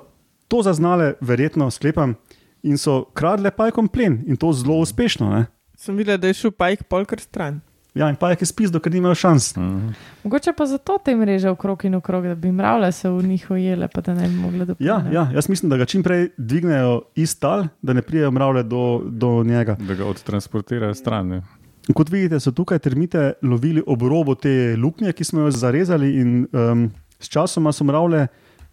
to 0.49 0.62
zaznale, 0.62 1.15
verjetno 1.21 1.69
sklepam, 1.69 2.15
in 2.62 2.79
so 2.79 3.05
kradle 3.07 3.51
pajkom 3.51 3.89
plen 3.89 4.25
in 4.27 4.37
to 4.37 4.53
zelo 4.53 4.79
uspešno. 4.79 5.29
Ne? 5.31 5.47
Sem 5.87 5.94
videla, 5.96 6.18
da 6.18 6.27
je 6.27 6.35
šel 6.35 6.51
pajk 6.51 6.83
polkar 6.90 7.20
stran. 7.22 7.61
Ja, 7.96 8.09
in 8.11 8.16
pajek 8.20 8.42
je 8.42 8.49
spisal, 8.51 8.81
ker 8.83 8.92
nimajo 8.92 9.14
šans. 9.16 9.53
Mhm. 9.57 9.92
Mogoče 10.25 10.53
pa 10.57 10.66
zato 10.66 10.99
te 11.05 11.14
mreže 11.16 11.51
okrog 11.51 11.85
in 11.85 11.94
okrog, 11.94 12.27
da 12.27 12.35
bi 12.35 12.51
mravlje 12.53 12.90
se 12.92 13.11
v 13.11 13.22
njih 13.22 13.46
ujele, 13.51 13.88
pa 13.88 14.01
da 14.01 14.14
ne 14.14 14.29
bi 14.29 14.35
mogli 14.35 14.66
dopustiti. 14.66 14.88
Ja, 14.88 14.99
ja, 15.12 15.29
jaz 15.35 15.49
mislim, 15.49 15.70
da 15.70 15.77
ga 15.77 15.85
čim 15.85 16.03
prej 16.03 16.29
dvignejo 16.37 17.03
iz 17.14 17.38
tal, 17.38 17.68
da 17.83 17.92
ne 17.92 18.03
pridejo 18.03 18.31
mravlje 18.31 18.62
do, 18.62 18.83
do 19.07 19.44
njega. 19.44 19.77
Da 19.81 19.94
ga 19.94 20.05
odtransportirajo 20.05 20.94
stran. 20.94 21.29
ne. 21.29 21.42
In 21.88 21.94
kot 21.94 22.11
vidite, 22.11 22.40
so 22.40 22.51
tukaj 22.51 22.79
termite 22.83 23.33
lovili 23.42 23.83
ob 23.87 24.03
robu 24.03 24.35
te 24.35 24.75
luknje, 24.77 25.12
ki 25.12 25.25
smo 25.25 25.46
jo 25.46 25.51
zarezali, 25.51 26.11
in 26.20 26.46
um, 26.53 26.90
s 27.20 27.31
časoma 27.31 27.72
so 27.72 27.85
mravlje 27.85 28.27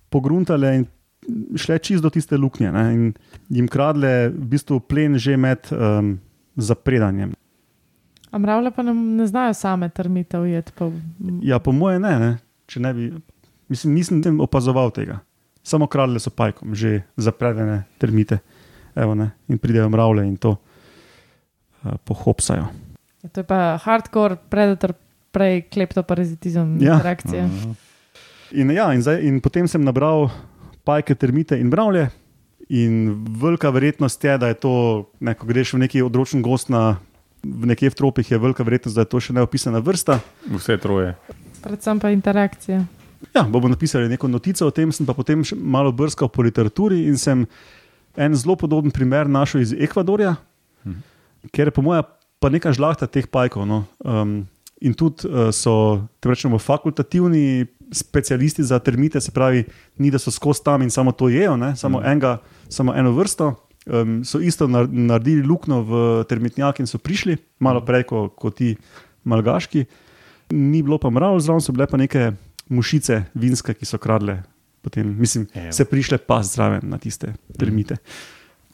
pogruntale 0.10 0.76
in 0.76 0.86
šle 1.56 1.78
čist 1.80 2.04
do 2.04 2.10
tiste 2.10 2.38
luknje 2.38 2.71
ne, 2.71 2.86
in 2.93 3.13
jim 3.49 3.67
kradle 3.67 4.30
v 4.30 4.47
bistvu 4.58 4.80
plen 4.80 5.17
že 5.17 5.38
med 5.38 5.69
um, 5.71 6.17
zapredanjem. 6.56 7.34
A 8.32 8.38
mravlje 8.38 8.72
pa 8.72 8.84
ne, 8.84 8.94
ne 8.94 9.28
znajo 9.28 9.54
same 9.54 9.89
termite 9.89 10.39
ujeti. 10.39 10.72
Pa... 10.76 10.89
Ja, 11.42 11.60
po 11.60 11.72
moje 11.72 12.00
ne, 12.00 12.20
ne. 12.20 12.32
Če 12.66 12.80
ne 12.80 12.94
bi, 12.94 13.12
mislim, 13.70 13.94
nisem 13.94 14.39
opazoval 14.42 14.92
tega. 14.92 15.20
Samo 15.63 15.88
kradle 15.88 16.20
so 16.20 16.30
pajkom, 16.30 16.76
že 16.76 17.04
zapredene 17.16 17.84
termite. 17.98 18.39
Evo, 18.96 19.16
ne, 19.16 19.32
in 19.48 19.58
pridejo 19.58 19.89
mravlje 19.89 20.26
in 20.28 20.38
to 20.38 20.56
uh, 20.56 21.94
pohopsajo. 22.06 22.66
Ja, 23.24 23.30
to 23.30 23.42
je 23.42 23.48
pa 23.48 23.78
hardcore, 23.82 24.36
predator, 24.50 24.94
prej 25.32 25.62
kleptoparazitizem, 25.74 26.78
Ja. 26.82 26.94
interakcija. 26.98 27.46
Mhm. 27.48 27.72
In, 28.52 28.72
ja, 28.72 28.92
in, 28.94 29.02
zdaj, 29.02 29.22
in 29.26 29.39
potem 29.42 29.68
sem 29.68 29.82
nabral 29.82 30.30
pajke, 30.86 31.16
termite 31.16 31.58
in 31.58 31.72
mravlje. 31.74 32.10
In 32.70 33.26
velika 33.39 33.70
verjetnost 33.70 34.24
je, 34.24 34.38
da 34.38 34.47
je 34.47 34.53
to, 34.53 34.74
ne, 35.20 35.34
ko 35.34 35.45
greš 35.45 35.74
v 35.74 35.84
neki 35.84 36.01
odročen 36.01 36.41
gost 36.41 36.70
na, 36.70 36.97
v 37.43 37.68
nekje 37.68 37.89
v 37.89 37.95
tropih, 37.95 38.32
je 38.32 38.38
velika 38.39 38.64
verjetnost, 38.64 38.95
da 38.95 39.03
je 39.03 39.11
to 39.11 39.20
še 39.20 39.34
neopisana 39.34 39.82
vrsta. 39.84 40.20
Vse 40.47 40.78
troje. 40.78 41.16
Predvsem 41.64 41.99
pa 41.99 42.11
interakcija. 42.11 42.86
Ja, 43.36 43.43
bomo 43.43 43.68
napisali 43.68 44.09
neko 44.11 44.28
notico 44.28 44.68
o 44.68 44.72
tem, 44.72 44.91
sem 44.91 45.05
pa 45.07 45.14
potem 45.14 45.43
malo 45.55 45.91
brskal 45.91 46.28
po 46.28 46.43
literaturi 46.43 47.05
in 47.07 47.18
sem 47.18 47.45
en 48.16 48.36
zelo 48.36 48.55
podoben 48.55 48.91
primer 48.91 49.28
našel 49.28 49.61
iz 49.61 49.74
Ekvadorja, 49.74 50.36
Mhm. 50.84 50.99
ker 51.51 51.68
je 51.68 51.72
po 51.72 51.82
mojem 51.82 52.03
pa 52.39 52.49
nekaj 52.51 52.76
žlahta 52.76 53.07
teh 53.07 53.24
pajkov. 53.28 53.64
No. 53.64 53.86
Um, 54.03 54.43
in 54.84 54.91
tudi 54.93 55.24
uh, 55.28 55.47
so, 55.55 56.03
te 56.20 56.28
rečemo, 56.28 56.59
fakultativni 56.59 57.64
specialisti 57.94 58.64
za 58.64 58.80
termite, 58.80 59.22
se 59.22 59.32
pravi, 59.32 59.64
ni 59.98 60.12
da 60.12 60.18
so 60.18 60.32
skozi 60.32 60.64
tam 60.64 60.82
in 60.82 60.89
samo 60.89 61.12
to 61.12 61.30
jejo, 61.30 61.58
ne, 61.58 61.76
samo, 61.76 62.00
Mhm. 62.00 62.08
enega, 62.08 62.38
samo 62.70 62.94
eno 62.94 63.12
vrsto, 63.12 63.54
um, 63.88 64.24
so 64.24 64.39
isto 64.39 64.68
nar- 64.68 64.89
naredili 64.89 65.41
luknjo 65.44 65.82
v 65.82 65.94
termitnjak 66.26 66.80
in 66.80 66.88
so 66.88 66.98
prišli, 66.98 67.38
malo 67.60 67.82
prej 67.82 68.04
kot 68.04 68.36
ko 68.36 68.50
ti 68.50 68.76
malgaški. 69.24 69.86
Ni 70.52 70.82
bilo 70.82 70.98
pa 70.98 71.10
mrav, 71.10 71.39
zraven 71.39 71.62
so 71.62 71.72
bile 71.72 71.88
pa 71.88 71.98
neke 71.98 72.32
mušice, 72.70 73.24
vinske, 73.34 73.74
ki 73.74 73.86
so 73.86 73.98
kradle. 73.98 74.44
Potem, 74.82 75.16
mislim, 75.16 75.48
Evo. 75.54 75.72
se 75.72 75.86
prišle 75.86 76.18
pa 76.18 76.44
zraven 76.44 76.82
na 76.84 76.98
tiste 76.98 77.28
termite. 77.58 77.96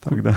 Da, 0.00 0.34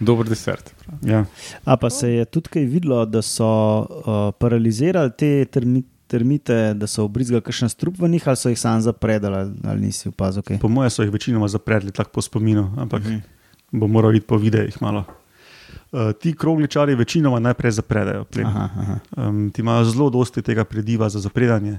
Dober 0.00 0.26
desert. 0.26 0.74
ja. 1.02 1.24
A 1.64 1.76
pa 1.76 1.90
se 1.90 2.10
je 2.10 2.24
tudi 2.24 2.48
kaj 2.48 2.62
videlo, 2.64 3.06
da 3.06 3.22
so 3.22 3.46
uh, 3.80 3.86
paralizirali 4.32 5.10
te 5.10 5.44
termi, 5.46 5.82
termite, 6.08 6.74
da 6.74 6.86
so 6.86 7.04
obrizgali 7.04 7.42
kakšen 7.42 7.68
strup 7.68 7.98
v 7.98 8.08
njih, 8.08 8.24
ali 8.26 8.36
so 8.36 8.48
jih 8.48 8.58
sam 8.58 8.80
zapredali, 8.80 9.36
ali, 9.36 9.52
ali 9.64 9.80
nisi 9.82 10.08
opazil 10.08 10.42
kaj. 10.42 10.58
Po 10.58 10.68
mojem 10.68 10.90
so 10.90 11.02
jih 11.02 11.12
večinoma 11.12 11.48
zapredli, 11.48 11.92
tako 11.92 12.10
po 12.10 12.22
spominu, 12.22 12.72
ampak 12.76 13.02
Mhm. 13.02 13.18
bo 13.72 13.86
moral 13.86 14.16
iti 14.16 14.26
po 14.26 14.36
videih 14.36 14.82
malo. 14.82 15.04
Uh, 15.92 16.12
ti 16.12 16.32
krogličari 16.32 16.94
večinoma 16.94 17.38
najprej 17.40 17.70
zapredajo. 17.72 18.24
Aha, 18.44 18.68
aha. 18.76 18.98
Um, 19.18 19.50
ti 19.50 19.60
imajo 19.60 19.84
zelo 19.84 20.10
dosti 20.10 20.42
tega 20.42 20.64
prediva 20.64 21.08
za 21.08 21.20
zapredanje. 21.20 21.78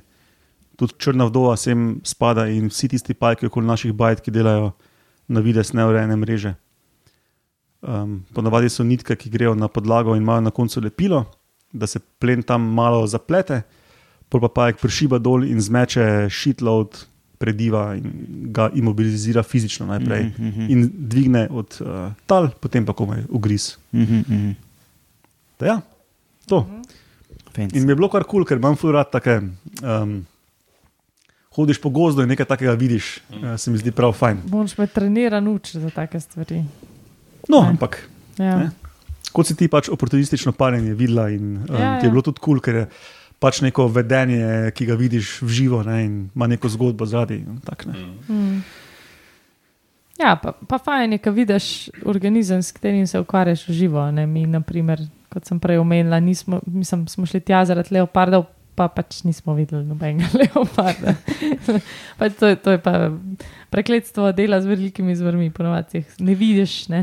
Tudi 0.75 0.93
črna 0.97 1.25
vdova 1.25 1.57
sem 1.57 1.99
spada 2.03 2.47
in 2.47 2.67
vsi 2.67 2.87
tisti 2.87 3.13
pajki 3.13 3.45
okoli 3.45 3.67
naših 3.67 3.93
bajt, 3.93 4.21
ki 4.21 4.31
delajo 4.31 4.71
na 5.27 5.39
vides 5.39 5.73
neurejene 5.73 6.15
mreže. 6.15 6.53
Um, 7.81 8.25
ponavadi 8.33 8.69
so 8.69 8.83
nitke, 8.83 9.15
ki 9.15 9.29
grejo 9.29 9.55
na 9.55 9.67
podlago 9.67 10.15
in 10.15 10.21
imajo 10.21 10.41
na 10.41 10.51
koncu 10.51 10.81
lepilo, 10.81 11.25
da 11.73 11.87
se 11.87 11.99
plen 12.19 12.43
tam 12.43 12.61
malo 12.73 13.07
zaplete, 13.07 13.61
pol 14.29 14.41
pa 14.41 14.49
pajek 14.49 14.77
prišiba 14.77 15.17
dol 15.19 15.43
in 15.43 15.61
zmeče 15.61 16.29
shitload 16.29 17.05
prediva 17.39 17.95
in 17.95 18.11
ga 18.51 18.69
imobilizira 18.75 19.43
fizično 19.43 19.85
najprej 19.87 20.23
Mhm, 20.23 20.47
mhm. 20.47 20.65
in 20.69 20.79
dvigne 20.93 21.47
od 21.51 21.77
uh, 21.81 22.11
tal, 22.25 22.49
potem 22.59 22.85
pa 22.85 22.93
komaj 22.93 23.23
ugriz. 23.29 23.77
Mhm, 23.93 24.15
mhm. 24.27 24.51
Da 25.59 25.65
ja, 25.65 25.77
to. 26.45 26.65
Fancy. 27.55 27.75
In 27.75 27.85
mi 27.85 27.91
je 27.91 27.95
bilo 27.95 28.09
kar 28.09 28.23
kul, 28.23 28.29
cool, 28.31 28.45
ker 28.45 28.57
imam 28.57 28.75
furat 28.75 29.11
take. 29.11 29.41
Um, 29.81 30.25
hodiš 31.51 31.81
po 31.81 31.89
gozdu 31.89 32.21
in 32.21 32.29
nekaj 32.29 32.45
takega 32.45 32.73
vidiš, 32.73 33.19
uh, 33.29 33.57
se 33.57 33.71
mi 33.71 33.77
zdi 33.77 33.91
prav 33.91 34.13
fajn. 34.13 34.37
Moraš 34.47 34.77
me 34.77 34.87
trenirati 34.87 35.47
učiti 35.47 35.79
za 35.79 35.89
take 35.89 36.19
stvari. 36.19 36.63
No, 37.49 37.61
Ne. 37.61 37.67
ampak 37.69 38.09
Ja. 38.37 38.57
Ne. 38.57 38.69
kot 39.31 39.47
si 39.47 39.55
ti 39.55 39.67
pač 39.67 39.89
oportunistično 39.89 40.51
parjenje 40.51 40.93
videla 40.93 41.29
in 41.29 41.57
um, 41.57 41.65
Ja, 41.69 41.99
ti 41.99 42.05
je 42.05 42.07
ja. 42.07 42.11
bilo 42.11 42.21
tudi 42.21 42.39
kul, 42.39 42.53
cool, 42.53 42.61
ker 42.61 42.75
je 42.75 42.85
pač 43.39 43.61
neko 43.61 43.87
vedenje, 43.89 44.43
ki 44.71 44.85
ga 44.85 44.95
vidiš 44.95 45.41
v 45.41 45.47
živo 45.49 45.83
ne, 45.83 45.97
in 46.01 46.29
ima 46.29 46.47
neko 46.47 46.69
zgodbo 46.69 47.05
zadaj. 47.05 47.39
tak, 47.63 47.85
ne. 47.85 47.93
Mm. 48.27 48.59
Ja, 50.19 50.35
pa, 50.35 50.51
pa 50.53 50.77
fajn 50.77 51.13
je, 51.13 51.19
ko 51.19 51.31
vidiš 51.31 51.65
organizem, 52.03 52.59
s 52.59 52.71
katerim 52.71 53.07
se 53.07 53.15
ukvarjaš 53.17 53.63
v 53.63 53.73
živo. 53.73 54.11
Ne? 54.11 54.25
Mi, 54.25 54.43
naprimer, 54.45 54.99
kot 55.29 55.45
sem 55.45 55.55
prej 55.55 55.77
omenila, 55.77 56.19
nismo, 56.19 56.59
mislim, 56.65 57.07
smo 57.07 57.23
šli 57.25 57.39
tja 57.39 57.63
zaradi 57.63 57.93
leopardov, 57.93 58.43
pa 58.75 58.89
pač 58.89 59.23
nismo 59.23 59.55
videli 59.55 59.85
nobenega 59.85 60.27
leoparda. 60.41 61.15
pač 62.17 62.35
to, 62.35 62.47
je- 62.47 62.55
to 62.57 62.71
je 62.71 62.79
pa 62.79 63.11
prekletstvo 63.69 64.31
dela 64.31 64.59
z 64.59 64.67
velikimi 64.67 65.15
zvrmi, 65.15 65.51
ponovadi 65.51 65.97
jih 65.97 66.13
ne 66.19 66.35
vidiš, 66.35 66.87
ne? 66.89 67.01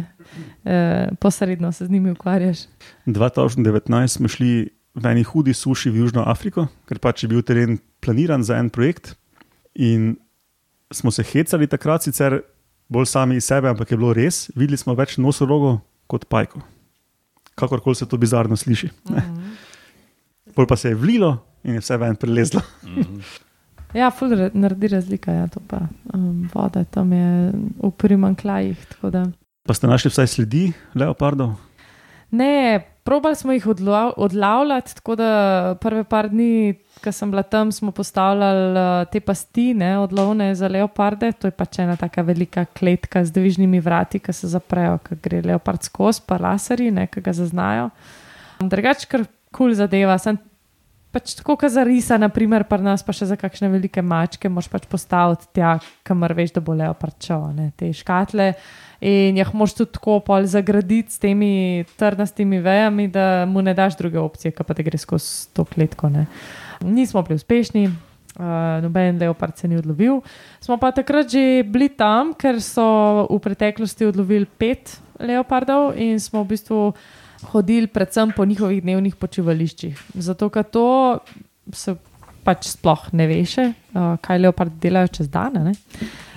E, 0.62 0.76
posredno 1.16 1.72
se 1.72 1.86
z 1.86 1.90
njimi 1.90 2.10
ukvarjaš. 2.10 2.66
2019 3.06 3.64
smo 4.10 4.28
šli 4.28 4.68
v 4.96 5.04
eni 5.12 5.22
hudi 5.28 5.52
suši 5.52 5.92
v 5.92 6.00
Južno 6.04 6.24
Afriko, 6.24 6.66
ker 6.88 6.98
pač 6.98 7.24
je 7.24 7.28
bil 7.28 7.44
teren 7.44 7.76
planiran 8.00 8.40
za 8.40 8.56
en 8.56 8.70
projekt. 8.72 9.12
In 9.76 10.16
smo 10.88 11.12
se 11.12 11.22
hecali 11.22 11.68
takrat, 11.68 12.06
sicer 12.06 12.40
bolj 12.88 13.10
sami 13.10 13.36
iz 13.36 13.44
sebe, 13.44 13.68
ampak 13.68 13.92
je 13.92 13.98
bilo 14.00 14.14
res. 14.16 14.46
Videli 14.56 14.80
smo 14.80 14.96
več 14.96 15.18
nosorogov 15.20 15.82
kot 16.08 16.24
pajkov. 16.30 16.64
Kakorkoli 17.56 17.96
se 17.96 18.08
to 18.08 18.16
bizarno 18.16 18.56
sliši. 18.56 18.88
Ne. 19.12 19.24
Pol 20.56 20.68
pa 20.68 20.76
se 20.76 20.88
je 20.92 20.96
vlilo 20.96 21.34
in 21.64 21.76
je 21.76 21.82
vse 21.84 21.96
ven 22.00 22.16
prelezlo. 22.16 22.62
Ja, 23.96 24.10
ful 24.10 24.32
ra- 24.36 24.50
naredi 24.52 24.88
razlika, 24.92 25.32
ja, 25.32 25.46
to 25.48 25.60
pa 25.68 25.86
um, 26.14 26.48
voda 26.52 26.84
tam 26.84 27.12
je 27.12 27.52
v 27.80 27.90
primanklajih. 27.96 28.76
Pa 29.66 29.74
ste 29.74 29.88
našli 29.88 30.12
vsaj 30.12 30.28
sledi 30.30 30.70
leopardov? 30.94 31.56
Ne, 32.30 32.80
probali 33.04 33.36
smo 33.36 33.52
jih 33.52 33.66
odla 33.66 34.12
odlavljati, 34.16 34.94
tako 34.94 35.14
da 35.16 35.76
prve 35.80 36.04
par 36.04 36.28
dni, 36.28 36.74
ko 37.04 37.12
sem 37.12 37.30
bila 37.30 37.42
tam, 37.42 37.72
smo 37.72 37.92
postavljali 37.94 38.72
uh, 38.72 39.06
te 39.12 39.20
pasti, 39.20 39.74
ne, 39.74 39.98
odlovne 39.98 40.54
za 40.54 40.68
leoparde. 40.68 41.32
To 41.32 41.46
je 41.46 41.54
pač 41.54 41.78
ena 41.78 41.96
taka 41.96 42.22
velika 42.22 42.64
kletka 42.64 43.24
z 43.24 43.32
dvižnimi 43.32 43.80
vrati, 43.80 44.18
ki 44.18 44.32
se 44.32 44.50
zaprejo, 44.50 44.98
ko 45.06 45.20
gre 45.22 45.42
leopard 45.44 45.86
skozi, 45.86 46.24
pa 46.26 46.40
laserji, 46.40 46.90
ne, 46.90 47.06
ki 47.06 47.22
ga 47.22 47.32
zaznajo. 47.36 47.90
Drugač, 48.60 49.06
kar 49.06 49.26
kul 49.52 49.70
cool 49.70 49.78
zadeva. 49.78 50.18
Sem 50.18 50.38
pač 51.16 51.32
tako, 51.38 51.56
kot 51.56 51.72
za 51.72 51.84
risa, 51.86 52.18
naprimer, 52.20 52.66
pa 52.68 52.76
nas 52.82 53.00
pa 53.04 53.14
še 53.16 53.30
za 53.30 53.38
kakšne 53.40 53.70
velike 53.72 54.02
mačke, 54.04 54.50
moš 54.52 54.68
pač 54.68 54.84
postaviti 54.90 55.48
tja, 55.56 55.78
kamor 56.04 56.34
veš, 56.36 56.52
da 56.58 56.62
bo 56.64 56.76
leopard 56.76 57.16
šel, 57.24 57.48
ne, 57.56 57.70
te 57.78 57.88
škatle. 57.96 58.52
In 59.06 59.36
jih 59.36 59.52
moš 59.56 59.76
tudi 59.76 59.94
tako 59.96 60.18
pol 60.24 60.48
zagraditi 60.48 61.12
s 61.12 61.20
temi 61.20 61.84
trnastimi 62.00 62.60
vejami, 62.64 63.08
da 63.12 63.44
mu 63.48 63.64
ne 63.64 63.72
daš 63.76 63.96
druge 63.96 64.20
opcije, 64.20 64.52
kot 64.56 64.68
pa 64.68 64.76
da 64.76 64.84
gre 64.84 65.00
skozi 65.00 65.48
to 65.56 65.64
kletko. 65.68 66.12
Ne. 66.12 66.26
Nismo 66.84 67.24
bili 67.24 67.40
uspešni, 67.40 67.86
uh, 67.88 68.46
noben 68.84 69.20
leopard 69.20 69.56
se 69.56 69.68
ni 69.68 69.76
odlovil. 69.80 70.22
Smo 70.64 70.80
pa 70.80 70.92
takrat 70.96 71.32
že 71.32 71.64
bili 71.64 71.88
tam, 71.92 72.32
ker 72.36 72.60
so 72.64 73.26
v 73.28 73.40
preteklosti 73.44 74.08
odlovili 74.08 74.48
pet 74.48 74.96
leopardov 75.20 75.94
in 75.96 76.20
smo 76.20 76.44
v 76.44 76.56
bistvu 76.56 76.80
hodili 77.52 77.86
predvsem 77.86 78.32
po 78.36 78.44
njihovih 78.44 78.82
dnevnih 78.82 79.16
počivališčih. 79.16 80.02
Zato, 80.14 80.48
ker 80.50 80.64
to 80.64 80.86
se 81.72 81.96
pač 82.46 82.68
sploh 82.70 83.08
ne 83.12 83.26
veš, 83.26 83.58
uh, 83.58 84.14
kaj 84.22 84.38
leopardi 84.44 84.78
delajo 84.86 85.10
čez 85.18 85.28
dan. 85.32 85.58
ne. 85.66 85.74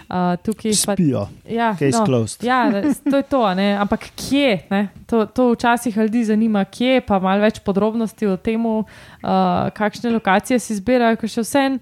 Uh, 0.10 0.34
tukaj 0.41 0.74
pa 0.88 0.93
Spijo, 0.95 1.28
Ja, 1.45 1.76
case 1.78 2.01
closed. 2.05 2.43
Ja, 2.43 2.64
to 3.12 3.20
je 3.20 3.26
to, 3.30 3.43
ne? 3.53 3.78
ampak 3.78 4.07
kje? 4.18 4.66
Ne? 4.72 4.88
To, 5.05 5.28
to 5.30 5.51
včasih 5.53 5.97
ljudi 5.97 6.24
zanima, 6.26 6.64
kje, 6.66 7.03
pa 7.05 7.20
malo 7.22 7.45
več 7.45 7.60
podrobnosti 7.62 8.26
o 8.26 8.34
tem, 8.41 8.66
uh, 8.66 9.70
kakšne 9.78 10.10
lokacije 10.16 10.57
si 10.60 10.74
izbirajo. 10.74 11.20
ker 11.22 11.30
še 11.30 11.45
vsem. 11.45 11.78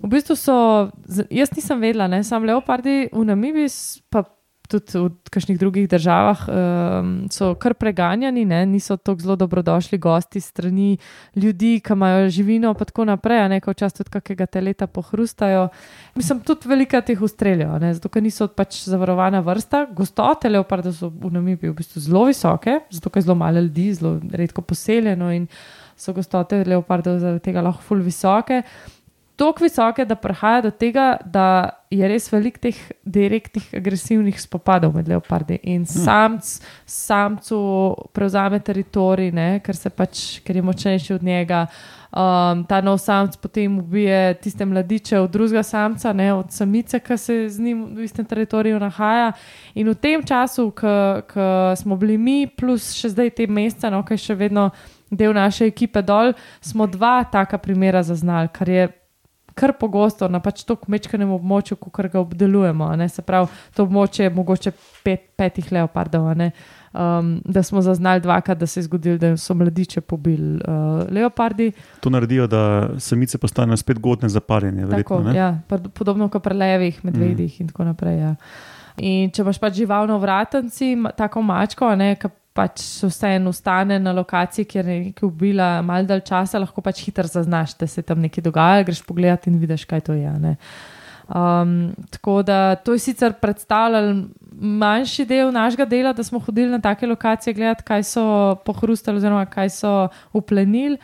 V 0.00 0.08
bistvu 0.08 0.34
so, 0.40 0.56
jaz 1.28 1.52
nisem 1.52 1.76
vedela, 1.80 2.08
ne, 2.08 2.22
sam 2.24 2.48
leopardi 2.48 3.10
v 3.12 3.24
Namibiji, 3.28 3.68
pa 4.08 4.24
tudi 4.72 4.98
v 4.98 5.32
kakšnih 5.32 5.58
drugih 5.60 5.88
državah, 5.90 6.44
um, 6.48 7.10
so 7.32 7.52
kar 7.60 7.74
preganjani, 7.78 8.44
ne, 8.48 8.62
niso 8.66 8.96
tako 8.96 9.20
zelo 9.24 9.36
dobrodošli 9.36 9.98
gosti 9.98 10.40
strani 10.40 10.96
ljudi, 11.36 11.74
ki 11.84 11.92
imajo 11.92 12.30
živino, 12.32 12.72
pa 12.74 12.88
tako 12.88 13.06
naprej, 13.10 13.44
a 13.44 13.50
ne, 13.52 13.60
ko 13.60 13.74
včasih 13.74 14.00
tudi 14.00 14.14
kakega 14.16 14.46
teleta 14.46 14.86
pohrustajo. 14.86 15.68
Mislim, 16.14 16.40
tudi 16.46 16.68
velika 16.68 17.00
teh 17.00 17.20
ustreljajo, 17.22 17.78
zato 17.98 18.08
ker 18.12 18.24
niso 18.24 18.48
pač 18.48 18.82
zavarovana 18.88 19.42
vrsta. 19.44 19.84
Gostote 19.92 20.50
leopardov 20.52 20.96
so 20.96 21.12
v 21.12 21.32
Namibiji 21.32 21.70
v 21.70 21.78
bistvu 21.82 22.02
zelo 22.08 22.26
visoke, 22.30 22.80
zato 22.90 23.10
ker 23.10 23.22
je 23.22 23.28
zelo 23.28 23.38
malo 23.38 23.60
ljudi, 23.60 23.92
zelo 23.94 24.18
redko 24.32 24.62
poseljeno 24.62 25.32
in 25.32 25.46
so 25.96 26.12
gostote 26.16 26.64
leopardov 26.66 27.20
zaradi 27.22 27.44
tega 27.50 27.62
lahko 27.62 27.82
ful 27.86 28.02
visoke. 28.02 28.62
Tako 29.36 29.64
visoke, 29.64 30.04
da 30.04 30.14
prihaja 30.14 30.60
do 30.60 30.70
tega, 30.70 31.16
da 31.24 31.70
je 31.90 32.08
res 32.08 32.26
veliko 32.32 32.60
teh 32.60 32.76
direktnih 33.04 33.70
agresivnih 33.78 34.36
spopadov 34.40 34.92
med 34.96 35.08
leopardi. 35.08 35.56
In 35.72 35.86
samc, 35.88 36.58
samcu 36.84 37.58
prevzame 38.12 38.60
teritorij, 38.60 39.32
ne, 39.32 39.48
ker, 39.64 39.76
se 39.76 39.90
pač, 39.90 40.42
ker 40.44 40.60
je 40.60 40.66
močnejši 40.68 41.16
od 41.16 41.24
njega. 41.24 41.64
Um, 42.12 42.60
ta 42.68 42.82
nov 42.84 43.00
samc 43.00 43.38
potem 43.40 43.78
ubije 43.80 44.34
tiste 44.44 44.68
mladiče 44.68 45.18
od 45.24 45.30
drugega 45.32 45.62
samca, 45.64 46.12
ne, 46.12 46.28
od 46.36 46.52
samice, 46.52 47.00
ki 47.00 47.16
se 47.16 47.36
z 47.48 47.60
njim 47.60 47.84
v 47.96 48.04
istem 48.04 48.28
teritoriju 48.28 48.80
nahaja. 48.80 49.32
In 49.74 49.88
v 49.88 49.96
tem 49.96 50.24
času, 50.24 50.70
ko 50.76 51.46
smo 51.80 51.96
bili 51.96 52.18
mi, 52.18 52.40
plus 52.46 52.92
še 52.92 53.14
zdaj 53.16 53.32
te 53.40 53.48
mesece, 53.48 53.88
no, 53.90 54.04
ki 54.04 54.20
je 54.20 54.26
še 54.28 54.36
vedno 54.36 54.70
del 55.10 55.32
naše 55.32 55.72
ekipe 55.72 56.04
dol, 56.04 56.36
smo 56.60 56.86
dva 56.86 57.22
taka 57.24 57.58
primera 57.58 58.04
zaznali, 58.04 58.52
kar 58.52 58.68
je 58.68 58.90
kar 59.54 59.72
pogosto 59.78 60.28
na 60.28 60.40
pač 60.40 60.64
to 60.64 60.76
kmečkanem 60.76 61.30
območju, 61.36 61.76
kot 61.76 62.08
ga 62.12 62.20
obdelujemo. 62.20 62.90
Se 63.08 63.22
pravi, 63.22 63.50
to 63.76 63.86
območje 63.86 64.26
je 64.26 64.34
mogoče 64.34 64.72
pet, 65.04 65.28
petih 65.36 65.72
leopardov. 65.72 66.30
Um, 66.92 67.38
da 67.48 67.62
smo 67.64 67.80
zaznali 67.82 68.20
dvakrat, 68.20 68.58
da 68.58 68.66
se 68.66 68.80
je 68.80 68.84
zgodilo, 68.84 69.16
da 69.18 69.36
so 69.36 69.54
mladiče 69.54 70.00
pobili 70.00 70.60
uh, 70.60 71.06
leopardi. 71.08 71.70
To 72.04 72.10
naredijo, 72.10 72.46
da 72.46 72.90
samice 73.00 73.38
postanejo 73.38 73.80
spet 73.80 73.98
godne 73.98 74.28
za 74.28 74.40
parjenje. 74.40 74.86
Tako, 74.90 75.22
Verjetno, 75.22 75.38
ja, 75.38 75.58
podobno 75.94 76.28
kot 76.28 76.44
pri 76.44 76.54
levih, 76.54 77.00
medvedih 77.04 77.60
mm. 77.60 77.62
in 77.62 77.72
tako 77.72 77.88
naprej. 77.88 78.18
Ja. 78.20 78.34
In 79.00 79.32
če 79.32 79.42
imaš 79.42 79.58
pač 79.60 79.80
živalno 79.80 80.18
vratenci, 80.20 80.94
tako 81.16 81.42
mačko, 81.42 81.88
ki 81.96 82.28
pač 82.52 82.80
se 82.84 83.08
vseeno 83.08 83.50
ustane 83.50 83.98
na 83.98 84.12
lokaciji, 84.12 84.64
kjer 84.68 84.88
je 84.88 84.98
nekaj 85.06 85.26
ubila 85.26 85.68
malo 85.82 86.08
dalj 86.08 86.24
časa, 86.28 86.60
lahko 86.60 86.84
pač 86.84 87.04
hitro 87.06 87.26
zaznaš, 87.28 87.76
da 87.80 87.86
se 87.86 88.02
tam 88.02 88.20
nekaj 88.20 88.44
dogaja, 88.44 88.84
greš 88.84 89.02
pogledat 89.06 89.46
in 89.48 89.60
vidiš, 89.60 89.86
kaj 89.88 90.04
to 90.08 90.18
je. 90.18 90.32
ne. 90.38 90.56
Um, 91.32 91.94
tako 92.10 92.42
da 92.42 92.74
to 92.74 92.92
je 92.92 92.98
sicer 92.98 93.32
predstavljalo 93.40 94.24
manjši 94.52 95.24
del 95.24 95.52
našega 95.52 95.84
dela, 95.88 96.12
da 96.12 96.24
smo 96.24 96.38
hodili 96.38 96.70
na 96.70 96.80
take 96.80 97.06
lokacije, 97.06 97.54
gledati, 97.54 97.82
kaj 97.82 98.02
so 98.04 98.24
pohrustali, 98.66 99.16
oziroma 99.16 99.46
kaj 99.46 99.70
so 99.70 100.08
uplenili. 100.32 100.98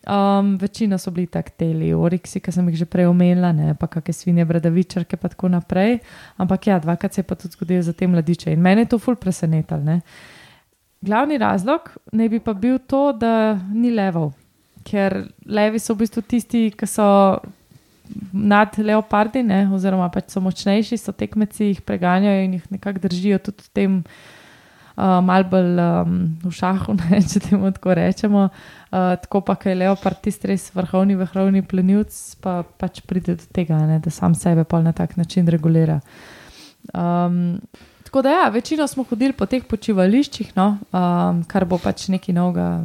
Um, 0.00 0.56
večina 0.56 0.98
so 0.98 1.10
bili 1.10 1.26
takteli, 1.26 1.92
oriksi, 1.94 2.40
ki 2.40 2.52
sem 2.52 2.68
jih 2.72 2.78
že 2.80 2.86
prej 2.88 3.06
omenila, 3.06 3.52
ne 3.52 3.74
pa 3.76 3.86
kakšne 3.86 4.12
svinje, 4.16 4.44
bradavičarke 4.48 5.18
in 5.20 5.28
tako 5.28 5.48
naprej. 5.52 5.98
Ampak 6.36 6.66
ja, 6.66 6.78
dvakrat 6.80 7.14
se 7.14 7.20
je 7.20 7.24
pa 7.28 7.34
tudi 7.34 7.52
zgodilo 7.52 7.82
za 7.82 7.92
te 7.92 8.06
mladiče 8.06 8.52
in 8.52 8.60
mene 8.60 8.80
je 8.80 8.88
to 8.88 8.98
ful 8.98 9.16
presenetilo. 9.16 10.00
Glavni 11.00 11.38
razlog 11.38 11.88
naj 12.12 12.28
bi 12.28 12.40
pa 12.44 12.52
bil 12.52 12.78
to, 12.78 13.12
da 13.16 13.54
ni 13.72 13.90
levov, 13.90 14.34
ker 14.84 15.22
levi 15.48 15.80
so 15.80 15.94
v 15.94 16.04
bistvu 16.04 16.22
tisti, 16.28 16.66
ki 16.76 16.88
so 16.88 17.06
nad 18.32 18.74
leopardi, 18.78 19.42
ne, 19.46 19.62
oziroma 19.72 20.10
pač 20.12 20.34
so 20.34 20.42
močnejši, 20.44 20.98
so 21.00 21.14
tekmeci, 21.16 21.70
jih 21.70 21.80
preganjajo 21.86 22.44
in 22.44 22.58
jih 22.58 22.66
nekako 22.74 23.04
držijo 23.06 23.38
tudi 23.46 23.64
v 23.64 23.72
tem 23.78 23.96
uh, 25.00 25.20
mal 25.24 25.46
bolj 25.48 25.80
um, 25.80 26.18
v 26.44 26.52
šahu, 26.58 26.96
ne, 27.00 27.20
če 27.32 27.42
temu 27.48 27.70
tako 27.76 27.96
rečemo. 27.96 28.48
Uh, 28.90 29.14
tako 29.24 29.40
pa, 29.46 29.56
ker 29.60 29.72
je 29.72 29.80
leopard 29.84 30.20
tisti 30.20 30.52
res 30.52 30.68
vrhovni, 30.74 31.16
vrhovni 31.20 31.62
plenilc, 31.64 32.18
pa 32.44 32.60
pač 32.82 33.00
pride 33.06 33.38
do 33.40 33.48
tega, 33.56 33.80
ne, 33.88 34.00
da 34.04 34.12
sam 34.12 34.36
sebe 34.36 34.66
pol 34.68 34.84
na 34.84 34.92
tak 34.96 35.16
način 35.20 35.48
regulira. 35.48 36.00
Um, 36.92 37.56
tako 38.10 38.22
da, 38.22 38.30
ja, 38.30 38.48
večino 38.48 38.86
smo 38.86 39.04
hodili 39.06 39.32
po 39.32 39.46
teh 39.46 39.62
počivališčih, 39.64 40.48
no, 40.56 40.78
um, 40.90 41.44
kar 41.46 41.62
bo 41.64 41.78
pač 41.78 42.08
nekaj 42.10 42.34
novega. 42.34 42.82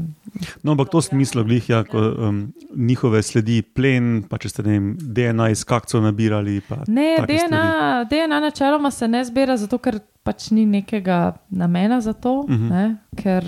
No, 0.63 0.75
ampak 0.75 0.91
to 0.93 1.01
smislo 1.01 1.41
glih, 1.43 1.65
ja, 1.69 1.79
ko 1.83 1.97
um, 1.97 2.53
njihove 2.75 3.23
sledi 3.25 3.63
plen, 3.65 4.19
pa 4.29 4.37
če 4.37 4.51
ste 4.51 4.65
ne 4.67 4.75
vem, 4.75 4.91
DNA 5.01 5.47
iz 5.49 5.63
kakcev 5.65 6.03
nabirali. 6.05 6.59
Ne, 6.87 7.15
DNA, 7.25 7.47
stvari. 7.47 8.05
DNA 8.11 8.39
načeloma 8.39 8.91
se 8.91 9.07
ne 9.07 9.23
zbira, 9.25 9.57
zato 9.57 9.79
ker 9.81 9.97
pač 10.23 10.51
ni 10.53 10.65
nekega 10.65 11.33
namena 11.49 11.97
za 12.01 12.13
to, 12.13 12.43
uh 12.45 12.49
Mhm. 12.49 12.67
-huh. 12.67 12.69
ne, 12.69 12.95
ker 13.17 13.43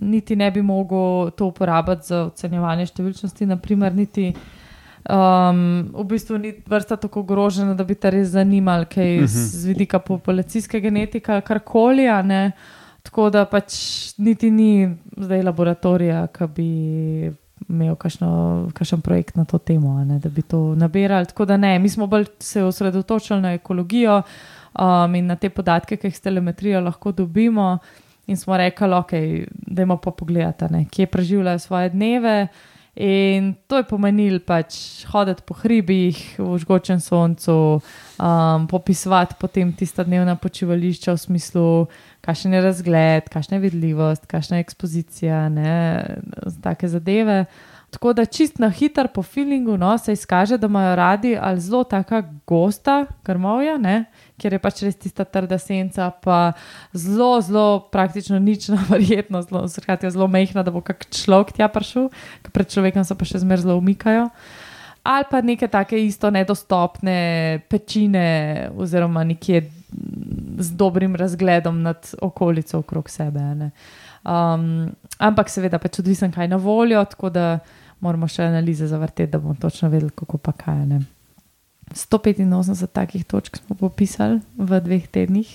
niti 0.00 0.36
ne 0.36 0.50
bi 0.50 0.62
mogel 0.62 1.30
to 1.36 1.46
uporabiti 1.52 2.06
za 2.06 2.24
ocenjevanje 2.32 2.86
številčnosti, 2.86 3.46
naprimer, 3.46 3.94
niti. 3.94 4.32
Um, 5.08 5.88
v 5.96 6.04
bistvu 6.04 6.38
ni 6.38 6.52
vrsta 6.66 6.96
tako 6.96 7.20
ogrožena, 7.20 7.74
da 7.74 7.84
bi 7.84 7.94
te 7.96 8.10
res 8.12 8.28
zanimali, 8.28 8.86
kaj 8.86 9.16
uh 9.16 9.22
-huh. 9.22 9.26
z 9.26 9.66
vidika 9.66 9.98
populacijske 9.98 10.80
genetike 10.80 11.32
ali 11.32 11.42
karkoli. 11.42 12.06
Tako 13.02 13.30
da 13.30 13.44
pač 13.44 13.74
niti 14.18 14.50
ni 14.50 14.96
zdaj 15.16 15.42
laboratorija, 15.42 16.26
ki 16.26 16.46
bi 16.56 16.70
imel 17.68 17.96
kakšen 18.74 19.00
projekt 19.00 19.36
na 19.36 19.44
to 19.44 19.58
temo, 19.58 20.04
ne, 20.04 20.18
da 20.18 20.28
bi 20.28 20.42
to 20.42 20.74
nabirali. 20.74 21.26
Tako 21.26 21.44
da 21.44 21.56
ne, 21.56 21.78
mi 21.78 21.88
smo 21.88 22.06
bolj 22.06 22.26
se 22.38 22.62
osredotočili 22.62 23.40
na 23.40 23.52
ekologijo 23.52 24.22
um, 24.78 25.14
in 25.14 25.26
na 25.26 25.36
te 25.36 25.50
podatke, 25.50 25.96
ki 25.96 26.06
jih 26.06 26.16
s 26.16 26.20
telemetrijo 26.20 26.80
lahko 26.80 27.12
dobimo. 27.12 27.78
In 28.26 28.36
smo 28.36 28.56
rekli, 28.56 28.94
ok, 28.94 29.12
dajmo 29.52 29.96
pa 29.96 30.10
pogledati, 30.10 30.64
a 30.64 30.68
ne, 30.68 30.84
kje 30.90 31.06
preživljajo 31.06 31.58
svoje 31.58 31.88
dneve. 31.90 32.48
In 32.98 33.54
to 33.70 33.78
je 33.78 33.86
pomenilo 33.86 34.40
pač 34.42 35.06
hoditi 35.06 35.44
po 35.46 35.54
hribih, 35.54 36.18
v 36.42 36.58
žgočem 36.58 36.98
soncu, 36.98 37.78
um, 38.18 38.66
popisovati 38.66 39.38
potem 39.38 39.70
tista 39.72 40.02
dnevna 40.02 40.34
počivališča 40.34 41.14
v 41.14 41.22
smislu, 41.22 41.68
kakšen 42.26 42.58
je 42.58 42.60
razgled, 42.66 43.30
kakšna 43.30 43.60
je 43.60 43.64
vidljivost, 43.68 44.26
kakšna 44.26 44.58
je 44.58 44.66
ekspozicija, 44.66 45.46
ne, 45.54 46.02
take 46.62 46.90
zadeve. 46.90 47.44
Tako 47.90 48.12
da 48.12 48.24
čist 48.24 48.58
na 48.58 48.68
hiter 48.70 49.08
po 49.14 49.22
feelingu 49.22 49.76
no, 49.76 49.98
se 49.98 50.12
izkaže, 50.12 50.58
da 50.58 50.66
imajo 50.66 50.94
radi 50.96 51.36
ali 51.40 51.60
zelo 51.60 51.84
taka 51.84 52.22
gosta 52.46 53.06
grmovja, 53.24 53.78
ne, 53.78 54.04
kjer 54.38 54.52
je 54.52 54.60
pač 54.62 54.82
res 54.86 54.96
tista 54.96 55.24
trda 55.24 55.58
senca, 55.58 56.10
pa 56.22 56.52
zelo, 56.94 57.40
zelo 57.42 57.80
praktično 57.92 58.38
nična, 58.38 58.78
verjetno 58.92 59.42
zelo, 59.42 59.66
skratka, 59.68 60.10
zelo 60.10 60.28
mehna, 60.30 60.62
da 60.62 60.70
bo 60.70 60.84
kak 60.86 61.08
človek 61.10 61.56
tja 61.58 61.68
prišel, 61.68 62.08
ker 62.44 62.54
pred 62.54 62.70
človekom 62.70 63.04
se 63.04 63.18
pa 63.18 63.26
še 63.26 63.42
zmeraj 63.42 63.66
zelo 63.66 63.78
umikajo. 63.82 64.28
Ali 65.02 65.24
pa 65.30 65.40
neke 65.40 65.66
take 65.68 65.98
isto 66.04 66.30
nedostopne 66.30 67.60
pečine, 67.72 68.68
oziroma 68.76 69.24
nekje 69.24 69.64
z 70.60 70.76
dobrim 70.76 71.16
razgledom 71.16 71.82
nad 71.82 72.12
okolico 72.22 72.78
okrog 72.78 73.10
sebe. 73.10 73.40
ne. 73.40 73.70
Um, 74.20 74.92
ampak 75.18 75.48
seveda 75.48 75.78
pač 75.80 75.98
odvisen, 76.02 76.32
kaj 76.32 76.44
je 76.44 76.52
na 76.52 76.56
voljo, 76.60 77.00
tako 77.04 77.30
da 77.32 77.46
moramo 78.00 78.28
še 78.28 78.48
analize 78.48 78.86
zavrteti, 78.86 79.30
da 79.32 79.38
bomo 79.38 79.54
točno 79.60 79.88
vedeli, 79.88 80.10
kako 80.14 80.38
pa 80.38 80.52
kaj. 80.52 80.86
Ne. 80.86 81.00
185 81.90 82.86
takih 82.92 83.24
točk 83.24 83.58
smo 83.58 83.76
popisali 83.76 84.40
v 84.56 84.80
dveh 84.80 85.08
tednih, 85.10 85.48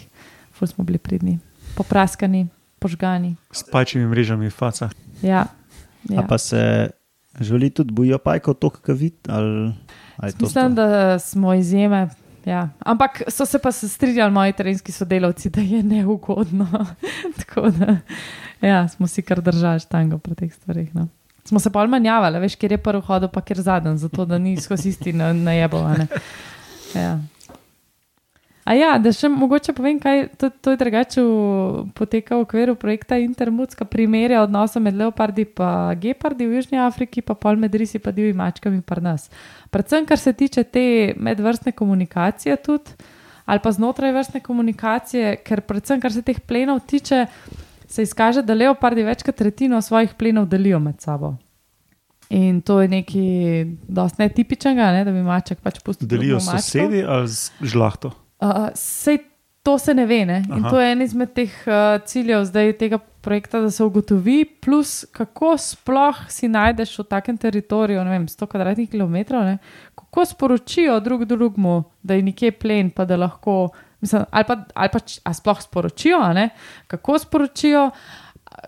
ful 0.51 0.67
smo 0.67 0.83
bili 0.83 0.99
pridni, 0.99 1.39
popraskani, 1.77 2.47
požgani. 2.79 3.35
S 3.51 3.63
pajčimi 3.71 4.07
mrežami, 4.11 4.49
faca. 4.51 4.89
Ja, 5.23 5.47
Ja. 6.09 6.21
ja. 6.21 6.27
Pa 6.27 6.37
se 6.37 6.89
želi 7.39 7.69
tudi 7.69 7.93
bojijo 7.93 8.17
pajkov, 8.17 8.53
to, 8.53 8.69
kar 8.69 8.95
vidi. 8.95 9.17
Ali, 9.27 9.73
ali 10.17 10.29
je 10.29 10.37
to 10.37 10.45
Mislim, 10.45 10.75
da 10.75 11.19
smo 11.19 11.53
izjeme. 11.53 12.09
Ja. 12.45 12.69
Ampak 12.79 13.21
so 13.27 13.45
se 13.45 13.59
pa 13.59 13.71
strinjali 13.71 14.31
moji 14.31 14.53
terenski 14.53 14.91
sodelavci, 14.91 15.49
da 15.49 15.61
je 15.61 15.83
neugodno. 15.83 16.85
Tako 17.37 17.69
da 17.69 17.97
ja, 18.61 18.87
smo 18.87 19.07
si 19.07 19.21
kar 19.21 19.41
držali 19.41 19.79
štango 19.79 20.17
pri 20.17 20.35
teh 20.35 20.53
stvarih. 20.53 20.95
No. 20.95 21.07
Smo 21.45 21.59
se 21.59 21.69
pa 21.69 21.85
manjavali, 21.85 22.39
veš, 22.39 22.55
kjer 22.55 22.71
je 22.71 22.77
prvi 22.81 23.01
hodil, 23.05 23.29
pa 23.29 23.41
kjer 23.41 23.61
zadnji, 23.61 23.97
zato 23.97 24.25
da 24.25 24.37
ni 24.37 24.57
skozi 24.57 24.89
isti 24.89 25.13
na, 25.13 25.33
najebovane. 25.33 26.07
Ja. 26.95 27.19
A 28.65 28.73
ja, 28.73 28.95
da 28.97 29.11
še 29.13 29.29
mogoče 29.29 29.75
povem, 29.77 29.99
kaj 30.01 30.23
to, 30.41 30.49
to 30.49 30.73
je 30.73 30.77
drugače 30.81 31.21
v- 31.21 31.83
poteka 31.93 32.33
v 32.33 32.45
okviru 32.47 32.73
projekta 32.75 33.19
Intermutska 33.21 33.85
primerja 33.85 34.41
odnosa 34.41 34.81
med 34.81 34.97
leopardi 34.97 35.45
in 35.45 35.99
gepardi 36.01 36.47
v 36.49 36.57
Južni 36.57 36.79
Afriki, 36.81 37.21
pa 37.21 37.35
pol 37.37 37.61
med 37.61 37.75
risi 37.77 38.01
pa 38.01 38.09
divjimi 38.09 38.39
mačkami 38.41 38.81
pri 38.81 39.01
nas. 39.05 39.29
Predvsem, 39.69 40.07
kar 40.09 40.17
se 40.17 40.33
tiče 40.33 40.63
te 40.63 41.13
medvrstne 41.13 41.71
komunikacije, 41.77 42.57
tudi, 42.57 42.97
ali 43.45 43.59
pa 43.61 43.71
znotraj 43.71 44.11
vrstne 44.17 44.41
komunikacije, 44.41 45.35
ker 45.45 45.61
predvsem, 45.61 46.01
kar 46.01 46.11
se 46.11 46.25
teh 46.25 46.39
plenov 46.41 46.81
tiče, 46.89 47.27
se 47.87 48.03
izkaže, 48.03 48.41
da 48.45 48.53
leopardi 48.53 49.03
več 49.03 49.23
kot 49.25 49.35
tretjino 49.35 49.81
svojih 49.81 50.15
plenov 50.17 50.47
delijo 50.51 50.79
med 50.79 51.01
sabo. 51.01 51.35
In 52.33 52.61
to 52.65 52.79
je 52.81 52.89
nekaj 52.89 53.65
dosti 53.87 54.23
netipičnega, 54.23 54.89
ne, 54.95 55.03
da 55.05 55.13
bi 55.13 55.21
maček 55.23 55.61
pač 55.61 55.79
pustil. 55.85 56.09
Delijo 56.09 56.39
mačko. 56.41 56.61
sosedi 56.61 57.03
ali 57.03 57.27
z 57.29 57.69
žlahto. 57.73 58.11
Uh, 58.41 58.69
sej 58.75 59.19
to 59.65 59.77
se 59.77 59.93
ne 59.93 60.05
ve. 60.05 60.25
Ne? 60.25 60.43
In 60.49 60.65
Aha. 60.65 60.69
to 60.69 60.79
je 60.81 60.91
en 60.91 61.01
izmed 61.01 61.33
teh 61.33 61.53
uh, 61.65 61.97
ciljev 62.05 62.45
zdaj 62.45 62.73
tega 62.77 62.99
projekta, 63.25 63.61
da 63.61 63.71
se 63.71 63.83
ugotovi, 63.83 64.45
plus 64.61 65.05
kako 65.11 65.55
sploh 65.57 66.19
si 66.29 66.47
najdeš 66.47 66.99
v 66.99 67.05
takem 67.09 67.37
teritoriju, 67.41 68.03
ne 68.05 68.13
vem, 68.13 68.27
100 68.29 68.47
kvadratnih 68.51 68.89
kilometrov, 68.91 69.41
ne? 69.47 69.57
kako 69.97 70.25
sporočijo 70.25 70.99
drug 70.99 71.25
drugmu, 71.25 71.83
da 72.03 72.13
je 72.13 72.27
nekje 72.29 72.51
plen, 72.51 72.91
pa 72.93 73.05
da 73.09 73.17
lahko, 73.17 73.71
mislim, 74.05 74.27
ali 74.29 74.47
pa, 74.47 74.59
ali 74.73 74.93
pa 74.93 75.01
č- 75.01 75.19
a 75.25 75.33
sploh 75.33 75.61
sporočijo, 75.61 76.21
kako 76.87 77.19
sporočijo. 77.19 77.89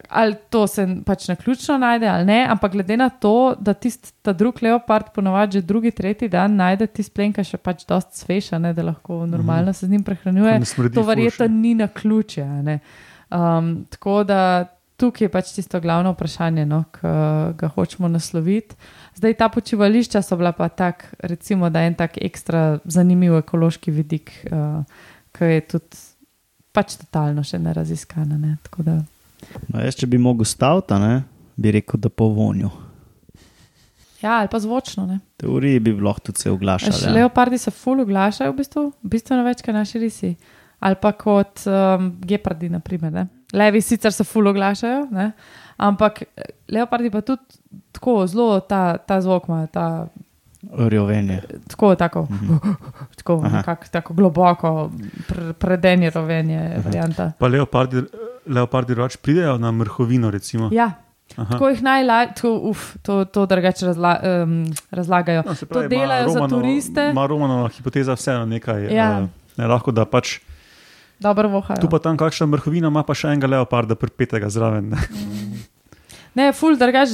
Ali 0.09 0.35
to 0.51 0.65
se 0.67 0.83
pač 1.05 1.27
na 1.29 1.35
ključno 1.39 1.77
najde, 1.79 2.07
ali 2.11 2.25
ne, 2.25 2.41
ampak 2.49 2.71
glede 2.71 2.97
na 2.97 3.07
to, 3.09 3.55
da 3.59 3.73
tisti 3.73 4.11
ta 4.21 4.33
drug 4.33 4.59
leopard 4.61 5.13
ponovadi 5.15 5.57
že 5.57 5.61
drugi, 5.61 5.91
tretji 5.95 6.27
dan 6.29 6.57
najde 6.59 6.87
tisti 6.87 7.31
ki 7.31 7.39
je 7.39 7.51
še 7.53 7.57
pač 7.57 7.85
dosti 7.87 8.19
svež, 8.19 8.49
a 8.57 8.59
ne, 8.59 8.73
da 8.73 8.83
lahko 8.83 9.23
normalno 9.25 9.73
se 9.73 9.87
z 9.87 9.89
njim 9.95 10.03
prehranjuje, 10.03 10.59
to 10.93 11.03
verjetno 11.07 11.47
ni 11.47 11.75
na 11.75 11.87
ključe. 11.87 12.43
Um, 13.31 13.85
tako 13.89 14.23
da 14.27 14.65
tukaj 14.97 15.25
je 15.25 15.31
pač 15.31 15.51
tisto 15.55 15.79
glavno 15.79 16.11
vprašanje, 16.15 16.65
no, 16.65 16.83
ki 16.91 17.11
ga 17.57 17.69
hočemo 17.75 18.09
nasloviti. 18.09 18.75
Zdaj 19.15 19.37
ta 19.37 19.49
počivališča 19.49 20.21
so 20.21 20.37
bila 20.37 20.51
pa 20.51 20.69
tak, 20.69 21.13
recimo, 21.19 21.69
da 21.69 21.81
je 21.81 21.93
en 21.93 21.95
tak 21.95 22.17
ekstra 22.21 22.79
zanimiv 22.83 23.37
ekološki 23.37 23.93
vidik, 23.93 24.33
uh, 24.51 24.83
ki 25.37 25.51
je 25.53 25.61
tudi 25.73 26.01
pač 26.75 26.97
totalno 26.99 27.43
še 27.45 27.59
ne 27.61 27.73
raziskana. 27.73 28.37
Ne. 28.37 28.57
Tako 28.65 28.85
da 28.85 28.97
No, 29.71 29.81
jaz, 29.83 29.97
če 29.97 30.09
bi 30.09 30.19
mogel 30.21 30.47
staviti, 30.47 30.97
bi 31.57 31.73
rekel, 31.77 32.01
da 32.01 32.09
po 32.09 32.29
vonju. 32.33 32.69
Ja, 34.21 34.39
ali 34.41 34.49
pa 34.49 34.59
zvočno. 34.59 35.05
Ne. 35.05 35.19
Teoriji 35.37 35.81
bi 35.85 35.93
lahko 36.01 36.29
tudi 36.29 36.41
se 36.41 36.51
oglašali. 36.51 37.03
Ja. 37.05 37.13
Leopardi 37.19 37.59
se 37.61 37.71
ful 37.71 38.01
oglašajo, 38.01 38.53
v 38.53 38.57
bistvu, 38.57 38.85
bistveno 39.05 39.45
več 39.45 39.61
kot 39.65 39.77
naši 39.77 40.01
risi. 40.01 40.31
Ali 40.81 40.97
pa 41.01 41.11
kot 41.17 41.63
um, 41.69 42.11
gepardi, 42.25 42.69
naprimer. 42.73 43.13
Ne. 43.13 43.27
Levi 43.57 43.81
sicer 43.81 44.13
se 44.13 44.25
ful 44.27 44.49
oglašajo, 44.49 45.05
ne. 45.13 45.31
ampak 45.77 46.23
eh, 46.25 46.49
leopardi 46.73 47.11
pa 47.13 47.21
tudi 47.21 47.61
tako 47.93 48.23
zelo 48.27 48.59
ta, 48.65 48.97
ta 48.97 49.19
zvok 49.21 49.45
imajo, 49.47 49.67
ta, 49.73 49.85
Rjovenje. 50.69 51.41
tako, 51.67 51.95
tako, 51.95 52.27
tako, 53.15 53.41
Aha. 53.43 53.57
nekako, 53.57 53.85
tako 53.91 54.13
globoko, 54.13 54.91
pr, 55.27 55.53
predenje 55.53 56.09
rovenje 56.09 56.77
varianta. 56.85 57.31
Pa 57.39 57.47
leopardi, 57.47 58.03
leopardi 58.45 58.93
roč 58.93 59.15
pridejo 59.17 59.57
na 59.57 59.71
mrhovino, 59.71 60.31
recimo. 60.31 60.69
Ja, 60.71 60.91
Aha. 61.35 61.51
tako 61.51 61.69
jih 61.69 61.83
najlažje, 61.83 62.33
to, 62.33 62.53
uf, 62.61 62.95
to, 63.01 63.25
to 63.25 63.45
drugače 63.45 63.85
razla, 63.85 64.19
um, 64.43 64.65
razlagajo. 64.91 65.43
No, 65.45 65.55
to 65.55 65.65
pravi, 65.65 65.85
ima 65.85 65.89
delajo 65.97 66.29
za 66.29 66.33
Romanova- 66.35 66.49
turiste. 66.51 67.09
Ima 67.09 67.25
Romanova 67.25 67.69
hipoteza 67.69 68.13
vseeno 68.13 68.45
nekaj. 68.45 68.95
Ja. 68.95 69.19
eh, 69.19 69.27
ne, 69.57 69.67
lahko 69.67 69.91
da 69.91 70.05
pač 70.05 70.39
dobro 71.19 71.49
vohajo. 71.49 71.81
Tu 71.81 71.89
pa 71.89 71.99
tam 71.99 72.17
kakšna 72.17 72.45
vrhovina, 72.47 72.87
ima 72.87 73.03
pa 73.03 73.13
še 73.13 73.27
enega 73.27 73.47
leoparda, 73.47 73.95
pripetega 73.95 74.49
zraven. 74.49 74.89
Ne? 74.89 74.97
Ne, 76.37 76.51
ful, 76.51 76.75
drugač 76.77 77.09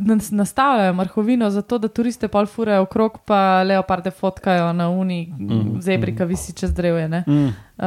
nas- 0.00 0.30
nastavljajo 0.32 0.94
marhovino, 0.94 1.50
zato 1.50 1.76
da 1.78 1.88
turiste 1.88 2.28
pol 2.28 2.46
furajo 2.46 2.82
okrog, 2.82 3.18
pa 3.22 3.38
leoparde 3.62 4.10
fotkajo 4.10 4.70
na 4.72 4.86
uni, 4.90 5.26
Mhm. 5.28 5.80
zebri, 5.80 6.14
ki 6.16 6.24
visi 6.24 6.54
čez 6.54 6.72
drevje. 6.72 7.08
ne. 7.08 7.24
Mm. 7.26 7.50
Uh, 7.78 7.84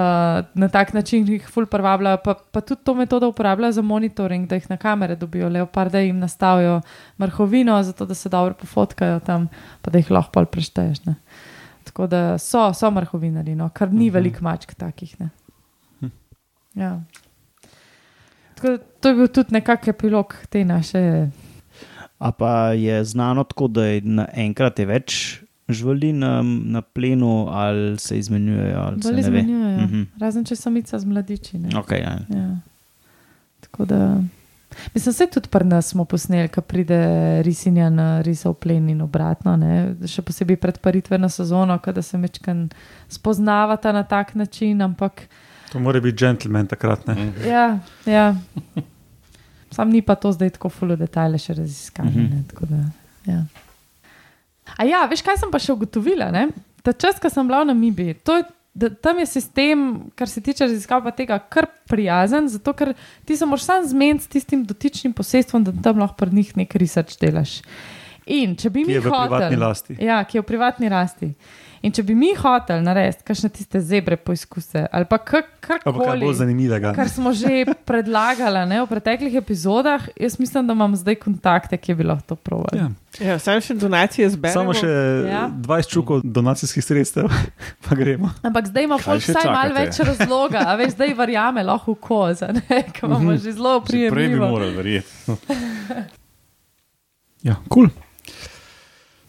na 0.53 0.67
tak 0.67 0.93
način 0.93 1.25
jih 1.25 1.47
ful 1.47 1.65
privabljajo, 1.65 2.17
pa, 2.19 2.35
pa 2.51 2.61
tudi 2.61 2.83
to 2.83 2.93
metodo 2.93 3.27
uporabljajo 3.27 3.71
za 3.71 3.81
monitoring, 3.83 4.47
da 4.47 4.55
jih 4.55 4.69
na 4.69 4.77
kamere 4.77 5.15
dobijo, 5.15 5.49
leoparde 5.49 6.03
jim 6.03 6.19
nastavijo 6.19 6.81
marhovino, 7.17 7.83
zato 7.83 8.05
da 8.05 8.13
se 8.13 8.29
dobro 8.29 8.53
pofotkajo 8.53 9.19
tam, 9.21 9.47
pa 9.81 9.91
da 9.91 9.97
jih 9.97 10.11
lahko 10.11 10.31
pol 10.31 10.45
prešteješ. 10.45 11.05
Ne. 11.05 11.15
Tako 11.83 12.07
da 12.07 12.37
so, 12.37 12.73
so 12.73 12.91
marhovinari, 12.91 13.55
no, 13.55 13.69
kar 13.69 13.89
ni 13.89 14.05
Mhm. 14.05 14.13
veliko 14.13 14.39
mačk 14.41 14.73
takih. 14.75 15.15
Ne. 15.19 15.29
Ja. 16.75 16.99
Tako 18.55 18.67
to 18.99 19.09
je 19.09 19.15
bil 19.15 19.27
tudi 19.29 19.51
nekakšen 19.51 19.89
epilog 19.91 20.35
te 20.49 20.65
naše. 20.65 21.29
A 22.17 22.31
pa 22.31 22.51
je 22.69 23.03
znano 23.05 23.43
tako, 23.43 23.67
da 23.69 23.85
je 23.85 24.01
naenkrat 24.01 24.79
več 24.81 25.41
živali 25.69 26.13
na, 26.13 26.41
na 26.43 26.81
plenu, 26.83 27.47
ali 27.49 27.97
se 27.97 28.17
izmenjujejo. 28.17 28.79
Ali 28.79 29.01
se 29.01 29.07
Bolj 29.07 29.15
ne 29.15 29.21
ve. 29.21 29.39
izmenjujejo, 29.39 29.77
Mhm. 29.79 30.01
razen 30.19 30.45
če 30.45 30.55
samica 30.55 30.99
z 30.99 31.05
mladiči. 31.05 31.57
ne. 31.57 31.69
Okay, 31.71 31.99
ja. 31.99 32.19
Ja. 32.31 32.55
Tako 33.61 33.85
da. 33.85 34.21
Mislim, 34.93 35.13
se 35.13 35.27
tudi 35.27 35.47
pri 35.47 35.65
nas 35.65 35.87
smo 35.87 36.05
posneli, 36.05 36.47
ko 36.49 36.61
pride 36.61 36.99
risinja 37.41 37.89
na 37.89 38.21
risov 38.21 38.53
plen 38.55 38.89
in 38.89 39.01
obratno. 39.01 39.55
Ne? 39.55 39.71
Še 40.05 40.21
posebej 40.21 40.57
pred 40.57 40.77
paritveno 40.79 41.29
sezono, 41.29 41.77
kada 41.79 42.01
se 42.01 42.17
mečkan 42.17 42.69
spoznavata 43.09 43.91
na 43.91 44.03
tak 44.03 44.35
način. 44.35 44.81
Ampak 44.81 45.21
To 45.71 45.79
mora 45.79 45.99
biti 45.99 46.17
gentleman 46.17 46.67
takrat. 46.67 47.07
Ne? 47.07 47.31
ja, 47.47 47.79
ja. 48.05 48.35
sam 49.75 49.89
ni 49.89 50.01
pa 50.01 50.15
to 50.15 50.31
zdaj 50.31 50.55
tako 50.55 50.69
fulo 50.69 50.95
detajle 50.95 51.39
še 51.41 51.57
raziskano. 51.57 52.11
Mhm. 52.11 52.29
ne, 52.31 52.43
tako 52.51 52.69
da, 52.71 52.83
Ja. 53.25 53.43
A 54.77 54.85
ja, 54.85 55.03
veš, 55.09 55.23
kaj 55.25 55.39
sem 55.41 55.51
pa 55.53 55.61
še 55.61 55.73
ugotovila? 55.73 56.29
Ne? 56.33 56.49
Ta 56.85 56.93
čas, 56.93 57.17
ko 57.21 57.29
sem 57.31 57.47
bila 57.47 57.63
v 57.63 57.71
Namibiji, 57.71 58.17
to 58.25 58.37
je, 58.39 58.45
da, 58.77 58.89
tam 58.89 59.19
je 59.21 59.27
sistem, 59.29 59.85
kar 60.17 60.29
se 60.29 60.43
tiče 60.45 60.67
raziskav, 60.67 61.03
pa 61.05 61.13
tega 61.15 61.37
kar 61.39 61.67
prijazen, 61.89 62.49
zato 62.51 62.73
ker 62.77 62.93
ti 63.25 63.37
se 63.37 63.47
moraš 63.49 63.67
sam 63.69 63.85
zmeniti 63.87 64.25
s 64.25 64.33
tistim 64.35 64.65
dotičnim 64.67 65.13
posestvom, 65.17 65.65
da 65.65 65.73
tam 65.85 66.01
lahko 66.03 66.17
pri 66.21 66.41
njih 66.41 66.55
nekaj 66.61 66.81
research 66.81 67.21
delaš. 67.21 67.59
In 68.25 68.55
če 68.57 68.69
bi 68.73 68.81
Ki 68.81 68.89
mi 68.89 68.97
hoteli, 68.97 69.97
ja, 70.01 70.23
ki 70.25 70.37
je 70.37 70.41
v 70.41 70.45
privatni 70.45 70.89
rasti. 70.89 71.29
In 71.85 71.93
če 71.93 72.01
bi 72.01 72.15
mi 72.17 72.31
hoteli 72.33 72.81
narediti 72.81 73.21
kakšne 73.21 73.49
tiste 73.53 73.77
zebre 73.77 74.17
poizkuse 74.17 74.87
ali 74.89 75.05
pa 75.05 75.19
kar- 75.21 75.45
karkoli. 75.61 76.33
zanimivega. 76.33 76.95
Kar 76.97 77.05
smo 77.05 77.29
že 77.29 77.61
predlagali 77.89 78.63
ne, 78.65 78.79
v 78.81 78.87
preteklih 78.89 79.35
epizodah, 79.37 80.07
jaz 80.17 80.39
mislim, 80.39 80.65
da 80.65 80.73
imam 80.73 80.95
zdaj 80.97 81.19
kontakte, 81.21 81.77
ki 81.77 81.93
bi 81.93 82.03
lahko 82.03 82.33
to 82.33 82.35
provali. 82.35 82.79
Ja. 82.79 82.89
Ja, 83.21 83.35
Samo 83.39 83.61
še 83.61 83.77
donacije 83.77 84.29
zberemo. 84.33 84.57
Samo 84.57 84.73
še 84.73 84.89
Ja. 85.29 85.45
20 85.47 85.87
čukov 85.87 86.25
donacijskih 86.25 86.81
sredstev, 86.83 87.29
pa 87.85 87.93
gremo. 87.93 88.33
Ampak 88.41 88.65
zdaj 88.65 88.83
ima 88.83 88.97
še 88.97 89.19
vsaj 89.21 89.45
malo 89.45 89.77
več 89.77 90.01
razloga, 90.01 90.65
a 90.65 90.73
veš, 90.75 90.97
zdaj 90.97 91.13
verjame 91.13 91.61
lahko 91.63 91.93
v 91.93 92.01
koza, 92.01 92.49
ki 92.91 93.05
imamo 93.05 93.37
že 93.37 93.53
zelo 93.53 93.77
Že 93.85 94.09
prej 94.09 94.27
bi 94.33 94.41
morali 94.41 94.73
verjeti. 94.73 95.05
Ja, 97.45 97.61
kul. 97.69 97.93
Cool. 97.93 98.04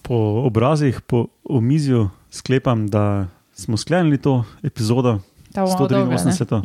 Po 0.06 0.46
obrazih, 0.46 1.00
po 1.02 1.26
omizju 1.44 2.08
sklepam, 2.30 2.86
da 2.86 3.26
smo 3.54 3.76
sklenili 3.76 4.18
to 4.22 4.44
epizodo 4.62 5.18
Ta 5.56 5.64
bomo 5.64 5.88
dolga, 5.88 6.20
ne? 6.20 6.32
183. 6.32 6.62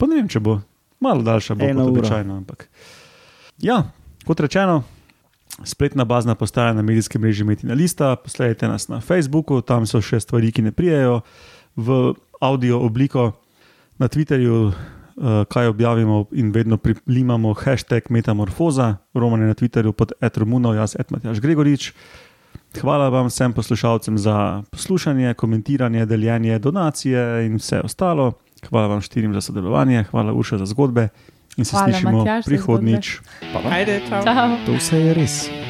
Pa 0.00 0.08
ne 0.08 0.16
vem, 0.16 0.28
če 0.32 0.40
bo 0.40 0.60
malo 1.00 1.22
daljša, 1.22 1.54
bo 1.60 1.66
Eno 1.68 1.84
kot 1.84 1.92
običajno. 1.92 2.36
Ampak. 2.40 2.68
Ja, 3.60 3.82
kot 4.24 4.40
rečeno, 4.40 4.80
spletna 5.64 6.06
bazna 6.08 6.34
postaja 6.34 6.72
na 6.72 6.82
medijskem 6.82 7.20
mreži 7.20 7.44
Metina 7.44 7.76
Lista, 7.76 8.14
posledajte 8.16 8.68
nas 8.68 8.88
na 8.88 9.02
Facebooku, 9.04 9.60
tam 9.60 9.84
so 9.86 10.00
še 10.00 10.22
stvari, 10.24 10.52
ki 10.56 10.64
ne 10.64 10.72
prijejo 10.72 11.20
v 11.76 12.00
audio 12.40 12.80
obliko, 12.80 13.32
na 14.00 14.08
Twitterju. 14.08 14.70
Uh, 15.20 15.42
kaj 15.52 15.66
objavimo, 15.68 16.30
in 16.32 16.48
vedno 16.54 16.78
prilimamo 16.80 17.50
hashtag 17.52 18.06
Metamorfoza, 18.08 19.02
Roman 19.12 19.42
je 19.42 19.48
na 19.50 19.56
Twitterju 19.58 19.92
pod 19.92 20.14
Etromunov, 20.16 20.78
jaz 20.78 20.94
Edmatjaš 20.96 21.42
Gregorič. 21.44 21.90
Hvala 22.78 23.08
vam 23.08 23.26
vsem 23.26 23.52
poslušalcem 23.52 24.18
za 24.18 24.62
poslušanje, 24.70 25.34
komentiranje, 25.34 26.06
deljenje, 26.06 26.58
donacije 26.58 27.46
in 27.46 27.56
vse 27.56 27.80
ostalo. 27.80 28.32
Hvala 28.68 28.86
vam 28.86 29.00
štirim 29.00 29.34
za 29.34 29.40
sodelovanje, 29.40 30.04
hvala 30.10 30.32
Uša 30.32 30.58
za 30.58 30.66
zgodbe 30.66 31.08
in 31.56 31.64
se 31.64 31.70
Hvala, 31.70 31.92
slišimo 31.92 32.18
Matjaž, 32.18 32.44
za 32.44 32.48
prihodnjič. 32.48 33.18
Ajde, 33.70 34.00
čau. 34.08 34.22
Čau. 34.24 34.56
To 34.66 34.72
vse 34.72 34.98
je 34.98 35.14
res. 35.14 35.69